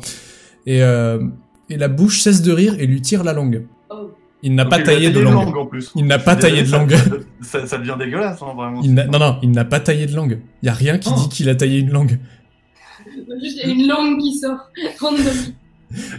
Et, 0.66 0.83
euh, 0.83 1.20
et 1.70 1.76
la 1.76 1.87
bouche 1.87 2.20
cesse 2.20 2.42
de 2.42 2.50
rire 2.52 2.74
et 2.81 2.87
lui 2.88 3.00
tire 3.00 3.22
la 3.22 3.33
langue. 3.33 3.64
Oh. 3.90 4.11
Il 4.42 4.55
n'a 4.57 4.64
pas 4.64 4.81
taillé 4.81 5.11
de 5.11 5.20
langue. 5.20 5.35
langue 5.46 5.57
en 5.57 5.66
plus. 5.66 5.92
Il 5.94 6.05
n'a 6.07 6.18
pas 6.18 6.35
taillé 6.35 6.64
de 6.64 6.70
langue. 6.72 6.96
Ça, 7.40 7.61
ça, 7.61 7.66
ça 7.66 7.79
devient 7.79 7.94
dégueulasse, 7.98 8.42
hein, 8.42 8.52
vraiment. 8.57 8.81
Il 8.83 8.92
non, 8.94 9.18
non, 9.20 9.38
il 9.42 9.52
n'a 9.52 9.64
pas 9.64 9.79
taillé 9.79 10.07
de 10.07 10.14
langue. 10.16 10.40
Il 10.62 10.66
y 10.66 10.68
a 10.68 10.74
rien 10.74 10.98
qui 10.98 11.09
Oh. 11.12 11.18
dit 11.20 11.29
qu'il 11.29 11.48
a 11.48 11.55
taillé 11.55 11.79
une 11.79 11.90
langue. 11.90 12.18
Juste, 13.42 13.59
il 13.62 13.68
y 13.68 13.70
a 13.70 13.74
une 13.74 13.87
langue 13.88 14.18
qui 14.20 14.37
sort. 14.37 14.59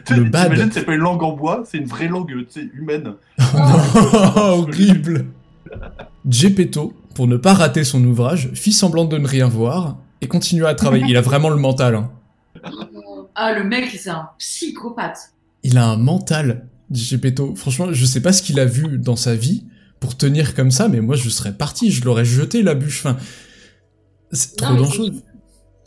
Le 0.09 0.23
bad. 0.23 0.51
T'imagines, 0.51 0.71
c'est 0.71 0.85
pas 0.85 0.93
une 0.95 1.01
langue 1.01 1.23
en 1.23 1.33
bois, 1.33 1.63
c'est 1.65 1.77
une 1.77 1.85
vraie 1.85 2.07
langue 2.07 2.27
tu 2.29 2.61
sais, 2.61 2.69
humaine. 2.73 3.13
Oh 3.39 3.43
non, 3.55 4.31
horrible. 4.37 5.25
Gepetto, 6.27 6.93
pour 7.15 7.27
ne 7.27 7.37
pas 7.37 7.53
rater 7.53 7.83
son 7.83 8.03
ouvrage, 8.03 8.49
fit 8.53 8.71
semblant 8.73 9.05
de 9.05 9.17
ne 9.17 9.27
rien 9.27 9.47
voir 9.47 9.97
et 10.21 10.27
continua 10.27 10.69
à 10.69 10.75
travailler. 10.75 11.05
Il 11.07 11.17
a 11.17 11.21
vraiment 11.21 11.49
le 11.49 11.57
mental. 11.57 11.95
hein. 11.95 12.11
Ah, 13.35 13.53
le 13.53 13.63
mec, 13.63 13.89
c'est 13.97 14.09
un 14.09 14.29
psychopathe. 14.39 15.31
Il 15.63 15.77
a 15.77 15.85
un 15.85 15.97
mental, 15.97 16.67
dit 16.89 17.03
Gepetto. 17.03 17.55
Franchement, 17.55 17.87
je 17.91 18.05
sais 18.05 18.21
pas 18.21 18.33
ce 18.33 18.41
qu'il 18.41 18.59
a 18.59 18.65
vu 18.65 18.97
dans 18.97 19.15
sa 19.15 19.35
vie 19.35 19.65
pour 19.99 20.15
tenir 20.17 20.55
comme 20.55 20.71
ça, 20.71 20.87
mais 20.87 21.01
moi 21.01 21.15
je 21.15 21.29
serais 21.29 21.53
parti, 21.53 21.91
je 21.91 22.03
l'aurais 22.05 22.25
jeté 22.25 22.61
la 22.63 22.73
bûche. 22.75 23.05
Enfin, 23.05 23.17
c'est 24.31 24.55
trop 24.55 24.73
mais 24.73 24.79
dangereux. 24.79 25.11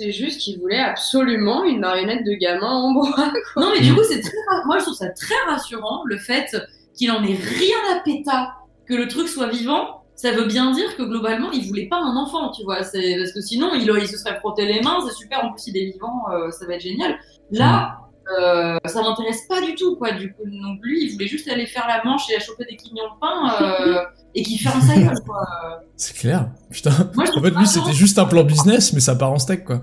C'est 0.01 0.13
juste 0.13 0.41
qu'il 0.41 0.59
voulait 0.59 0.81
absolument 0.81 1.63
une 1.63 1.81
marionnette 1.81 2.25
de 2.25 2.33
gamin 2.33 2.71
en 2.71 2.95
bois. 2.95 3.33
Non, 3.57 3.71
mais 3.75 3.83
du 3.83 3.95
coup, 3.95 4.03
c'est 4.03 4.23
très, 4.23 4.33
moi, 4.65 4.79
je 4.79 4.85
trouve 4.85 4.95
ça 4.95 5.11
très 5.11 5.35
rassurant, 5.47 6.05
le 6.07 6.17
fait 6.17 6.57
qu'il 6.95 7.11
en 7.11 7.23
ait 7.23 7.35
rien 7.35 7.77
à 7.95 8.01
péta, 8.01 8.55
que 8.87 8.95
le 8.95 9.09
truc 9.09 9.29
soit 9.29 9.49
vivant. 9.49 10.03
Ça 10.15 10.33
veut 10.33 10.47
bien 10.47 10.71
dire 10.71 10.97
que 10.97 11.03
globalement, 11.03 11.51
il 11.51 11.69
voulait 11.69 11.87
pas 11.87 11.99
un 11.99 12.17
enfant, 12.17 12.51
tu 12.51 12.65
vois. 12.65 12.83
C'est 12.83 13.17
parce 13.19 13.33
que 13.33 13.43
sinon, 13.43 13.75
il, 13.75 13.83
il 13.83 14.09
se 14.09 14.17
serait 14.17 14.39
frotté 14.39 14.65
les 14.65 14.81
mains. 14.81 15.01
C'est 15.07 15.15
super. 15.15 15.45
En 15.45 15.53
plus, 15.53 15.67
il 15.67 15.77
est 15.77 15.93
vivant, 15.93 16.25
euh, 16.33 16.51
ça 16.51 16.65
va 16.65 16.77
être 16.77 16.81
génial. 16.81 17.19
Là, 17.51 17.99
euh, 18.39 18.79
ça 18.85 19.03
m'intéresse 19.03 19.47
pas 19.49 19.61
du 19.61 19.75
tout, 19.75 19.97
quoi. 19.97 20.13
Du 20.13 20.33
coup, 20.33 20.45
donc 20.45 20.79
lui, 20.83 21.05
il 21.05 21.13
voulait 21.13 21.27
juste 21.27 21.49
aller 21.49 21.67
faire 21.67 21.87
la 21.89 22.03
manche 22.05 22.31
et 22.31 22.41
choper 22.41 22.65
des 22.65 22.77
quignons 22.77 23.05
de 23.05 23.21
pain 23.21 23.63
euh, 23.63 24.05
et 24.35 24.43
qu'il 24.43 24.59
ferme 24.59 24.81
sa 24.81 24.97
gueule, 24.97 25.21
quoi. 25.27 25.47
C'est 25.97 26.17
clair. 26.17 26.51
Putain. 26.71 26.91
Moi, 27.15 27.25
En 27.37 27.43
fait, 27.43 27.51
lui, 27.51 27.67
c'était 27.67 27.93
juste 27.93 28.19
un 28.19 28.27
plan 28.27 28.45
business, 28.45 28.93
mais 28.93 29.01
ça 29.01 29.15
part 29.15 29.33
en 29.33 29.39
steak, 29.39 29.65
quoi. 29.65 29.81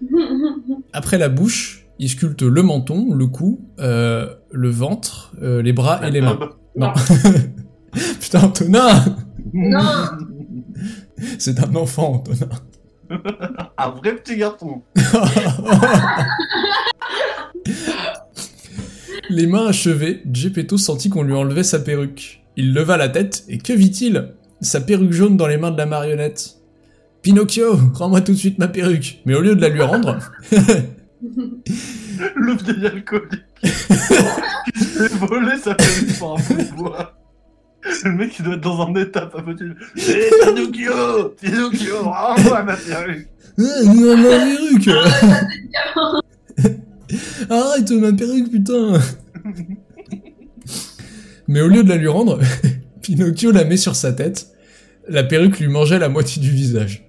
Après 0.92 1.18
la 1.18 1.28
bouche, 1.28 1.86
il 1.98 2.08
sculpte 2.08 2.42
le 2.42 2.62
menton, 2.62 3.12
le 3.12 3.26
cou, 3.26 3.60
euh, 3.80 4.34
le 4.52 4.70
ventre, 4.70 5.32
euh, 5.42 5.62
les 5.62 5.72
bras 5.72 6.06
et 6.06 6.10
les 6.10 6.20
mains. 6.20 6.38
Non. 6.76 6.92
Putain, 8.20 8.42
Antonin 8.42 9.04
Non. 9.52 9.80
C'est 11.38 11.58
un 11.60 11.74
enfant, 11.74 12.14
Antonin. 12.14 12.48
Un 13.78 13.90
vrai 13.90 14.14
petit 14.16 14.36
garçon. 14.36 14.82
Les 19.30 19.46
mains 19.46 19.66
achevées, 19.66 20.22
Gepetto 20.32 20.78
sentit 20.78 21.10
qu'on 21.10 21.22
lui 21.22 21.34
enlevait 21.34 21.62
sa 21.62 21.78
perruque. 21.78 22.42
Il 22.56 22.72
leva 22.72 22.96
la 22.96 23.08
tête, 23.08 23.44
et 23.48 23.58
que 23.58 23.72
vit-il? 23.72 24.32
Sa 24.60 24.80
perruque 24.80 25.12
jaune 25.12 25.36
dans 25.36 25.46
les 25.46 25.58
mains 25.58 25.70
de 25.70 25.76
la 25.76 25.86
marionnette. 25.86 26.56
Pinocchio, 27.22 27.78
rends-moi 27.94 28.20
tout 28.22 28.32
de 28.32 28.38
suite 28.38 28.58
ma 28.58 28.68
perruque. 28.68 29.20
Mais 29.26 29.34
au 29.34 29.40
lieu 29.40 29.54
de 29.54 29.60
la 29.60 29.68
lui 29.68 29.82
rendre, 29.82 30.18
Le 31.20 32.54
vieil 32.56 32.86
alcoolique. 32.86 33.42
qui 33.60 34.84
s'est 34.84 35.08
volé 35.20 35.56
sa 35.58 35.74
perruque 35.74 36.10
sur 36.10 36.32
un 36.32 36.36
bout 36.36 36.62
de 36.62 36.76
bois. 36.76 37.14
Le 38.04 38.12
mec, 38.12 38.34
il 38.38 38.44
doit 38.44 38.54
être 38.54 38.60
dans 38.60 38.80
un 38.86 38.94
état 38.94 39.26
pas 39.26 39.42
possible. 39.42 39.76
Hé, 39.96 40.30
Pinocchio 40.44 41.28
Pinocchio, 41.40 42.02
rends-moi 42.02 42.62
ma 42.64 42.76
perruque 42.76 43.28
non, 43.58 44.16
ma 44.16 44.28
perruque 44.28 44.88
Arrête 47.50 47.90
ma 47.92 48.12
perruque, 48.12 48.50
putain 48.50 49.00
Mais 51.46 51.60
au 51.60 51.68
lieu 51.68 51.82
de 51.82 51.88
la 51.88 51.96
lui 51.96 52.08
rendre, 52.08 52.38
Pinocchio 53.02 53.50
la 53.50 53.64
met 53.64 53.76
sur 53.76 53.96
sa 53.96 54.12
tête. 54.12 54.48
La 55.08 55.24
perruque 55.24 55.58
lui 55.58 55.68
mangeait 55.68 55.98
la 55.98 56.08
moitié 56.08 56.42
du 56.42 56.50
visage. 56.50 57.08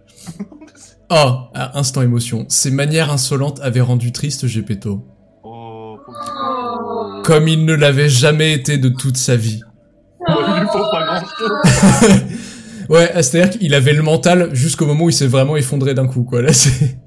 Oh, 1.09 1.15
à 1.53 1.77
instant 1.77 2.01
émotion, 2.01 2.45
ses 2.47 2.71
manières 2.71 3.11
insolentes 3.11 3.59
avaient 3.61 3.81
rendu 3.81 4.11
triste 4.11 4.47
Gepetto. 4.47 5.05
Oh, 5.43 5.97
pauvre 6.05 7.21
Comme 7.25 7.47
il 7.47 7.65
ne 7.65 7.73
l'avait 7.73 8.09
jamais 8.09 8.53
été 8.53 8.77
de 8.77 8.89
toute 8.89 9.17
sa 9.17 9.35
vie. 9.35 9.61
Grand-chose. 10.25 11.49
Ouais, 12.89 13.11
c'est-à-dire 13.21 13.51
qu'il 13.51 13.75
avait 13.75 13.93
le 13.93 14.01
mental 14.01 14.49
jusqu'au 14.55 14.87
moment 14.87 15.05
où 15.05 15.09
il 15.09 15.13
s'est 15.13 15.27
vraiment 15.27 15.55
effondré 15.55 15.93
d'un 15.93 16.07
coup, 16.07 16.23
quoi. 16.23 16.41
Là, 16.41 16.53
c'est... 16.53 16.97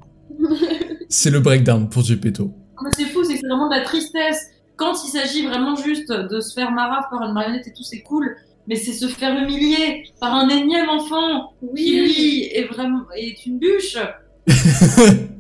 C'est 1.09 1.31
le 1.31 1.41
breakdown 1.41 1.89
pour 1.89 2.05
Gepetto. 2.05 2.55
Mais 2.83 2.91
c'est 2.97 3.05
fou, 3.07 3.23
c'est 3.25 3.35
que 3.35 3.41
c'est 3.41 3.42
vraiment 3.53 3.69
de 3.69 3.75
la 3.75 3.83
tristesse. 3.83 4.51
Quand 4.77 4.95
il 5.05 5.09
s'agit 5.09 5.47
vraiment 5.47 5.77
juste 5.77 6.11
de 6.11 6.41
se 6.41 6.55
faire 6.55 6.71
marave 6.73 7.05
par 7.11 7.23
une 7.23 7.33
marionnette 7.33 7.67
et 7.69 7.73
tout, 7.73 7.83
c'est 7.83 8.03
cool. 8.03 8.37
Mais 8.67 8.77
c'est 8.77 8.93
se 8.93 9.07
faire 9.07 9.37
humilier 9.37 10.05
par 10.21 10.35
un 10.35 10.49
énième 10.49 10.89
enfant 10.89 11.53
qui, 11.77 12.01
lui, 12.01 12.45
est 12.45 12.65
vraiment 12.65 13.03
est 13.17 13.45
une 13.47 13.59
bûche. 13.59 13.99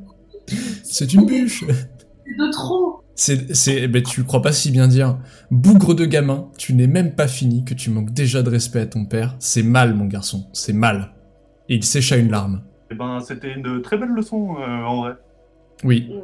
C'est 0.83 1.15
une 1.15 1.25
bûche 1.25 1.65
C'est 1.69 2.37
de 2.37 2.51
trop. 2.51 3.01
C'est, 3.15 3.55
c'est, 3.55 3.89
ben 3.89 4.03
tu 4.03 4.25
crois 4.25 4.43
pas 4.43 4.53
si 4.53 4.71
bien 4.71 4.89
dire. 4.89 5.19
Bougre 5.51 5.95
de 5.95 6.05
gamin, 6.05 6.51
tu 6.59 6.75
n'es 6.75 6.87
même 6.87 7.15
pas 7.15 7.29
fini, 7.29 7.65
que 7.65 7.75
tu 7.75 7.91
manques 7.91 8.13
déjà 8.13 8.43
de 8.43 8.51
respect 8.51 8.81
à 8.81 8.87
ton 8.87 9.05
père. 9.05 9.37
C'est 9.39 9.63
mal, 9.63 9.95
mon 9.95 10.07
garçon, 10.07 10.47
c'est 10.53 10.73
mal. 10.73 11.13
Et 11.69 11.77
il 11.77 11.85
sécha 11.85 12.17
une 12.17 12.31
larme. 12.31 12.63
Eh 12.91 12.95
ben, 12.95 13.21
c'était 13.21 13.53
une 13.53 13.81
très 13.83 13.97
belle 13.97 14.11
leçon, 14.11 14.57
euh, 14.59 14.85
en 14.85 15.03
vrai. 15.03 15.13
Oui. 15.85 16.11
Mm. 16.11 16.21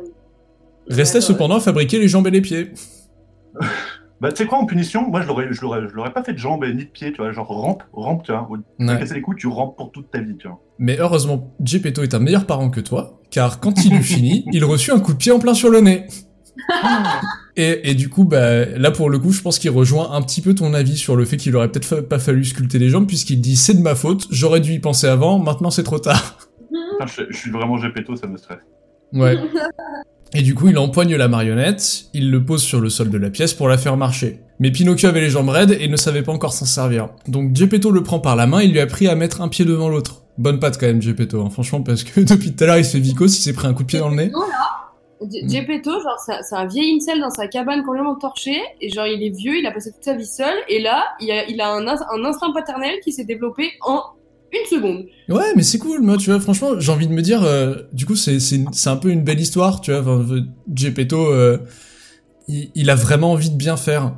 Restait 0.89 1.21
cependant 1.21 1.57
à 1.57 1.61
fabriquer 1.61 1.99
les 1.99 2.09
jambes 2.09 2.27
et 2.27 2.31
les 2.31 2.41
pieds. 2.41 2.73
Bah, 4.21 4.33
tu 4.33 4.43
sais 4.43 4.49
quoi, 4.49 4.59
en 4.59 4.67
punition, 4.67 5.09
moi, 5.09 5.23
je 5.23 5.29
l'aurais, 5.29 5.47
je 5.53 5.61
l'aurais, 5.63 5.83
je 5.89 5.95
l'aurais 5.95 6.13
pas 6.13 6.25
fait 6.25 6.33
de 6.33 6.39
jambes 6.39 6.65
et 6.65 6.75
ni 6.75 6.87
de 6.87 6.91
pieds, 6.91 7.13
tu 7.13 7.19
vois, 7.19 7.31
genre 7.31 7.47
rampe, 7.47 7.85
rampe, 7.93 8.25
tu 8.25 8.33
vois. 8.33 8.49
Ouais. 8.51 8.99
casser 8.99 9.15
les 9.15 9.21
couilles, 9.21 9.37
tu 9.37 9.47
rampes 9.47 9.77
pour 9.77 9.93
toute 9.93 10.11
ta 10.11 10.19
vie, 10.21 10.37
tu 10.37 10.49
vois. 10.49 10.59
Mais 10.81 10.99
heureusement, 10.99 11.55
Gepetto 11.65 12.03
est 12.03 12.15
un 12.15 12.19
meilleur 12.19 12.45
parent 12.45 12.69
que 12.69 12.81
toi, 12.81 13.21
car 13.31 13.61
quand 13.61 13.85
il 13.85 13.95
eut 13.95 14.03
fini, 14.03 14.45
il 14.53 14.65
reçut 14.65 14.91
un 14.91 14.99
coup 14.99 15.13
de 15.13 15.19
pied 15.19 15.31
en 15.31 15.39
plein 15.39 15.55
sur 15.55 15.71
le 15.71 15.81
nez. 15.83 16.09
Et, 17.57 17.91
et 17.91 17.95
du 17.95 18.09
coup, 18.09 18.25
bah, 18.25 18.65
là 18.65 18.91
pour 18.91 19.09
le 19.11 19.19
coup, 19.21 19.31
je 19.33 19.41
pense 19.41 19.59
qu'il 19.61 19.71
rejoint 19.71 20.11
un 20.13 20.23
petit 20.23 20.41
peu 20.41 20.53
ton 20.55 20.75
avis 20.75 20.97
sur 20.97 21.15
le 21.17 21.25
fait 21.25 21.37
qu'il 21.37 21.55
aurait 21.57 21.69
peut-être 21.71 21.85
fa- 21.85 22.03
pas 22.03 22.19
fallu 22.19 22.45
sculpter 22.45 22.79
les 22.81 22.89
jambes, 22.89 23.07
puisqu'il 23.07 23.41
dit 23.41 23.55
c'est 23.57 23.75
de 23.75 23.83
ma 23.83 23.95
faute, 23.97 24.27
j'aurais 24.31 24.61
dû 24.61 24.73
y 24.73 24.79
penser 24.81 25.07
avant, 25.09 25.39
maintenant 25.41 25.71
c'est 25.71 25.83
trop 25.85 25.99
tard. 26.01 26.39
Putain, 26.71 27.07
je, 27.07 27.23
je 27.31 27.37
suis 27.37 27.51
vraiment 27.53 27.77
Gepetto, 27.79 28.15
ça 28.17 28.27
me 28.29 28.37
stresse. 28.37 28.59
Ouais. 29.13 29.37
Et 30.35 30.43
du 30.43 30.55
coup, 30.55 30.69
il 30.69 30.77
empoigne 30.79 31.17
la 31.17 31.27
marionnette, 31.29 32.05
il 32.13 32.31
le 32.31 32.45
pose 32.45 32.63
sur 32.63 32.81
le 32.81 32.91
sol 32.91 33.09
de 33.11 33.17
la 33.19 33.31
pièce 33.31 33.55
pour 33.55 33.67
la 33.69 33.79
faire 33.79 33.97
marcher. 33.97 34.41
Mais 34.61 34.71
Pinocchio 34.71 35.09
avait 35.09 35.21
les 35.23 35.31
jambes 35.31 35.49
raides 35.49 35.77
et 35.81 35.89
ne 35.89 35.97
savait 35.97 36.23
pas 36.23 36.33
encore 36.33 36.53
s'en 36.53 36.65
servir. 36.67 37.09
Donc 37.29 37.55
Geppetto 37.57 37.91
le 37.91 38.03
prend 38.03 38.19
par 38.19 38.37
la 38.37 38.47
main 38.47 38.59
et 38.61 38.67
lui 38.67 38.79
a 38.81 38.83
appris 38.83 39.09
à 39.09 39.15
mettre 39.15 39.41
un 39.41 39.49
pied 39.49 39.65
devant 39.65 39.89
l'autre. 39.89 40.23
Bonne 40.37 40.61
patte 40.61 40.79
quand 40.79 40.87
même, 40.87 41.01
Geppetto, 41.03 41.41
hein, 41.41 41.51
franchement, 41.51 41.83
parce 41.83 42.05
que 42.05 42.21
depuis 42.29 42.55
tout 42.55 42.65
à 42.65 42.67
l'heure, 42.67 42.77
il 42.79 42.85
se 42.85 42.93
fait 42.93 42.99
vicos, 43.03 43.37
il 43.39 43.41
s'est 43.43 43.53
pris 43.55 43.67
un 43.67 43.73
coup 43.75 43.83
de 43.83 43.89
pied 43.89 43.99
dans 44.01 44.09
le 44.11 44.17
nez. 44.17 44.31
G- 45.33 45.49
Gepetto, 45.49 45.91
genre, 46.01 46.17
c'est 46.43 46.55
un 46.55 46.67
vieil 46.67 46.95
incel 46.97 47.19
dans 47.21 47.31
sa 47.31 47.49
cabane 47.49 47.83
complètement 47.83 48.15
torché, 48.15 48.55
et 48.81 48.89
genre, 48.91 49.07
il 49.07 49.21
est 49.25 49.37
vieux, 49.37 49.57
il 49.59 49.67
a 49.67 49.73
passé 49.73 49.91
toute 49.93 50.05
sa 50.05 50.15
vie 50.15 50.27
seul, 50.27 50.55
et 50.69 50.81
là, 50.81 51.03
il 51.21 51.31
a, 51.33 51.45
il 51.49 51.61
a 51.61 51.73
un, 51.73 51.87
ins- 51.89 52.07
un 52.15 52.25
instinct 52.25 52.53
paternel 52.53 52.93
qui 53.03 53.11
s'est 53.13 53.25
développé 53.25 53.71
en 53.81 54.01
une 54.53 54.67
seconde. 54.69 55.05
Ouais, 55.29 55.53
mais 55.57 55.63
c'est 55.63 55.79
cool, 55.79 56.01
moi, 56.03 56.17
tu 56.17 56.31
vois, 56.31 56.41
franchement, 56.41 56.79
j'ai 56.79 56.91
envie 56.93 57.07
de 57.07 57.13
me 57.13 57.23
dire, 57.23 57.43
euh, 57.43 57.75
du 57.93 58.07
coup, 58.07 58.17
c'est, 58.17 58.41
c'est, 58.41 58.57
une- 58.57 58.73
c'est 58.73 58.89
un 58.91 58.97
peu 58.97 59.11
une 59.11 59.23
belle 59.23 59.41
histoire, 59.41 59.81
tu 59.81 59.93
vois, 59.93 60.01
enfin, 60.01 60.25
euh, 60.35 60.41
Geppetto, 60.75 61.27
euh, 61.33 61.59
il, 62.49 62.71
il 62.75 62.91
a 62.91 62.95
vraiment 62.95 63.33
envie 63.33 63.51
de 63.51 63.57
bien 63.57 63.77
faire. 63.77 64.15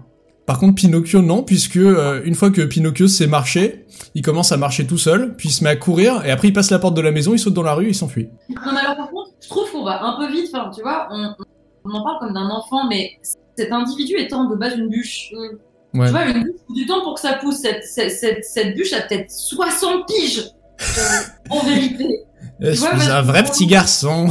Par 0.47 0.59
contre, 0.59 0.75
Pinocchio, 0.77 1.23
non, 1.23 1.43
puisque 1.43 1.77
euh, 1.77 2.23
une 2.25 2.35
fois 2.35 2.51
que 2.51 2.63
Pinocchio 2.63 3.07
sait 3.09 3.27
marcher, 3.27 3.87
il 4.15 4.23
commence 4.23 4.51
à 4.53 4.57
marcher 4.57 4.87
tout 4.87 4.99
seul, 4.99 5.35
puis 5.37 5.49
il 5.49 5.53
se 5.53 5.63
met 5.65 5.71
à 5.71 5.77
courir, 5.77 6.25
et 6.25 6.31
après 6.31 6.49
il 6.49 6.53
passe 6.53 6.71
la 6.71 6.79
porte 6.79 6.97
de 6.97 7.01
la 7.01 7.13
maison, 7.13 7.35
il 7.35 7.39
saute 7.39 7.55
dans 7.55 7.63
la 7.63 7.75
rue, 7.75 7.89
il 7.89 7.95
s'enfuit. 7.95 8.29
Non, 8.49 8.73
mais 8.73 8.81
alors 8.81 8.97
par 8.97 9.11
contre, 9.11 9.31
je 9.43 9.49
trouve 9.49 9.71
qu'on 9.71 9.85
va 9.85 10.03
un 10.05 10.17
peu 10.19 10.33
vite. 10.33 10.49
Enfin, 10.53 10.71
tu 10.75 10.83
vois, 10.83 11.09
on, 11.13 11.35
on 11.85 11.91
en 11.91 12.03
parle 12.05 12.19
comme 12.21 12.35
d'un 12.35 12.49
enfant, 12.51 12.89
mais 12.89 13.11
cet 13.57 13.71
individu 13.73 14.15
étant 14.17 14.49
de 14.49 14.57
base 14.57 14.77
une 14.77 14.89
bûche, 14.89 15.33
Ouais. 15.95 16.07
Tu 16.07 16.13
vois, 16.13 16.25
une 16.27 16.43
bûche, 16.45 16.61
du 16.71 16.87
temps 16.87 17.03
pour 17.03 17.15
que 17.15 17.21
ça 17.21 17.35
pousse. 17.35 17.59
Cette, 17.61 17.85
cette, 17.85 18.13
cette, 18.13 18.45
cette 18.45 18.75
bûche 18.77 18.93
a 18.93 19.01
peut-être 19.03 19.31
60 19.31 20.07
piges. 20.07 20.51
euh, 20.99 21.03
en 21.51 21.61
vérité. 21.65 22.25
Je 22.61 22.79
vois, 22.79 22.99
suis 22.99 23.11
un 23.11 23.23
vrai 23.23 23.43
petit 23.45 23.67
garçon. 23.67 24.29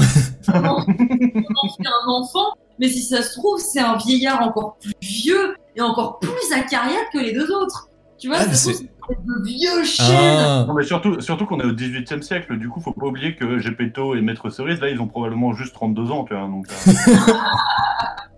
On 0.48 0.52
en 0.66 0.86
fait 0.88 1.88
un 1.88 2.10
enfant, 2.10 2.54
mais 2.80 2.88
si 2.88 3.02
ça 3.02 3.24
se 3.24 3.34
trouve, 3.40 3.60
c'est 3.60 3.80
un 3.80 3.98
vieillard 3.98 4.42
encore 4.42 4.78
plus 4.80 4.94
vieux 5.02 5.56
et 5.76 5.82
encore 5.82 6.20
plus 6.20 6.54
acariâtre 6.56 7.10
que 7.12 7.18
les 7.20 7.34
deux 7.34 7.52
autres. 7.52 7.89
Tu 8.20 8.28
vois, 8.28 8.38
Ah, 8.40 8.54
c'est- 8.54 8.74
de 8.74 9.44
vieux. 9.44 9.84
Ah. 10.00 10.66
Non, 10.68 10.74
mais 10.76 10.84
surtout, 10.84 11.20
surtout 11.20 11.46
qu'on 11.46 11.60
est 11.60 11.66
au 11.66 11.72
18 11.72 12.12
e 12.12 12.22
siècle, 12.22 12.58
du 12.58 12.70
coup, 12.70 12.80
faut 12.80 12.92
pas 12.92 13.08
oublier 13.08 13.36
que 13.36 13.58
Gepetto 13.60 14.16
et 14.16 14.22
Maître 14.22 14.50
Cerise, 14.50 14.80
là, 14.82 14.90
ils 14.90 15.00
ont 15.02 15.08
probablement 15.08 15.54
juste 15.54 15.74
32 15.74 16.12
ans, 16.12 16.26
tu 16.26 16.34
vois. 16.36 16.44
Donc, 16.48 16.68
euh, 16.70 16.92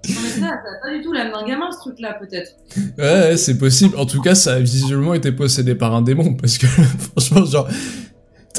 Non, 0.09 0.15
mais 0.23 0.29
ça, 0.29 0.39
ça 0.39 0.47
a 0.47 0.87
pas 0.87 0.97
du 0.97 1.03
tout 1.03 1.11
l'âme 1.13 1.31
d'un 1.31 1.45
gamin, 1.45 1.71
ce 1.71 1.77
truc-là, 1.79 2.17
peut-être. 2.19 2.51
Ouais, 2.97 3.03
ouais, 3.29 3.37
c'est 3.37 3.57
possible. 3.57 3.95
En 3.97 4.05
tout 4.05 4.21
cas, 4.21 4.33
ça 4.33 4.53
a 4.53 4.59
visiblement 4.59 5.13
été 5.13 5.31
possédé 5.31 5.75
par 5.75 5.93
un 5.93 6.01
démon, 6.01 6.33
parce 6.35 6.57
que 6.57 6.65
franchement, 7.15 7.45
genre, 7.45 7.67
tu 7.67 7.75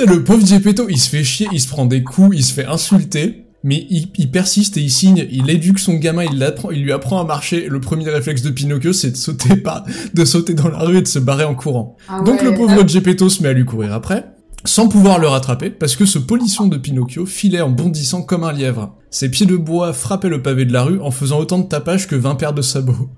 sais, 0.02 0.06
le 0.06 0.22
pauvre 0.22 0.46
Gepetto, 0.46 0.88
il 0.88 0.98
se 0.98 1.08
fait 1.10 1.24
chier, 1.24 1.48
il 1.52 1.60
se 1.60 1.68
prend 1.68 1.84
des 1.86 2.02
coups, 2.04 2.36
il 2.36 2.44
se 2.44 2.52
fait 2.54 2.66
insulter, 2.66 3.46
mais 3.64 3.86
il, 3.90 4.08
il 4.16 4.30
persiste 4.30 4.76
et 4.76 4.80
il 4.80 4.90
signe, 4.90 5.26
il 5.30 5.48
éduque 5.50 5.78
son 5.78 5.94
gamin, 5.94 6.24
il 6.24 6.38
l'apprend, 6.38 6.70
il 6.70 6.82
lui 6.82 6.92
apprend 6.92 7.20
à 7.20 7.24
marcher. 7.24 7.68
Le 7.68 7.80
premier 7.80 8.08
réflexe 8.08 8.42
de 8.42 8.50
Pinocchio, 8.50 8.92
c'est 8.92 9.12
de 9.12 9.16
sauter 9.16 9.56
pas, 9.56 9.84
de 10.14 10.24
sauter 10.24 10.54
dans 10.54 10.68
la 10.68 10.78
rue 10.78 10.98
et 10.98 11.02
de 11.02 11.08
se 11.08 11.18
barrer 11.18 11.44
en 11.44 11.54
courant. 11.54 11.96
Ah 12.08 12.20
Donc 12.22 12.42
le 12.42 12.54
pauvre 12.54 12.86
Gepetto 12.86 13.28
se 13.28 13.42
met 13.42 13.50
à 13.50 13.52
lui 13.52 13.64
courir 13.64 13.92
après, 13.92 14.26
sans 14.64 14.88
pouvoir 14.88 15.18
le 15.18 15.28
rattraper, 15.28 15.70
parce 15.70 15.96
que 15.96 16.06
ce 16.06 16.18
polisson 16.18 16.66
de 16.66 16.76
Pinocchio 16.76 17.26
filait 17.26 17.60
en 17.60 17.70
bondissant 17.70 18.22
comme 18.22 18.44
un 18.44 18.52
lièvre. 18.52 18.96
Ses 19.10 19.30
pieds 19.30 19.46
de 19.46 19.56
bois 19.56 19.92
frappaient 19.92 20.28
le 20.28 20.42
pavé 20.42 20.64
de 20.64 20.72
la 20.72 20.82
rue 20.82 21.00
en 21.00 21.10
faisant 21.10 21.38
autant 21.38 21.58
de 21.58 21.68
tapage 21.68 22.06
que 22.08 22.16
20 22.16 22.36
paires 22.36 22.54
de 22.54 22.62
sabots. 22.62 23.10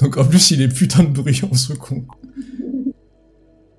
Donc 0.00 0.16
en 0.16 0.24
plus 0.24 0.50
il 0.50 0.62
est 0.62 0.68
putain 0.68 1.04
de 1.04 1.08
bruyant 1.08 1.52
ce 1.52 1.72
con. 1.72 2.04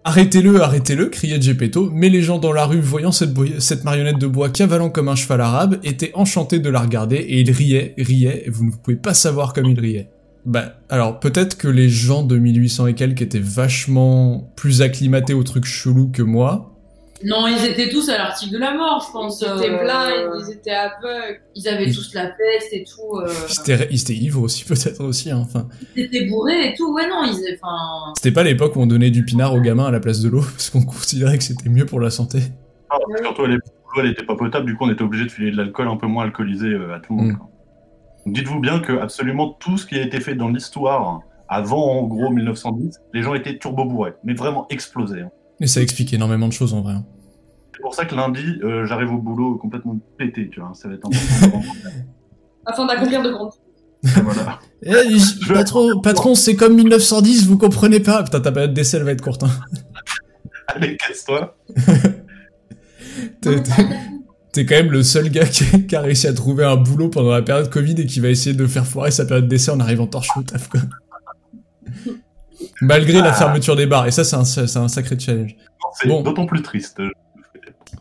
Arrêtez-le, 0.07 0.61
arrêtez-le, 0.61 1.07
criait 1.07 1.41
Gepetto, 1.41 1.89
mais 1.91 2.09
les 2.09 2.21
gens 2.21 2.37
dans 2.37 2.53
la 2.53 2.67
rue, 2.67 2.79
voyant 2.79 3.11
cette 3.11 3.83
marionnette 3.83 4.19
de 4.19 4.27
bois 4.27 4.49
cavalant 4.51 4.91
comme 4.91 5.09
un 5.09 5.15
cheval 5.15 5.41
arabe, 5.41 5.79
étaient 5.83 6.11
enchantés 6.13 6.59
de 6.59 6.69
la 6.69 6.81
regarder 6.81 7.15
et 7.15 7.41
ils 7.41 7.49
riaient, 7.49 7.95
riaient, 7.97 8.43
et 8.45 8.51
vous 8.51 8.65
ne 8.65 8.71
pouvez 8.71 8.97
pas 8.97 9.15
savoir 9.15 9.51
comme 9.53 9.65
ils 9.65 9.79
riaient. 9.79 10.09
Bah, 10.45 10.73
alors 10.89 11.19
peut-être 11.19 11.57
que 11.57 11.67
les 11.67 11.89
gens 11.89 12.21
de 12.21 12.37
1800 12.37 12.85
et 12.85 12.93
quelques 12.93 13.23
étaient 13.23 13.39
vachement 13.39 14.53
plus 14.55 14.83
acclimatés 14.83 15.33
aux 15.33 15.41
trucs 15.41 15.65
chelous 15.65 16.09
que 16.09 16.21
moi. 16.21 16.74
Non, 17.23 17.47
ils 17.47 17.63
étaient 17.65 17.89
tous 17.89 18.09
à 18.09 18.17
l'article 18.17 18.53
de 18.53 18.57
la 18.59 18.73
mort, 18.73 19.03
je 19.07 19.11
pense. 19.13 19.41
Ils 19.41 19.45
étaient 19.45 19.69
euh, 19.73 19.83
blindes, 19.83 20.41
ils 20.47 20.53
étaient 20.53 20.71
aveugles. 20.71 21.39
Ils 21.55 21.67
avaient 21.67 21.85
Ils- 21.87 21.95
tous 21.95 22.13
la 22.13 22.27
peste 22.27 22.73
et 22.73 22.83
tout. 22.83 23.17
euh, 23.19 23.29
Ils 23.49 23.71
étaient, 23.71 23.87
ils 23.89 24.01
étaient 24.01 24.13
ivres 24.13 24.41
aussi, 24.41 24.63
peut-être 24.67 25.01
aussi, 25.03 25.31
hein. 25.31 25.41
enfin. 25.41 25.67
Ils 25.95 26.03
étaient 26.05 26.25
bourrés 26.25 26.69
et 26.69 26.73
tout. 26.75 26.93
Ouais, 26.93 27.07
non, 27.07 27.23
ils. 27.23 27.57
Enfin. 27.61 28.13
C'était 28.17 28.33
pas 28.33 28.43
l'époque 28.43 28.75
où 28.75 28.81
on 28.81 28.85
donnait 28.85 29.11
du 29.11 29.23
pinard 29.23 29.53
aux 29.53 29.61
gamins 29.61 29.85
à 29.85 29.91
la 29.91 29.99
place 30.01 30.19
de 30.19 30.29
l'eau, 30.29 30.41
parce 30.51 30.69
qu'on 30.69 30.83
considérait 30.83 31.37
que 31.37 31.43
c'était 31.45 31.69
mieux 31.69 31.85
pour 31.85 31.99
la 32.01 32.09
santé. 32.09 32.39
ah, 32.89 32.97
surtout 33.23 33.43
à 33.43 33.47
l'époque, 33.47 33.73
l'eau, 33.95 34.01
elle 34.03 34.09
était 34.11 34.25
pas 34.25 34.35
potable, 34.35 34.65
du 34.65 34.75
coup, 34.75 34.83
on 34.85 34.91
était 34.91 35.03
obligé 35.03 35.23
de 35.25 35.31
filer 35.31 35.51
de 35.51 35.57
l'alcool 35.57 35.87
un 35.87 35.95
peu 35.97 36.07
moins 36.07 36.25
alcoolisé 36.25 36.67
euh, 36.67 36.95
à 36.95 36.99
tout 36.99 37.15
le 37.15 37.23
monde. 37.23 37.31
Mm. 38.25 38.33
Dites-vous 38.33 38.59
bien 38.59 38.79
que 38.79 38.91
absolument 38.91 39.49
tout 39.59 39.77
ce 39.77 39.85
qui 39.85 39.95
a 39.95 40.01
été 40.01 40.19
fait 40.19 40.35
dans 40.35 40.49
l'histoire, 40.49 41.21
avant, 41.47 41.99
en 41.99 42.03
gros, 42.07 42.29
1910, 42.29 42.99
les 43.13 43.21
gens 43.21 43.35
étaient 43.35 43.57
turbo 43.57 43.85
bourrés, 43.85 44.13
mais 44.25 44.33
vraiment 44.33 44.65
explosés. 44.69 45.21
hein. 45.21 45.29
Et 45.61 45.67
ça 45.67 45.81
explique 45.81 46.13
énormément 46.13 46.47
de 46.47 46.53
choses 46.53 46.73
en 46.73 46.81
vrai. 46.81 46.93
hein. 46.93 47.05
C'est 47.75 47.81
pour 47.81 47.93
ça 47.93 48.05
que 48.05 48.15
lundi, 48.15 48.59
euh, 48.63 48.85
j'arrive 48.85 49.11
au 49.13 49.17
boulot 49.17 49.55
complètement 49.57 49.97
pété, 50.17 50.49
tu 50.49 50.59
vois. 50.59 50.71
Ça 50.73 50.87
va 50.87 50.95
être 50.95 51.05
important. 51.07 51.61
Afin 52.65 52.85
d'accomplir 52.87 53.21
de 53.21 53.31
grandes 53.31 53.51
voilà. 54.23 54.59
Eh, 54.83 54.93
patron, 55.51 55.99
patron, 56.01 56.35
c'est 56.35 56.55
comme 56.55 56.75
1910, 56.75 57.47
vous 57.47 57.57
comprenez 57.57 57.99
pas. 57.99 58.21
Putain, 58.23 58.39
ta 58.39 58.51
période 58.51 58.73
d'essai, 58.73 58.97
elle 58.97 59.03
va 59.03 59.11
être 59.11 59.21
courte. 59.23 59.43
Hein. 59.43 59.49
Allez, 60.67 60.95
casse-toi. 60.97 61.57
T'es- 63.41 63.61
t'es- 63.63 63.71
T'es 64.51 64.65
quand 64.65 64.75
même 64.75 64.91
le 64.91 65.03
seul 65.03 65.29
gars 65.29 65.45
qui, 65.45 65.85
qui 65.85 65.95
a 65.97 66.01
réussi 66.01 66.27
à 66.27 66.33
trouver 66.33 66.63
un 66.63 66.77
boulot 66.77 67.09
pendant 67.09 67.31
la 67.31 67.41
période 67.41 67.69
Covid 67.69 67.95
et 67.99 68.05
qui 68.05 68.21
va 68.21 68.29
essayer 68.29 68.55
de 68.55 68.65
faire 68.67 68.85
foirer 68.87 69.11
sa 69.11 69.25
période 69.25 69.49
d'essai 69.49 69.71
en 69.71 69.79
arrivant 69.81 70.07
torche 70.07 70.29
au 70.37 70.43
taf, 70.43 70.69
quoi. 70.69 70.79
Malgré 72.81 73.21
la 73.21 73.33
fermeture 73.33 73.75
des 73.75 73.85
bars. 73.85 74.05
Et 74.07 74.11
ça, 74.11 74.23
c'est 74.23 74.35
un, 74.35 74.43
c'est 74.45 74.77
un 74.77 74.87
sacré 74.87 75.17
challenge. 75.17 75.55
C'est 75.99 76.07
Bon. 76.07 76.21
d'autant 76.21 76.45
plus 76.45 76.61
triste. 76.61 76.99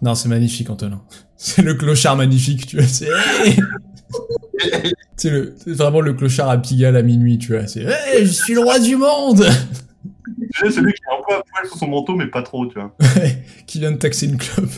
Non, 0.02 0.14
c'est 0.14 0.28
magnifique, 0.28 0.68
Antonin. 0.70 1.02
C'est 1.36 1.62
le 1.62 1.74
clochard 1.74 2.16
magnifique, 2.16 2.66
tu 2.66 2.78
vois. 2.78 2.86
C'est 2.86 3.08
c'est 5.16 5.30
le, 5.30 5.54
c'est 5.62 5.72
vraiment 5.74 6.00
le 6.00 6.14
clochard 6.14 6.48
à 6.48 6.56
Pigalle 6.58 6.96
à 6.96 7.02
minuit, 7.02 7.38
tu 7.38 7.52
vois. 7.54 7.66
C'est 7.66 7.82
hey, 7.82 8.24
je 8.24 8.32
suis 8.32 8.54
le 8.54 8.60
roi 8.60 8.78
du 8.78 8.96
monde 8.96 9.44
J'ai 10.54 10.70
celui 10.70 10.92
qui 10.92 11.00
est 11.02 11.12
un 11.12 11.22
peu 11.28 11.34
à 11.34 11.42
poil 11.42 11.66
sous 11.70 11.76
son 11.78 11.88
manteau, 11.88 12.14
mais 12.16 12.28
pas 12.28 12.42
trop, 12.42 12.66
tu 12.66 12.74
vois. 12.78 12.94
qui 13.66 13.78
vient 13.80 13.92
de 13.92 13.96
taxer 13.98 14.26
une 14.26 14.38
clope. 14.38 14.70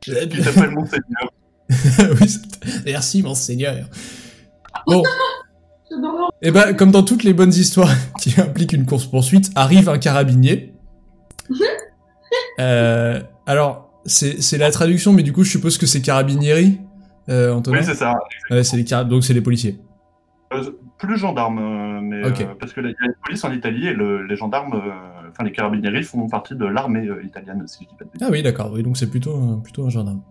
Qui 0.00 0.42
s'appelle 0.42 0.70
Monseigneur. 0.70 1.32
oui, 2.20 2.28
c'est- 2.28 2.84
merci, 2.84 3.22
monseigneur. 3.22 3.88
Bon. 4.86 5.02
Et 6.42 6.50
ben, 6.50 6.74
comme 6.74 6.90
dans 6.90 7.02
toutes 7.02 7.24
les 7.24 7.32
bonnes 7.32 7.52
histoires 7.52 7.90
qui 8.20 8.40
impliquent 8.40 8.72
une 8.72 8.86
course-poursuite, 8.86 9.50
arrive 9.54 9.88
un 9.88 9.98
carabinier. 9.98 10.74
Euh, 12.60 13.20
alors, 13.46 13.90
c'est 14.06 14.58
la 14.58 14.70
traduction, 14.70 15.12
mais 15.12 15.22
du 15.22 15.32
coup, 15.32 15.42
je 15.44 15.50
suppose 15.50 15.78
que 15.78 15.86
c'est 15.86 16.00
carabinieri, 16.02 16.80
euh, 17.28 17.52
Antonin 17.52 17.78
Oui, 17.78 17.84
c'est 17.84 17.94
ça. 17.94 18.14
Ouais, 18.50 18.62
les 18.74 19.04
donc 19.04 19.24
c'est 19.24 19.34
les 19.34 19.40
policiers. 19.40 19.80
Euh, 20.52 20.70
plus 20.98 21.16
gendarme, 21.16 21.58
euh, 21.58 22.00
mais 22.00 22.22
parce 22.60 22.72
que 22.72 22.80
la- 22.80 22.92
police 23.24 23.44
en 23.44 23.52
Italie 23.52 23.88
et 23.88 23.92
le- 23.92 24.24
les 24.26 24.36
gendarmes, 24.36 24.80
enfin 25.30 25.44
les 25.44 25.52
carabinieri 25.52 26.02
font 26.04 26.28
partie 26.28 26.54
de 26.54 26.64
l'armée 26.64 27.08
italienne, 27.24 27.64
si 27.66 27.84
je 27.84 27.88
dis 27.88 27.94
pas 27.96 28.04
de 28.04 28.10
bêtises. 28.10 28.26
Ah 28.26 28.30
oui, 28.30 28.42
d'accord. 28.42 28.70
Oui, 28.72 28.82
donc 28.82 28.96
c'est 28.96 29.10
plutôt 29.10 29.56
plutôt 29.62 29.86
un 29.86 29.90
gendarme. 29.90 30.22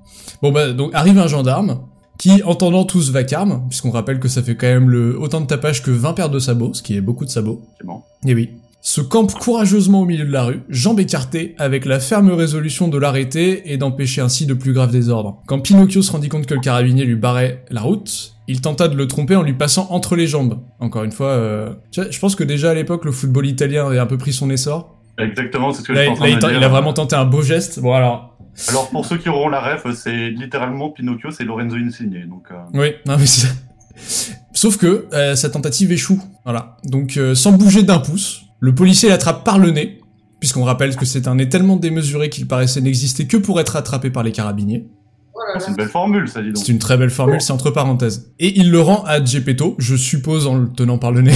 Bon 0.42 0.52
bah 0.52 0.72
donc 0.72 0.94
arrive 0.94 1.20
un 1.20 1.28
gendarme 1.28 1.82
qui, 2.24 2.42
entendant 2.44 2.86
tout 2.86 3.02
ce 3.02 3.12
vacarme, 3.12 3.66
puisqu'on 3.68 3.92
rappelle 3.92 4.18
que 4.18 4.30
ça 4.30 4.42
fait 4.42 4.56
quand 4.56 4.68
même 4.68 4.90
le 4.90 5.20
autant 5.20 5.42
de 5.42 5.46
tapage 5.46 5.84
que 5.84 5.92
20 5.92 6.14
paires 6.14 6.30
de 6.30 6.40
sabots, 6.40 6.74
ce 6.74 6.82
qui 6.82 6.96
est 6.96 7.02
beaucoup 7.02 7.26
de 7.26 7.30
sabots. 7.30 7.62
effectivement. 7.66 8.06
Et 8.26 8.34
oui. 8.34 8.52
Se 8.82 9.02
campe 9.02 9.34
courageusement 9.34 10.00
au 10.02 10.06
milieu 10.06 10.24
de 10.24 10.32
la 10.32 10.44
rue, 10.44 10.62
jambes 10.70 11.02
écartées, 11.02 11.54
avec 11.58 11.84
la 11.84 12.00
ferme 12.00 12.32
résolution 12.32 12.88
de 12.88 12.98
l'arrêter 12.98 13.74
et 13.74 13.78
d'empêcher 13.78 14.22
ainsi 14.22 14.46
de 14.46 14.54
plus 14.54 14.72
graves 14.72 14.92
désordres. 14.92 15.42
Quand 15.48 15.60
Pinocchio 15.60 16.02
se 16.02 16.14
rendit 16.14 16.30
compte 16.30 16.46
que 16.46 16.54
le 16.54 16.62
carabinier 16.62 17.04
lui 17.04 17.16
barrait 17.16 17.66
la 17.70 17.82
route, 17.82 18.36
il 18.48 18.62
tenta 18.62 18.88
de 18.88 18.96
le 18.96 19.06
tromper 19.08 19.36
en 19.36 19.42
lui 19.42 19.54
passant 19.54 19.88
entre 19.90 20.16
les 20.16 20.28
jambes. 20.28 20.60
Encore 20.80 21.04
une 21.04 21.12
fois, 21.12 21.28
euh... 21.28 21.74
je 21.92 22.20
pense 22.20 22.38
que 22.38 22.46
déjà 22.46 22.72
à 22.72 22.74
l'époque, 22.74 23.04
le 23.04 23.12
football 23.12 23.48
italien 23.48 23.88
avait 23.88 24.00
un 24.00 24.06
peu 24.06 24.18
pris 24.18 24.32
son 24.32 24.50
essor. 24.50 24.98
Exactement, 25.18 25.72
c'est 25.72 25.82
ce 25.82 25.88
que 25.88 25.94
Là, 25.94 26.06
je 26.06 26.10
en 26.12 26.24
là, 26.24 26.54
il 26.58 26.64
a 26.64 26.70
vraiment 26.70 26.94
tenté 26.94 27.16
un 27.16 27.26
beau 27.26 27.42
geste. 27.42 27.80
Bon 27.80 27.94
alors, 27.94 28.33
Alors 28.70 28.90
pour 28.90 29.06
ceux 29.06 29.18
qui 29.18 29.30
auront 29.30 29.50
la 29.50 29.60
ref, 29.60 29.86
c'est 29.96 30.30
littéralement 30.30 30.90
Pinocchio, 30.90 31.32
c'est 31.32 31.44
Lorenzo 31.44 31.76
Insigne. 31.76 32.26
Donc 32.28 32.46
euh, 32.52 32.56
Oui, 32.74 32.94
non 33.06 33.18
mais 33.18 33.26
c'est 33.26 33.48
ça. 33.48 33.54
Sauf 34.54 34.78
que 34.78 35.08
euh, 35.14 35.36
sa 35.36 35.50
tentative 35.50 35.92
échoue. 35.92 36.22
Voilà. 36.46 36.78
Donc 36.86 37.18
euh, 37.18 37.36
sans 37.36 37.52
bouger 37.52 37.84
d'un 37.84 38.00
pouce, 38.00 38.44
le 38.60 38.74
policier 38.74 39.10
l'attrape 39.10 39.44
par 39.44 39.58
le 39.60 39.72
nez, 39.72 40.02
puisqu'on 40.40 40.64
rappelle 40.64 40.96
que 40.96 41.06
c'est 41.06 41.28
un 41.28 41.36
nez 41.36 41.50
tellement 41.50 41.78
démesuré 41.78 42.30
qu'il 42.30 42.48
paraissait 42.48 42.82
n'exister 42.82 43.28
que 43.28 43.38
pour 43.38 43.60
être 43.60 43.76
attrapé 43.76 44.10
par 44.10 44.24
les 44.24 44.32
carabiniers. 44.32 44.88
Oh 45.36 45.40
c'est 45.60 45.70
une 45.70 45.76
belle 45.76 45.90
formule, 45.90 46.28
ça 46.28 46.42
dit 46.42 46.52
donc. 46.52 46.64
C'est 46.64 46.72
une 46.72 46.80
très 46.80 46.98
belle 46.98 47.10
formule, 47.10 47.42
c'est 47.42 47.54
entre 47.54 47.72
parenthèses. 47.72 48.32
Et 48.40 48.60
il 48.60 48.72
le 48.72 48.80
rend 48.80 49.04
à 49.06 49.24
Gepetto, 49.24 49.76
je 49.80 49.96
suppose 49.96 50.46
en 50.46 50.58
le 50.58 50.70
tenant 50.70 51.00
par 51.00 51.12
le 51.12 51.22
nez, 51.22 51.36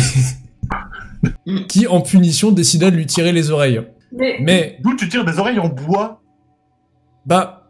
qui 1.68 1.88
en 1.88 2.02
punition 2.02 2.52
décida 2.52 2.92
de 2.92 2.96
lui 2.96 3.08
tirer 3.08 3.32
les 3.32 3.50
oreilles. 3.50 3.82
Mais 4.12 4.38
Mais 4.40 4.78
D'où 4.84 4.96
tu 4.96 5.10
tires 5.10 5.26
des 5.26 5.40
oreilles 5.40 5.60
en 5.60 5.70
bois? 5.70 6.22
Bah. 7.28 7.70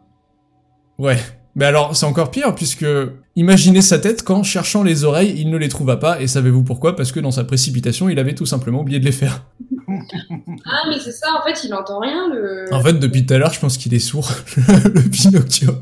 Ouais. 0.98 1.18
Mais 1.56 1.64
alors, 1.64 1.96
c'est 1.96 2.06
encore 2.06 2.30
pire, 2.30 2.54
puisque 2.54 2.86
imaginez 3.34 3.82
sa 3.82 3.98
tête 3.98 4.22
quand, 4.22 4.44
cherchant 4.44 4.84
les 4.84 5.02
oreilles, 5.02 5.34
il 5.36 5.50
ne 5.50 5.56
les 5.56 5.68
trouva 5.68 5.96
pas, 5.96 6.20
et 6.22 6.28
savez-vous 6.28 6.62
pourquoi? 6.62 6.94
Parce 6.94 7.10
que 7.10 7.18
dans 7.18 7.32
sa 7.32 7.42
précipitation, 7.42 8.08
il 8.08 8.20
avait 8.20 8.36
tout 8.36 8.46
simplement 8.46 8.82
oublié 8.82 9.00
de 9.00 9.04
les 9.04 9.12
faire. 9.12 9.46
ah 9.88 10.82
mais 10.88 10.98
c'est 11.02 11.12
ça 11.12 11.28
en 11.32 11.42
fait 11.42 11.64
il 11.64 11.72
entend 11.74 11.98
rien 11.98 12.28
le. 12.32 12.66
En 12.72 12.82
fait, 12.82 12.92
depuis 12.92 13.26
tout 13.26 13.34
à 13.34 13.38
l'heure, 13.38 13.52
je 13.52 13.58
pense 13.58 13.76
qu'il 13.78 13.92
est 13.94 13.98
sourd, 13.98 14.30
le 14.56 15.00
Pinocchio. 15.10 15.72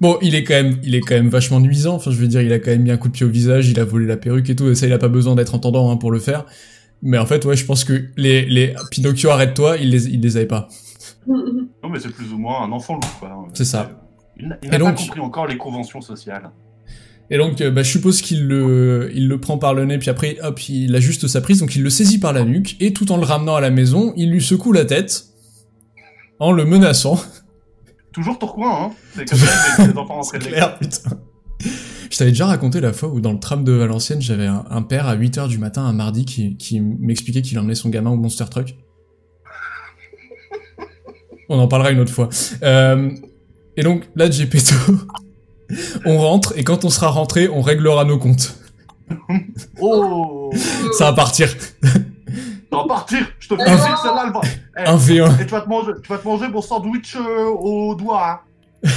Bon, 0.00 0.18
il 0.20 0.34
est 0.34 0.42
quand 0.42 0.54
même, 0.54 0.78
il 0.82 0.96
est 0.96 1.00
quand 1.00 1.14
même 1.14 1.28
vachement 1.28 1.60
nuisant. 1.60 1.94
Enfin, 1.94 2.10
je 2.10 2.16
veux 2.16 2.26
dire, 2.26 2.40
il 2.40 2.52
a 2.52 2.58
quand 2.58 2.72
même 2.72 2.82
mis 2.82 2.90
un 2.90 2.96
coup 2.96 3.06
de 3.06 3.12
pied 3.12 3.24
au 3.24 3.28
visage, 3.28 3.68
il 3.68 3.78
a 3.78 3.84
volé 3.84 4.06
la 4.06 4.16
perruque 4.16 4.50
et 4.50 4.56
tout, 4.56 4.68
et 4.68 4.74
ça, 4.74 4.86
il 4.86 4.92
a 4.92 4.98
pas 4.98 5.08
besoin 5.08 5.36
d'être 5.36 5.54
entendant 5.54 5.92
hein, 5.92 5.96
pour 5.96 6.10
le 6.10 6.18
faire. 6.18 6.44
Mais 7.02 7.18
en 7.18 7.26
fait, 7.26 7.44
ouais, 7.44 7.56
je 7.56 7.64
pense 7.64 7.84
que 7.84 8.06
les, 8.16 8.44
les 8.46 8.74
Pinocchio, 8.90 9.30
arrête-toi, 9.30 9.76
il 9.78 9.90
les, 9.90 10.08
il 10.08 10.20
les 10.20 10.36
avait 10.36 10.46
pas. 10.46 10.68
Non, 11.26 11.88
mais 11.90 12.00
c'est 12.00 12.10
plus 12.12 12.32
ou 12.32 12.38
moins 12.38 12.62
un 12.62 12.72
enfant 12.72 12.94
loup, 12.94 13.00
quoi. 13.20 13.44
C'est 13.54 13.64
ça. 13.64 13.90
Il 14.38 14.48
n'a 14.48 14.58
il 14.62 14.70
n'a 14.70 14.78
pas 14.78 14.84
donc- 14.84 14.96
compris 14.96 15.20
encore 15.20 15.46
les 15.46 15.56
conventions 15.56 16.00
sociales. 16.00 16.50
Et 17.30 17.38
donc, 17.38 17.60
euh, 17.60 17.70
bah, 17.70 17.82
je 17.82 17.90
suppose 17.90 18.20
qu'il 18.20 18.46
le, 18.46 19.10
il 19.14 19.26
le 19.28 19.40
prend 19.40 19.56
par 19.56 19.72
le 19.72 19.84
nez, 19.86 19.98
puis 19.98 20.10
après, 20.10 20.36
hop, 20.42 20.68
il 20.68 20.94
ajuste 20.94 21.28
sa 21.28 21.40
prise, 21.40 21.60
donc 21.60 21.74
il 21.76 21.82
le 21.82 21.88
saisit 21.90 22.18
par 22.18 22.32
la 22.32 22.44
nuque, 22.44 22.76
et 22.80 22.92
tout 22.92 23.10
en 23.12 23.16
le 23.16 23.24
ramenant 23.24 23.54
à 23.54 23.60
la 23.60 23.70
maison, 23.70 24.12
il 24.16 24.30
lui 24.30 24.42
secoue 24.42 24.72
la 24.72 24.84
tête, 24.84 25.26
en 26.40 26.52
le 26.52 26.64
menaçant. 26.64 27.18
Toujours 28.12 28.38
Tourcoing, 28.38 28.86
hein 28.86 28.90
C'est 29.14 29.24
comme 29.30 29.38
ça 29.38 29.76
que 29.86 29.90
les 29.90 29.96
enfants 29.96 30.20
de 30.20 30.38
clair, 30.38 30.78
putain. 30.78 31.20
Je 32.10 32.18
t'avais 32.18 32.32
déjà 32.32 32.44
raconté 32.46 32.80
la 32.82 32.92
fois 32.92 33.08
où 33.08 33.20
dans 33.22 33.32
le 33.32 33.38
tram 33.38 33.64
de 33.64 33.72
Valenciennes, 33.72 34.20
j'avais 34.20 34.46
un, 34.46 34.64
un 34.68 34.82
père 34.82 35.06
à 35.06 35.16
8h 35.16 35.48
du 35.48 35.56
matin 35.56 35.82
un 35.84 35.94
mardi 35.94 36.26
qui, 36.26 36.56
qui 36.58 36.80
m'expliquait 36.80 37.40
qu'il 37.40 37.58
emmenait 37.58 37.74
son 37.74 37.88
gamin 37.88 38.10
au 38.10 38.16
Monster 38.16 38.44
Truck. 38.50 38.76
On 41.52 41.58
en 41.58 41.68
parlera 41.68 41.90
une 41.90 42.00
autre 42.00 42.12
fois. 42.12 42.30
Euh, 42.62 43.10
et 43.76 43.82
donc 43.82 44.04
là, 44.16 44.30
Gepetto, 44.30 44.74
on 46.06 46.18
rentre 46.18 46.54
et 46.56 46.64
quand 46.64 46.86
on 46.86 46.88
sera 46.88 47.08
rentré, 47.08 47.46
on 47.48 47.60
réglera 47.60 48.06
nos 48.06 48.18
comptes. 48.18 48.56
Oh 49.78 50.50
Ça 50.98 51.04
va 51.10 51.12
partir. 51.12 51.48
Ça 51.50 51.88
va 52.70 52.84
partir 52.88 53.26
Je 53.38 53.48
te 53.50 53.54
fais 53.56 53.62
Un 53.62 53.76
celle-là, 53.76 54.24
elle 54.26 54.32
va. 54.32 54.40
Eh, 54.78 54.88
Un 54.88 54.96
V1. 54.96 55.42
Et 55.42 55.44
tu 55.44 55.52
vas 55.52 55.60
te 55.60 55.68
manger, 55.68 55.92
tu 56.02 56.08
vas 56.08 56.16
te 56.18 56.26
manger 56.26 56.48
mon 56.48 56.62
sandwich 56.62 57.16
euh, 57.16 57.44
au 57.50 57.94
doigt. 57.94 58.40
Hein. 58.82 58.88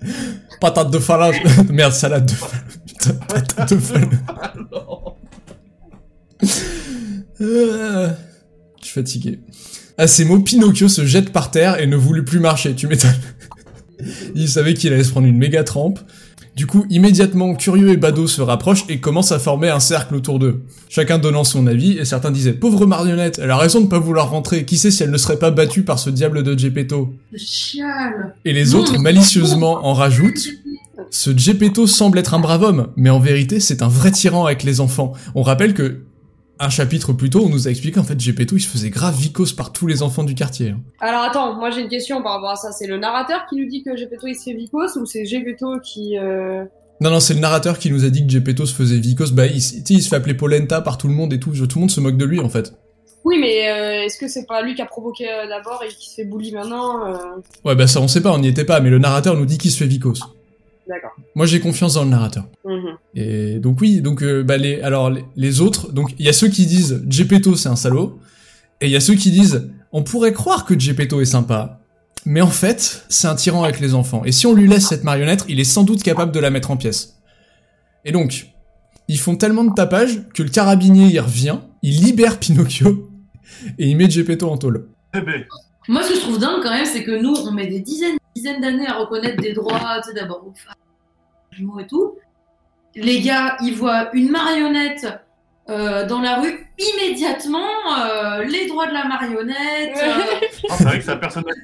Patate 0.60 0.90
de 0.90 0.98
phalange. 0.98 1.36
Merde, 1.70 1.92
salade 1.92 2.24
de 2.24 2.32
phalange. 2.32 2.78
Putain, 2.86 3.12
patate 3.28 3.74
de 3.74 3.78
phalange. 3.78 4.14
Euh, 7.42 8.10
Je 8.80 8.84
suis 8.86 8.94
fatigué. 8.94 9.40
À 10.00 10.06
ces 10.06 10.24
mots, 10.24 10.38
Pinocchio 10.38 10.88
se 10.88 11.04
jette 11.04 11.30
par 11.30 11.50
terre 11.50 11.78
et 11.78 11.86
ne 11.86 11.94
voulut 11.94 12.24
plus 12.24 12.40
marcher, 12.40 12.74
tu 12.74 12.86
m'étonnes. 12.86 13.10
Il 14.34 14.48
savait 14.48 14.72
qu'il 14.72 14.94
allait 14.94 15.04
se 15.04 15.10
prendre 15.10 15.26
une 15.26 15.36
méga 15.36 15.62
trempe. 15.62 16.00
Du 16.56 16.66
coup, 16.66 16.86
immédiatement, 16.88 17.54
Curieux 17.54 17.90
et 17.90 17.98
Bado 17.98 18.26
se 18.26 18.40
rapprochent 18.40 18.86
et 18.88 18.98
commencent 18.98 19.30
à 19.30 19.38
former 19.38 19.68
un 19.68 19.78
cercle 19.78 20.14
autour 20.14 20.38
d'eux. 20.38 20.62
Chacun 20.88 21.18
donnant 21.18 21.44
son 21.44 21.66
avis, 21.66 21.98
et 21.98 22.06
certains 22.06 22.30
disaient 22.30 22.52
«Pauvre 22.54 22.86
marionnette, 22.86 23.38
elle 23.42 23.50
a 23.50 23.58
raison 23.58 23.82
de 23.82 23.88
pas 23.88 23.98
vouloir 23.98 24.30
rentrer, 24.30 24.64
qui 24.64 24.78
sait 24.78 24.90
si 24.90 25.02
elle 25.02 25.10
ne 25.10 25.18
serait 25.18 25.38
pas 25.38 25.50
battue 25.50 25.82
par 25.82 25.98
ce 25.98 26.08
diable 26.08 26.44
de 26.44 26.58
Geppetto?» 26.58 27.12
Chial. 27.36 28.34
Et 28.46 28.54
les 28.54 28.74
autres, 28.74 28.98
malicieusement, 28.98 29.86
en 29.86 29.92
rajoutent 29.92 30.48
ce 31.10 31.36
Geppetto 31.36 31.86
semble 31.86 32.18
être 32.18 32.34
un 32.34 32.38
brave 32.38 32.62
homme, 32.62 32.88
mais 32.96 33.10
en 33.10 33.18
vérité, 33.18 33.58
c'est 33.58 33.82
un 33.82 33.88
vrai 33.88 34.12
tyran 34.12 34.46
avec 34.46 34.62
les 34.62 34.80
enfants. 34.80 35.12
On 35.34 35.42
rappelle 35.42 35.74
que, 35.74 36.02
un 36.60 36.68
chapitre 36.70 37.12
plus 37.12 37.30
tôt, 37.30 37.42
on 37.44 37.48
nous 37.48 37.66
a 37.66 37.70
expliqué 37.70 37.98
en 37.98 38.04
fait 38.04 38.20
Geppetto, 38.20 38.56
il 38.56 38.60
se 38.60 38.68
faisait 38.68 38.90
grave 38.90 39.16
vicose 39.18 39.52
par 39.52 39.72
tous 39.72 39.86
les 39.86 40.02
enfants 40.02 40.24
du 40.24 40.34
quartier. 40.34 40.68
hein. 40.70 40.80
Alors 41.00 41.22
attends, 41.22 41.54
moi 41.56 41.70
j'ai 41.70 41.80
une 41.80 41.88
question 41.88 42.22
par 42.22 42.34
rapport 42.34 42.50
à 42.50 42.56
ça. 42.56 42.70
C'est 42.72 42.86
le 42.86 42.98
narrateur 42.98 43.46
qui 43.48 43.56
nous 43.56 43.66
dit 43.68 43.82
que 43.82 43.96
Gepetto 43.96 44.26
il 44.26 44.34
se 44.36 44.44
fait 44.44 44.54
vicose 44.54 44.96
ou 44.96 45.06
c'est 45.06 45.24
Gepetto 45.24 45.80
qui. 45.80 46.18
euh, 46.18 46.64
Non, 47.00 47.10
non, 47.10 47.18
c'est 47.20 47.34
le 47.34 47.40
narrateur 47.40 47.78
qui 47.78 47.90
nous 47.90 48.04
a 48.04 48.10
dit 48.10 48.26
que 48.26 48.30
Geppetto 48.30 48.66
se 48.66 48.74
faisait 48.74 48.98
vicose. 48.98 49.32
Bah, 49.32 49.46
il, 49.46 49.56
il 49.56 50.02
se 50.02 50.08
fait 50.08 50.16
appeler 50.16 50.34
Polenta 50.34 50.80
par 50.82 50.98
tout 50.98 51.08
le 51.08 51.14
monde 51.14 51.32
et 51.32 51.40
tout. 51.40 51.50
Tout 51.52 51.66
le 51.76 51.80
monde 51.80 51.90
se 51.90 52.00
moque 52.00 52.16
de 52.18 52.24
lui, 52.26 52.40
en 52.40 52.48
fait. 52.50 52.74
Oui, 53.24 53.36
mais 53.40 53.68
euh, 53.70 54.04
est-ce 54.04 54.18
que 54.18 54.28
c'est 54.28 54.46
pas 54.46 54.62
lui 54.62 54.74
qui 54.74 54.80
a 54.82 54.86
provoqué 54.86 55.26
euh, 55.30 55.46
d'abord 55.46 55.82
et 55.84 55.88
qui 55.88 56.08
se 56.10 56.14
fait 56.14 56.24
bully 56.24 56.52
maintenant 56.52 57.06
euh, 57.06 57.16
Ouais, 57.66 57.74
bah 57.74 57.86
ça, 57.86 58.00
on 58.00 58.08
sait 58.08 58.22
pas, 58.22 58.32
on 58.32 58.38
n'y 58.38 58.48
était 58.48 58.64
pas, 58.64 58.80
mais 58.80 58.88
le 58.88 58.98
narrateur 58.98 59.36
nous 59.36 59.44
dit 59.44 59.58
qu'il 59.58 59.70
se 59.70 59.76
fait 59.76 59.86
vicose. 59.86 60.22
D'accord. 60.90 61.12
Moi, 61.36 61.46
j'ai 61.46 61.60
confiance 61.60 61.94
dans 61.94 62.02
le 62.02 62.10
narrateur. 62.10 62.48
Mhm. 62.64 62.96
Et 63.14 63.58
donc 63.60 63.80
oui, 63.80 64.00
donc 64.00 64.22
euh, 64.22 64.42
bah 64.42 64.56
les 64.56 64.80
alors 64.80 65.08
les, 65.08 65.24
les 65.36 65.60
autres, 65.60 65.92
donc 65.92 66.14
il 66.18 66.26
y 66.26 66.28
a 66.28 66.32
ceux 66.32 66.48
qui 66.48 66.66
disent 66.66 67.04
Geppetto 67.08 67.54
c'est 67.54 67.68
un 67.68 67.76
salaud 67.76 68.18
et 68.80 68.86
il 68.86 68.90
y 68.90 68.96
a 68.96 69.00
ceux 69.00 69.14
qui 69.14 69.30
disent 69.30 69.70
on 69.92 70.02
pourrait 70.02 70.32
croire 70.32 70.64
que 70.64 70.78
Geppetto 70.78 71.20
est 71.20 71.26
sympa. 71.26 71.80
Mais 72.26 72.40
en 72.40 72.48
fait, 72.48 73.04
c'est 73.08 73.28
un 73.28 73.34
tyran 73.36 73.62
avec 73.62 73.80
les 73.80 73.94
enfants. 73.94 74.24
Et 74.24 74.32
si 74.32 74.46
on 74.46 74.54
lui 74.54 74.68
laisse 74.68 74.88
cette 74.88 75.04
marionnette, 75.04 75.44
il 75.48 75.60
est 75.60 75.64
sans 75.64 75.84
doute 75.84 76.02
capable 76.02 76.32
de 76.32 76.40
la 76.40 76.50
mettre 76.50 76.70
en 76.70 76.76
pièces. 76.76 77.16
Et 78.04 78.12
donc, 78.12 78.48
ils 79.08 79.18
font 79.18 79.36
tellement 79.36 79.64
de 79.64 79.72
tapage 79.72 80.20
que 80.34 80.42
le 80.42 80.50
carabinier 80.50 81.06
y 81.06 81.18
revient, 81.18 81.58
il 81.82 82.02
libère 82.02 82.38
Pinocchio 82.38 83.10
et 83.78 83.88
il 83.88 83.96
met 83.96 84.10
Geppetto 84.10 84.50
en 84.50 84.58
tôle. 84.58 84.88
Bébé. 85.12 85.46
Moi, 85.88 86.02
ce 86.02 86.10
que 86.10 86.14
je 86.16 86.20
trouve 86.20 86.38
dingue 86.38 86.62
quand 86.62 86.70
même, 86.70 86.84
c'est 86.84 87.04
que 87.04 87.20
nous, 87.20 87.34
on 87.34 87.52
met 87.52 87.66
des 87.66 87.80
dizaines, 87.80 88.18
dizaines 88.40 88.60
d'années 88.60 88.86
à 88.86 88.94
reconnaître 88.94 89.40
des 89.42 89.52
droits, 89.52 90.00
tu 90.02 90.08
sais, 90.10 90.14
d'abord 90.14 90.44
aux 90.46 90.52
femmes, 90.54 90.74
aux 91.52 91.54
jumeaux 91.54 91.78
et 91.80 91.86
tout. 91.86 92.14
Les 92.94 93.20
gars, 93.20 93.56
ils 93.62 93.74
voient 93.74 94.08
une 94.14 94.30
marionnette 94.30 95.06
euh, 95.68 96.06
dans 96.06 96.20
la 96.20 96.40
rue, 96.40 96.66
immédiatement, 96.78 97.68
euh, 97.98 98.42
les 98.44 98.66
droits 98.66 98.86
de 98.88 98.92
la 98.92 99.04
marionnette. 99.06 99.96
euh, 100.02 100.12
Ah, 100.70 100.74
c'est 100.76 100.84
vrai 100.84 100.98
que 100.98 101.04
sa 101.04 101.16
personnalité. 101.16 101.60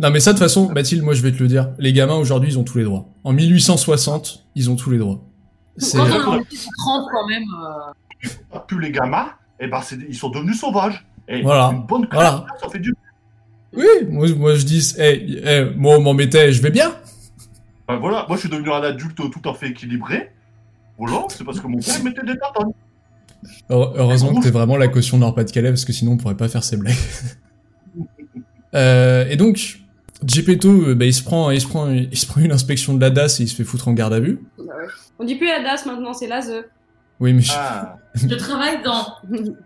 Non 0.00 0.10
mais 0.10 0.20
ça 0.20 0.32
de 0.32 0.38
toute 0.38 0.44
façon, 0.44 0.70
Mathilde, 0.72 1.02
moi 1.02 1.12
je 1.12 1.22
vais 1.22 1.32
te 1.32 1.42
le 1.42 1.48
dire, 1.48 1.70
les 1.78 1.92
gamins 1.92 2.14
aujourd'hui 2.14 2.50
ils 2.50 2.58
ont 2.58 2.62
tous 2.62 2.78
les 2.78 2.84
droits. 2.84 3.06
En 3.24 3.32
1860, 3.32 4.44
ils 4.54 4.70
ont 4.70 4.76
tous 4.76 4.90
les 4.90 4.98
droits. 4.98 5.18
C'est 5.76 5.98
quand 5.98 6.04
euh, 6.06 6.22
on 6.26 6.32
a 6.32 6.36
un 6.36 6.42
petit 6.44 6.68
30 6.78 7.06
quand 7.12 7.26
même. 7.26 7.42
euh, 7.42 8.28
pas 8.52 8.60
plus 8.60 8.80
les 8.80 8.92
gamins, 8.92 9.30
et 9.58 9.66
ben 9.66 9.80
c'est- 9.82 9.98
ils 10.08 10.14
sont 10.14 10.28
devenus 10.30 10.58
sauvages. 10.60 11.04
Et 11.26 11.42
Voilà. 11.42 11.70
une 11.72 11.82
bonne 11.82 12.06
Voilà. 12.12 12.44
claque, 12.46 12.60
ça 12.60 12.68
fait 12.68 12.78
du. 12.78 12.94
Oui, 13.78 14.06
moi, 14.10 14.26
moi 14.36 14.54
je 14.56 14.64
dis, 14.64 14.94
hey, 14.98 15.40
hey, 15.44 15.72
moi 15.76 15.96
on 15.98 16.00
m'en 16.02 16.14
mettait, 16.14 16.52
je 16.52 16.60
vais 16.60 16.70
bien. 16.70 16.94
Ben 17.86 17.96
voilà, 17.96 18.24
moi 18.28 18.36
je 18.36 18.40
suis 18.40 18.48
devenu 18.50 18.70
un 18.70 18.82
adulte 18.82 19.16
tout 19.16 19.48
à 19.48 19.54
fait 19.54 19.68
équilibré. 19.68 20.30
Voilà, 20.98 21.22
c'est 21.28 21.44
parce 21.44 21.60
que 21.60 21.66
mon 21.68 21.78
père 21.78 22.02
mettait 22.02 22.26
des 22.26 22.36
tartines. 22.38 22.72
Heure- 23.70 23.94
Heureusement 23.96 24.34
que 24.34 24.42
t'es 24.42 24.50
vraiment 24.50 24.76
la 24.76 24.88
caution 24.88 25.16
Nord-Pas-de-Calais, 25.18 25.68
parce 25.70 25.84
que 25.84 25.92
sinon 25.92 26.12
on 26.12 26.16
pourrait 26.16 26.36
pas 26.36 26.48
faire 26.48 26.64
ces 26.64 26.76
blagues. 26.76 26.96
euh, 28.74 29.26
et 29.28 29.36
donc, 29.36 29.78
Geppetto, 30.26 30.68
euh, 30.88 30.94
bah, 30.94 31.04
il, 31.04 31.14
se 31.14 31.22
prend, 31.22 31.50
il, 31.52 31.60
se 31.60 31.66
prend, 31.68 31.88
il 31.90 32.16
se 32.18 32.26
prend 32.26 32.40
une 32.40 32.50
inspection 32.52 32.94
de 32.94 33.00
la 33.00 33.10
DAS 33.10 33.38
et 33.38 33.44
il 33.44 33.48
se 33.48 33.54
fait 33.54 33.64
foutre 33.64 33.86
en 33.88 33.92
garde 33.92 34.12
à 34.12 34.20
vue. 34.20 34.40
On 35.20 35.24
dit 35.24 35.36
plus 35.36 35.46
la 35.46 35.62
DAS 35.62 35.86
maintenant, 35.86 36.12
c'est 36.12 36.26
l'ASE. 36.26 36.64
Oui, 37.20 37.32
mais 37.32 37.42
je- 37.42 37.52
Ah. 37.54 37.96
Je 38.14 38.34
travaille 38.34 38.82
dans 38.82 39.06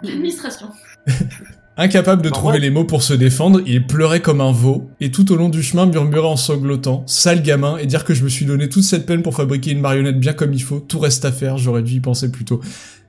l'administration. 0.03 0.69
incapable 1.77 2.23
de 2.23 2.29
Bah 2.31 2.35
trouver 2.35 2.55
ouais. 2.55 2.61
les 2.61 2.71
mots 2.71 2.85
pour 2.85 3.03
se 3.03 3.15
défendre, 3.15 3.61
il 3.67 3.87
pleurait 3.87 4.21
comme 4.21 4.41
un 4.41 4.53
veau, 4.53 4.91
et 5.01 5.11
tout 5.11 5.31
au 5.33 5.37
long 5.37 5.49
du 5.49 5.63
chemin 5.63 5.87
murmurait 5.87 6.27
en 6.27 6.37
sanglotant, 6.37 7.03
sale 7.07 7.43
gamin, 7.43 7.77
et 7.79 7.87
dire 7.87 8.05
que 8.05 8.15
je 8.15 8.25
me 8.25 8.29
suis 8.29 8.45
donné 8.47 8.69
toute 8.69 8.85
cette 8.85 9.07
peine 9.07 9.23
pour 9.23 9.35
fabriquer 9.35 9.71
une 9.73 9.81
marionnette 9.81 10.19
bien 10.21 10.33
comme 10.33 10.53
il 10.53 10.63
faut, 10.63 10.81
tout 10.81 10.99
reste 10.99 11.25
à 11.25 11.33
faire, 11.33 11.59
j'aurais 11.59 11.83
dû 11.83 11.95
y 11.95 12.01
penser 12.01 12.31
plus 12.31 12.45
tôt. 12.45 12.61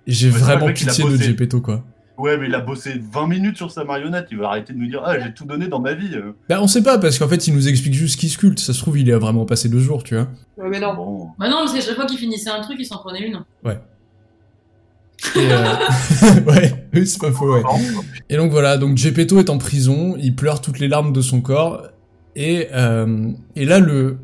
Et 0.07 0.11
j'ai 0.11 0.27
Ouais, 0.29 0.37
vrai, 0.37 0.55
vraiment 0.57 0.73
pitié 0.73 1.03
de 1.03 1.09
bossé. 1.09 1.23
Geppetto, 1.23 1.61
quoi. 1.61 1.83
Ouais, 2.17 2.37
mais 2.37 2.45
il 2.47 2.53
a 2.53 2.59
bossé 2.61 3.01
20 3.11 3.25
minutes 3.27 3.57
sur 3.57 3.71
sa 3.71 3.83
marionnette, 3.85 4.27
il 4.31 4.37
va 4.37 4.49
arrêter 4.49 4.71
de 4.71 4.77
nous 4.77 4.87
dire 4.87 5.01
Ah, 5.03 5.19
j'ai 5.19 5.33
tout 5.33 5.45
donné 5.45 5.67
dans 5.67 5.79
ma 5.79 5.93
vie. 5.95 6.11
euh. 6.13 6.33
Bah 6.47 6.59
on 6.61 6.67
sait 6.67 6.83
pas, 6.83 6.99
parce 6.99 7.17
qu'en 7.17 7.27
fait 7.27 7.47
il 7.47 7.55
nous 7.55 7.67
explique 7.67 7.95
juste 7.95 8.19
qu'il 8.19 8.29
sculpte, 8.29 8.59
ça 8.59 8.71
se 8.71 8.79
trouve 8.79 8.99
il 8.99 9.11
a 9.11 9.17
vraiment 9.17 9.45
passé 9.45 9.67
deux 9.67 9.79
jours, 9.79 10.03
tu 10.03 10.13
vois. 10.15 10.27
Ouais, 10.57 10.69
mais 10.69 10.79
non. 10.79 10.93
Bon. 10.93 11.27
Bah 11.39 11.49
non, 11.49 11.57
parce 11.61 11.73
que 11.73 11.81
chaque 11.81 11.95
fois 11.95 12.05
qu'il 12.05 12.19
finissait 12.19 12.51
un 12.51 12.61
truc, 12.61 12.77
il 12.79 12.85
s'en 12.85 12.97
prenait 12.99 13.25
une. 13.27 13.43
Et 15.35 15.51
euh... 15.51 15.65
ouais, 16.47 16.87
oui, 16.93 17.07
c'est 17.07 17.19
pas 17.21 17.31
faux, 17.31 17.53
ouais. 17.53 17.63
Et 18.29 18.37
donc 18.37 18.51
voilà, 18.51 18.77
donc 18.77 18.97
Geppetto 18.97 19.39
est 19.39 19.49
en 19.49 19.57
prison, 19.57 20.15
il 20.19 20.35
pleure 20.35 20.61
toutes 20.61 20.79
les 20.79 20.87
larmes 20.87 21.13
de 21.13 21.21
son 21.21 21.41
corps, 21.41 21.83
et, 22.35 22.67
euh, 22.73 23.29
et 23.55 23.65
là 23.65 23.79
le, 23.79 24.17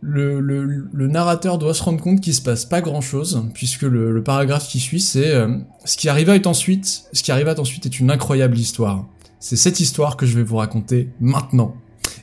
le, 0.00 0.40
le, 0.40 0.88
le 0.92 1.06
narrateur 1.08 1.58
doit 1.58 1.74
se 1.74 1.82
rendre 1.82 2.00
compte 2.02 2.20
qu'il 2.20 2.34
se 2.34 2.42
passe 2.42 2.64
pas 2.64 2.80
grand 2.80 3.00
chose, 3.00 3.44
puisque 3.54 3.82
le, 3.82 4.12
le 4.12 4.22
paragraphe 4.22 4.66
qui 4.68 4.80
suit 4.80 5.00
c'est 5.00 5.32
euh, 5.32 5.56
ce 5.84 5.96
qui 5.96 6.08
arriva 6.08 6.34
est 6.34 6.46
ensuite, 6.46 7.04
ce 7.12 7.22
qui 7.22 7.30
arriva 7.32 7.58
ensuite 7.58 7.86
est 7.86 8.00
une 8.00 8.10
incroyable 8.10 8.58
histoire. 8.58 9.06
C'est 9.40 9.56
cette 9.56 9.80
histoire 9.80 10.16
que 10.16 10.24
je 10.26 10.36
vais 10.36 10.44
vous 10.44 10.56
raconter 10.56 11.08
maintenant. 11.20 11.74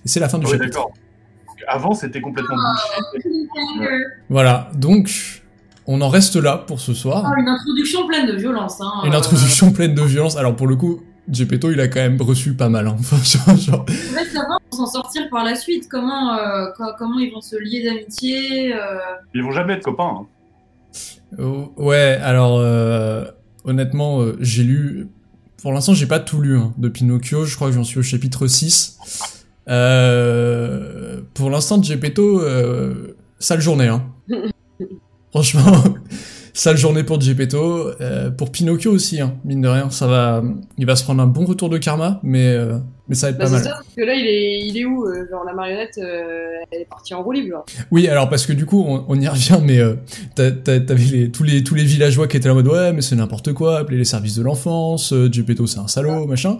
Et 0.05 0.07
c'est 0.07 0.19
la 0.19 0.29
fin 0.29 0.37
du 0.37 0.45
Ouais, 0.45 0.57
chapitre. 0.57 0.87
Avant, 1.67 1.93
c'était 1.93 2.21
complètement 2.21 2.55
bullshit. 3.13 3.49
Voilà, 4.29 4.71
donc 4.75 5.38
on 5.91 6.01
en 6.01 6.09
reste 6.09 6.35
là 6.35 6.57
pour 6.67 6.79
ce 6.79 6.93
soir. 6.93 7.23
Ah, 7.25 7.39
une 7.39 7.47
introduction 7.47 8.05
pleine 8.07 8.27
de 8.27 8.33
violence. 8.33 8.79
Hein, 8.79 8.91
Une 9.05 9.13
euh, 9.13 9.17
introduction 9.17 9.71
pleine 9.71 9.95
de 9.95 10.01
violence. 10.03 10.37
Alors 10.37 10.55
pour 10.55 10.67
le 10.67 10.75
coup, 10.75 11.01
Geppetto, 11.31 11.71
il 11.71 11.79
a 11.79 11.87
quand 11.87 11.99
même 11.99 12.21
reçu 12.21 12.53
pas 12.55 12.69
mal. 12.69 12.87
Hein. 12.87 12.95
Enfin, 12.99 13.17
genre, 13.23 13.57
genre- 13.57 13.85
Je 13.87 14.07
voudrais 14.07 14.25
savoir 14.25 14.59
pour 14.69 14.77
s'en 14.79 14.85
sortir 14.85 15.23
par 15.31 15.43
la 15.43 15.55
suite. 15.55 15.87
Comment, 15.89 16.35
euh, 16.37 16.67
co- 16.77 16.93
comment 16.97 17.17
ils 17.19 17.31
vont 17.31 17.41
se 17.41 17.55
lier 17.55 17.83
d'amitié. 17.83 18.73
euh, 18.75 18.99
Ils 19.33 19.41
vont 19.43 19.51
jamais 19.51 19.73
être 19.73 19.83
copains. 19.85 20.21
hein. 20.21 20.25
Oh, 21.39 21.73
ouais, 21.77 22.19
alors 22.23 22.57
euh, 22.59 23.25
honnêtement, 23.63 24.21
euh, 24.21 24.35
j'ai 24.39 24.63
lu. 24.63 25.07
Pour 25.61 25.73
l'instant, 25.73 25.93
j'ai 25.93 26.05
pas 26.07 26.19
tout 26.19 26.39
lu 26.41 26.57
hein, 26.57 26.73
de 26.77 26.87
Pinocchio. 26.89 27.45
Je 27.45 27.55
crois 27.55 27.67
que 27.69 27.73
j'en 27.75 27.83
suis 27.83 27.99
au 27.99 28.03
chapitre 28.03 28.47
6. 28.47 28.97
Euh, 29.69 31.21
pour 31.33 31.49
l'instant, 31.49 31.81
Geppetto, 31.81 32.41
euh, 32.41 33.15
sale 33.39 33.61
journée. 33.61 33.87
Hein. 33.87 34.03
Franchement, 35.31 35.83
sale 36.53 36.77
journée 36.77 37.03
pour 37.03 37.21
Geppetto. 37.21 37.89
Euh, 38.01 38.31
pour 38.31 38.51
Pinocchio 38.51 38.91
aussi, 38.91 39.21
hein, 39.21 39.35
mine 39.45 39.61
de 39.61 39.67
rien. 39.67 39.89
Ça 39.89 40.07
va, 40.07 40.43
il 40.77 40.85
va 40.85 40.95
se 40.95 41.03
prendre 41.03 41.21
un 41.21 41.27
bon 41.27 41.45
retour 41.45 41.69
de 41.69 41.77
karma, 41.77 42.19
mais, 42.23 42.47
euh, 42.47 42.77
mais 43.07 43.15
ça 43.15 43.27
va 43.27 43.31
être 43.31 43.37
Bah, 43.37 43.43
pas 43.45 43.49
c'est 43.49 43.55
mal. 43.57 43.63
ça, 43.63 43.69
parce 43.75 43.95
que 43.95 44.01
là, 44.01 44.13
il 44.15 44.25
est, 44.25 44.59
il 44.67 44.77
est 44.77 44.85
où 44.85 45.05
euh, 45.05 45.27
Genre, 45.29 45.43
la 45.45 45.53
marionnette, 45.53 45.97
euh, 45.99 46.47
elle 46.71 46.81
est 46.81 46.89
partie 46.89 47.13
en 47.13 47.21
roue 47.21 47.31
libre, 47.31 47.49
là. 47.57 47.63
Oui, 47.91 48.07
alors 48.07 48.27
parce 48.29 48.45
que 48.45 48.53
du 48.53 48.65
coup, 48.65 48.83
on, 48.87 49.05
on 49.07 49.19
y 49.19 49.27
revient, 49.27 49.59
mais 49.63 49.77
euh, 49.79 49.95
t'avais 50.35 51.03
les, 51.05 51.31
tous, 51.31 51.43
les, 51.43 51.63
tous 51.63 51.75
les 51.75 51.83
villageois 51.83 52.27
qui 52.27 52.37
étaient 52.37 52.47
là 52.47 52.53
en 52.53 52.57
mode 52.57 52.67
ouais, 52.67 52.91
mais 52.93 53.01
c'est 53.01 53.15
n'importe 53.15 53.53
quoi, 53.53 53.79
appeler 53.79 53.97
les 53.97 54.05
services 54.05 54.35
de 54.35 54.41
l'enfance, 54.43 55.13
euh, 55.13 55.29
Geppetto 55.31 55.67
c'est 55.67 55.79
un 55.79 55.87
salaud, 55.87 56.25
machin. 56.25 56.57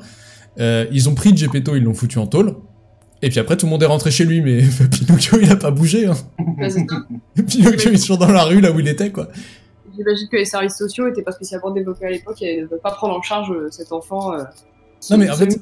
Euh, 0.60 0.86
ils 0.92 1.08
ont 1.10 1.16
pris 1.16 1.36
Geppetto, 1.36 1.76
ils 1.76 1.84
l'ont 1.84 1.94
foutu 1.94 2.18
en 2.20 2.28
tôle. 2.28 2.56
Et 3.22 3.30
puis 3.30 3.40
après, 3.40 3.58
tout 3.58 3.66
le 3.66 3.72
monde 3.72 3.84
est 3.84 3.88
rentré 3.88 4.12
chez 4.12 4.24
lui, 4.26 4.42
mais 4.42 4.62
Pinocchio, 4.92 5.40
il 5.42 5.52
a 5.52 5.56
pas 5.58 5.72
bougé. 5.72 6.06
Hein. 6.08 6.16
Bah, 6.58 6.70
ça. 6.70 6.80
Pinocchio, 7.48 7.90
il 7.92 7.96
est 7.96 8.00
toujours 8.00 8.18
dans 8.18 8.32
la 8.32 8.44
rue, 8.44 8.62
là 8.62 8.72
où 8.72 8.80
il 8.80 8.88
était, 8.88 9.12
quoi. 9.12 9.28
J'imagine 9.98 10.28
que 10.30 10.38
les 10.38 10.46
services 10.46 10.78
sociaux 10.78 11.08
étaient 11.10 11.22
pas 11.24 11.34
spécialement 11.34 11.72
développés 11.72 12.06
à 12.06 12.10
l'époque 12.12 12.42
et 12.42 12.62
ne 12.62 12.68
peuvent 12.68 12.80
pas 12.80 12.92
prendre 12.92 13.16
en 13.18 13.22
charge 13.22 13.52
euh, 13.52 13.68
cet 13.70 13.92
enfant. 13.92 14.34
euh, 14.34 14.44
Non, 15.10 15.18
mais 15.18 15.30
en 15.30 15.36
fait-. 15.36 15.60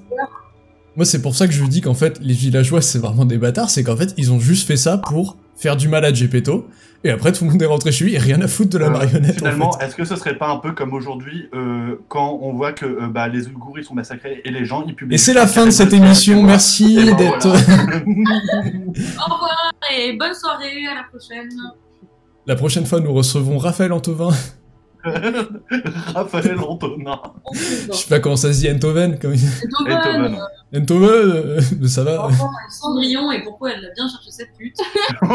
Moi, 0.95 1.05
c'est 1.05 1.21
pour 1.21 1.35
ça 1.35 1.47
que 1.47 1.53
je 1.53 1.63
dis 1.65 1.81
qu'en 1.81 1.93
fait, 1.93 2.19
les 2.21 2.33
villageois, 2.33 2.81
c'est 2.81 2.99
vraiment 2.99 3.25
des 3.25 3.37
bâtards, 3.37 3.69
c'est 3.69 3.83
qu'en 3.83 3.95
fait, 3.97 4.13
ils 4.17 4.31
ont 4.31 4.39
juste 4.39 4.67
fait 4.67 4.77
ça 4.77 4.97
pour 4.97 5.37
faire 5.57 5.75
du 5.75 5.89
mal 5.89 6.05
à 6.05 6.13
Gepetto, 6.13 6.67
et 7.03 7.09
après 7.11 7.31
tout 7.31 7.43
le 7.43 7.51
monde 7.51 7.61
est 7.61 7.65
rentré 7.65 7.91
chez 7.91 8.05
lui 8.05 8.15
et 8.15 8.17
rien 8.17 8.39
à 8.41 8.47
foutre 8.47 8.69
de 8.69 8.77
la 8.77 8.87
Euh, 8.87 8.89
marionnette. 8.91 9.35
Finalement, 9.37 9.69
en 9.69 9.71
fait. 9.73 9.85
est-ce 9.85 9.95
que 9.95 10.05
ce 10.05 10.15
serait 10.15 10.37
pas 10.37 10.49
un 10.49 10.57
peu 10.57 10.71
comme 10.71 10.93
aujourd'hui 10.93 11.49
euh, 11.53 11.95
quand 12.07 12.39
on 12.41 12.53
voit 12.53 12.71
que 12.73 12.85
euh, 12.85 13.07
bah, 13.07 13.27
les 13.27 13.47
Ouïghours 13.47 13.77
ils 13.77 13.83
sont 13.83 13.93
massacrés 13.93 14.41
et 14.45 14.51
les 14.51 14.65
gens 14.65 14.83
ils 14.87 14.95
publient. 14.95 15.15
Et 15.15 15.17
c'est 15.17 15.33
la 15.33 15.45
fin 15.47 15.65
de 15.65 15.71
cette 15.71 15.93
émission, 15.93 16.41
merci 16.43 16.95
ben 16.95 17.15
d'être... 17.17 17.47
voilà. 17.49 17.97
Au 19.27 19.33
revoir 19.33 19.71
et 19.95 20.13
bonne 20.17 20.33
soirée, 20.33 20.85
à 20.91 20.95
la 20.95 21.03
prochaine. 21.03 21.49
La 22.45 22.55
prochaine 22.55 22.85
fois, 22.85 22.99
nous 22.99 23.13
recevons 23.13 23.57
Raphaël 23.57 23.91
Antovin. 23.93 24.29
Raphaël 26.13 26.59
Antonin. 26.59 27.19
Je 27.53 27.93
sais 27.93 28.09
pas 28.09 28.19
comment 28.19 28.35
ça 28.35 28.51
se 28.53 28.59
dit, 28.59 28.69
Entoven. 28.69 29.17
Comme... 29.19 29.31
Beethoven. 29.33 30.37
Entoven, 30.75 31.09
euh, 31.11 31.61
mais 31.79 31.87
ça 31.87 32.03
va. 32.03 32.25
Enfant, 32.25 32.49
Cendrillon 32.69 33.31
et 33.31 33.41
pourquoi 33.43 33.71
elle 33.71 33.85
a 33.85 33.89
bien 33.93 34.07
cherché 34.09 34.31
cette 34.31 34.53
pute. 34.57 34.75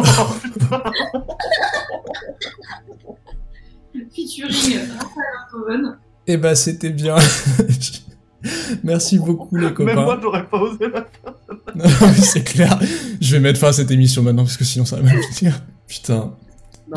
Featuring 4.14 4.80
Raphaël 4.98 5.32
Antoven. 5.48 5.98
Eh 6.26 6.36
ben, 6.36 6.54
c'était 6.54 6.90
bien. 6.90 7.16
Merci 8.82 9.18
beaucoup, 9.18 9.54
les 9.56 9.66
Même 9.66 9.74
copains. 9.74 9.94
moi 9.94 10.18
j'aurais 10.20 10.48
pas 10.48 10.58
osé 10.58 10.88
la 10.88 11.06
Non, 11.74 11.84
mais 12.00 12.12
c'est 12.14 12.42
clair. 12.42 12.78
Je 13.20 13.32
vais 13.32 13.40
mettre 13.40 13.60
fin 13.60 13.68
à 13.68 13.72
cette 13.72 13.90
émission 13.90 14.22
maintenant 14.22 14.42
parce 14.42 14.56
que 14.56 14.64
sinon 14.64 14.84
ça 14.84 14.96
va 14.96 15.02
mal 15.02 15.22
finir. 15.32 15.60
Putain. 15.86 16.34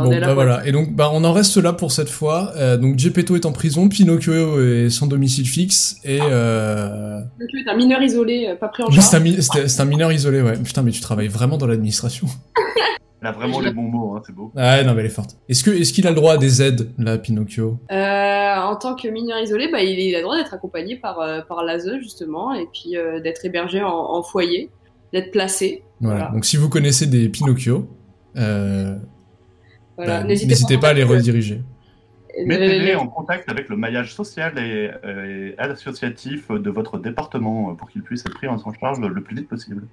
Bon, 0.03 0.11
à 0.11 0.19
bah 0.19 0.25
quoi. 0.25 0.33
voilà. 0.33 0.67
Et 0.67 0.71
donc, 0.71 0.93
bah, 0.93 1.09
on 1.13 1.23
en 1.23 1.31
reste 1.33 1.57
là 1.57 1.73
pour 1.73 1.91
cette 1.91 2.09
fois. 2.09 2.51
Euh, 2.57 2.75
donc, 2.77 2.97
Gepetto 2.99 3.35
est 3.35 3.45
en 3.45 3.51
prison, 3.51 3.87
Pinocchio 3.87 4.59
est 4.61 4.89
sans 4.89 5.07
domicile 5.07 5.47
fixe 5.47 5.97
et 6.03 6.19
euh... 6.21 7.19
Donc, 7.39 7.47
tu 7.49 7.61
es 7.61 7.69
un 7.69 7.75
mineur 7.77 8.01
isolé, 8.01 8.47
euh, 8.49 8.55
pas 8.55 8.67
pris 8.67 8.83
en 8.83 8.89
charge. 8.91 9.05
c'est 9.05 9.15
un, 9.81 9.85
mi- 9.85 9.89
mineur 9.91 10.11
isolé, 10.11 10.41
ouais. 10.41 10.57
Putain, 10.57 10.81
mais 10.81 10.91
tu 10.91 11.01
travailles 11.01 11.27
vraiment 11.29 11.57
dans 11.57 11.67
l'administration. 11.67 12.27
Elle 13.21 13.29
a 13.29 13.31
vraiment 13.31 13.59
les 13.59 13.71
bons 13.71 13.81
mots, 13.83 14.15
hein, 14.15 14.21
c'est 14.23 14.35
beau. 14.35 14.51
Ah, 14.55 14.83
non, 14.83 14.93
mais 14.93 14.99
elle 14.99 15.07
est 15.07 15.09
forte. 15.09 15.37
Est-ce 15.49 15.63
que, 15.63 15.71
est-ce 15.71 15.93
qu'il 15.93 16.05
a 16.05 16.11
le 16.11 16.15
droit 16.15 16.33
à 16.33 16.37
des 16.37 16.61
aides, 16.61 16.89
là, 16.99 17.17
Pinocchio? 17.17 17.79
Euh, 17.91 18.55
en 18.55 18.75
tant 18.75 18.93
que 18.95 19.07
mineur 19.07 19.39
isolé, 19.41 19.67
bah, 19.71 19.81
il, 19.81 19.97
il 19.97 20.13
a 20.13 20.19
le 20.19 20.23
droit 20.23 20.37
d'être 20.37 20.53
accompagné 20.53 20.95
par, 20.97 21.19
euh, 21.21 21.39
par 21.41 21.63
l'ASE, 21.63 21.89
justement, 22.01 22.53
et 22.53 22.67
puis 22.71 22.95
euh, 22.97 23.19
d'être 23.21 23.43
hébergé 23.43 23.81
en, 23.81 23.89
en 23.89 24.21
foyer, 24.21 24.69
d'être 25.11 25.31
placé. 25.31 25.81
Voilà. 26.01 26.17
Voilà. 26.17 26.31
Donc, 26.33 26.45
si 26.45 26.57
vous 26.57 26.69
connaissez 26.69 27.07
des 27.07 27.27
Pinocchio, 27.29 27.87
euh, 28.37 28.95
Voilà. 29.97 30.21
bah, 30.21 30.27
n'hésitez 30.27 30.77
pas 30.77 30.89
à 30.89 30.93
les 30.93 31.03
rediriger. 31.03 31.61
Euh, 32.37 32.43
Mettez-les 32.45 32.91
euh, 32.93 32.99
en 32.99 33.07
contact 33.07 33.49
avec 33.49 33.69
le 33.69 33.77
maillage 33.77 34.13
social 34.13 34.57
et, 34.57 34.91
euh, 35.05 35.51
et 35.51 35.59
associatif 35.59 36.51
de 36.51 36.69
votre 36.69 36.97
département 36.97 37.73
pour 37.75 37.89
qu'ils 37.89 38.01
puissent 38.03 38.25
être 38.25 38.33
pris 38.33 38.47
en 38.47 38.57
charge 38.79 38.99
le 38.99 39.21
plus 39.21 39.35
vite 39.37 39.47
possible. 39.47 39.83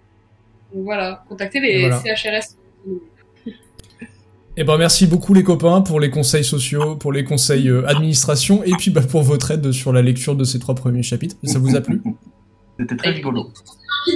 Voilà, 0.75 1.25
contactez 1.29 1.61
les 1.61 1.81
voilà. 1.89 2.01
CHRS. 2.03 2.57
Eh 4.57 4.65
ben 4.65 4.77
merci 4.77 5.07
beaucoup 5.07 5.33
les 5.33 5.45
copains 5.45 5.81
pour 5.81 5.99
les 5.99 6.11
conseils 6.11 6.45
sociaux, 6.45 6.97
pour 6.97 7.11
les 7.13 7.25
conseils 7.25 7.69
euh, 7.71 7.87
administration 7.89 8.63
et 8.65 8.73
puis 8.73 8.91
bah, 8.91 9.01
pour 9.01 9.23
votre 9.23 9.51
aide 9.51 9.73
sur 9.73 9.93
la 9.95 10.03
lecture 10.03 10.35
de 10.37 10.45
ces 10.45 10.59
trois 10.59 10.75
premiers 10.75 11.03
chapitres. 11.03 11.37
Ça 11.45 11.59
vous 11.59 11.75
a 11.75 11.81
plu? 11.81 12.03
C'était 12.79 12.97
très 12.97 13.11
rigolo. 13.11 13.51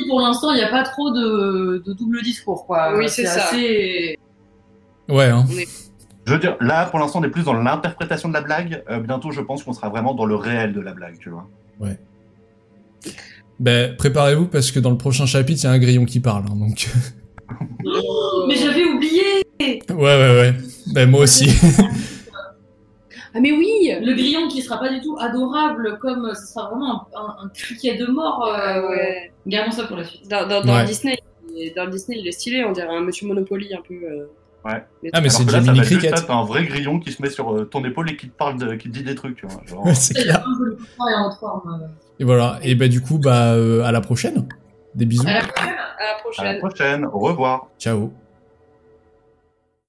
Pour 0.09 0.20
l'instant, 0.20 0.51
il 0.53 0.57
n'y 0.57 0.62
a 0.62 0.68
pas 0.68 0.82
trop 0.82 1.11
de, 1.11 1.82
de 1.87 1.93
double 1.93 2.20
discours, 2.22 2.66
quoi. 2.66 2.97
Oui, 2.99 3.09
c'est 3.09 3.24
ça. 3.24 3.47
assez- 3.47 4.18
Ouais. 5.09 5.27
Hein. 5.27 5.45
Je 6.27 6.33
veux 6.33 6.39
dire, 6.41 6.57
là 6.61 6.87
pour 6.87 6.99
l'instant 6.99 7.21
on 7.21 7.25
est 7.25 7.29
plus 7.31 7.45
dans 7.45 7.55
l'interprétation 7.55 8.29
de 8.29 8.35
la 8.35 8.41
blague. 8.41 8.83
Euh, 8.91 8.99
bientôt 9.01 9.31
je 9.31 9.41
pense 9.41 9.63
qu'on 9.63 9.73
sera 9.73 9.89
vraiment 9.89 10.15
dans 10.15 10.25
le 10.27 10.35
réel 10.37 10.73
de 10.73 10.81
la 10.81 10.93
blague, 10.93 11.19
tu 11.19 11.31
vois. 11.31 11.47
Ben 13.59 13.97
préparez-vous 13.97 14.47
parce 14.49 14.71
que 14.71 14.81
dans 14.81 14.91
le 14.91 14.99
prochain 14.99 15.25
chapitre 15.27 15.61
il 15.63 15.65
y 15.65 15.69
a 15.69 15.73
un 15.73 15.79
grillon 15.79 16.05
qui 16.05 16.21
parle. 16.21 16.45
hein, 16.51 16.57
donc 16.57 16.89
Mais 18.49 18.55
j'avais 18.57 18.85
oublié 18.85 19.23
ouais 19.61 19.77
ouais 19.97 20.41
ouais. 20.41 20.55
Ben 20.93 21.09
moi 21.11 21.21
aussi. 21.23 21.49
Ah, 23.35 23.41
mais 23.43 23.53
oui 23.53 23.93
le 24.01 24.15
grillon 24.15 24.49
qui 24.49 24.63
sera 24.63 24.81
pas 24.81 24.89
du 24.91 24.99
tout 25.03 25.15
adorable, 25.21 25.99
comme 26.01 26.33
ce 26.35 26.47
sera 26.55 26.71
vraiment 26.71 27.07
un, 27.15 27.21
un- 27.21 27.37
un 27.45 27.49
criquet 27.51 27.95
de 27.99 28.07
mort. 28.07 28.47
euh, 28.47 28.57
Ah 28.59 28.89
ouais. 28.89 29.31
Gardons 29.47 29.73
ça 29.73 29.85
pour 29.85 29.99
la 29.99 30.05
suite. 30.05 30.27
Dans, 30.27 30.49
dans, 30.49 30.63
dans 30.65 30.75
Ouais. 30.75 30.87
Disney, 30.87 31.19
il 31.55 31.65
est- 31.67 31.77
dans 31.77 31.87
Disney, 31.87 32.17
il 32.19 32.27
est 32.27 32.33
stylé, 32.33 32.65
on 32.65 32.73
dirait 32.73 32.89
un 32.89 33.03
Monsieur 33.03 33.27
Monopoly 33.27 33.75
un 33.75 33.83
peu. 33.87 33.93
euh, 33.95 34.31
Ouais. 34.65 34.85
Ah, 35.13 35.21
mais 35.21 35.29
c'est 35.29 35.49
ça 35.49 35.61
Gemini 35.61 35.81
Cricket. 35.83 36.13
être 36.13 36.31
un 36.31 36.45
vrai 36.45 36.65
grillon 36.65 36.99
qui 36.99 37.13
se 37.13 37.23
met 37.23 37.31
sur 37.31 37.55
euh, 37.55 37.65
ton 37.65 37.85
épaule 37.85 38.11
et 38.11 38.17
qui 38.17 38.29
te 38.29 38.37
parle, 38.37 38.59
de, 38.59 38.75
qui 38.75 38.89
te 38.89 38.95
dit 38.95 39.05
des 39.05 39.15
trucs, 39.15 39.37
tu 39.37 39.47
vois. 39.47 39.61
Genre, 39.67 39.87
c'est 39.95 40.15
Il 40.19 40.27
y 40.27 40.31
a 40.31 40.35
clair. 40.39 40.45
et 41.11 41.15
en 41.15 41.31
forme. 41.37 41.89
Et 42.19 42.25
voilà. 42.25 42.59
Et 42.63 42.75
ben 42.75 42.89
du 42.89 43.01
coup 43.01 43.19
bah 43.19 43.53
euh, 43.53 43.85
à 43.85 43.93
la 43.93 44.01
prochaine. 44.01 44.49
Des 44.95 45.07
bisous. 45.07 45.27
À 45.29 45.35
la 45.35 45.43
prochaine. 45.43 45.69
À 45.69 45.75
la 45.75 46.09
à 46.09 46.09
la 46.09 46.21
prochaine. 46.21 46.59
prochaine, 46.59 47.05
au 47.07 47.19
revoir. 47.19 47.67
Ciao. 47.79 48.13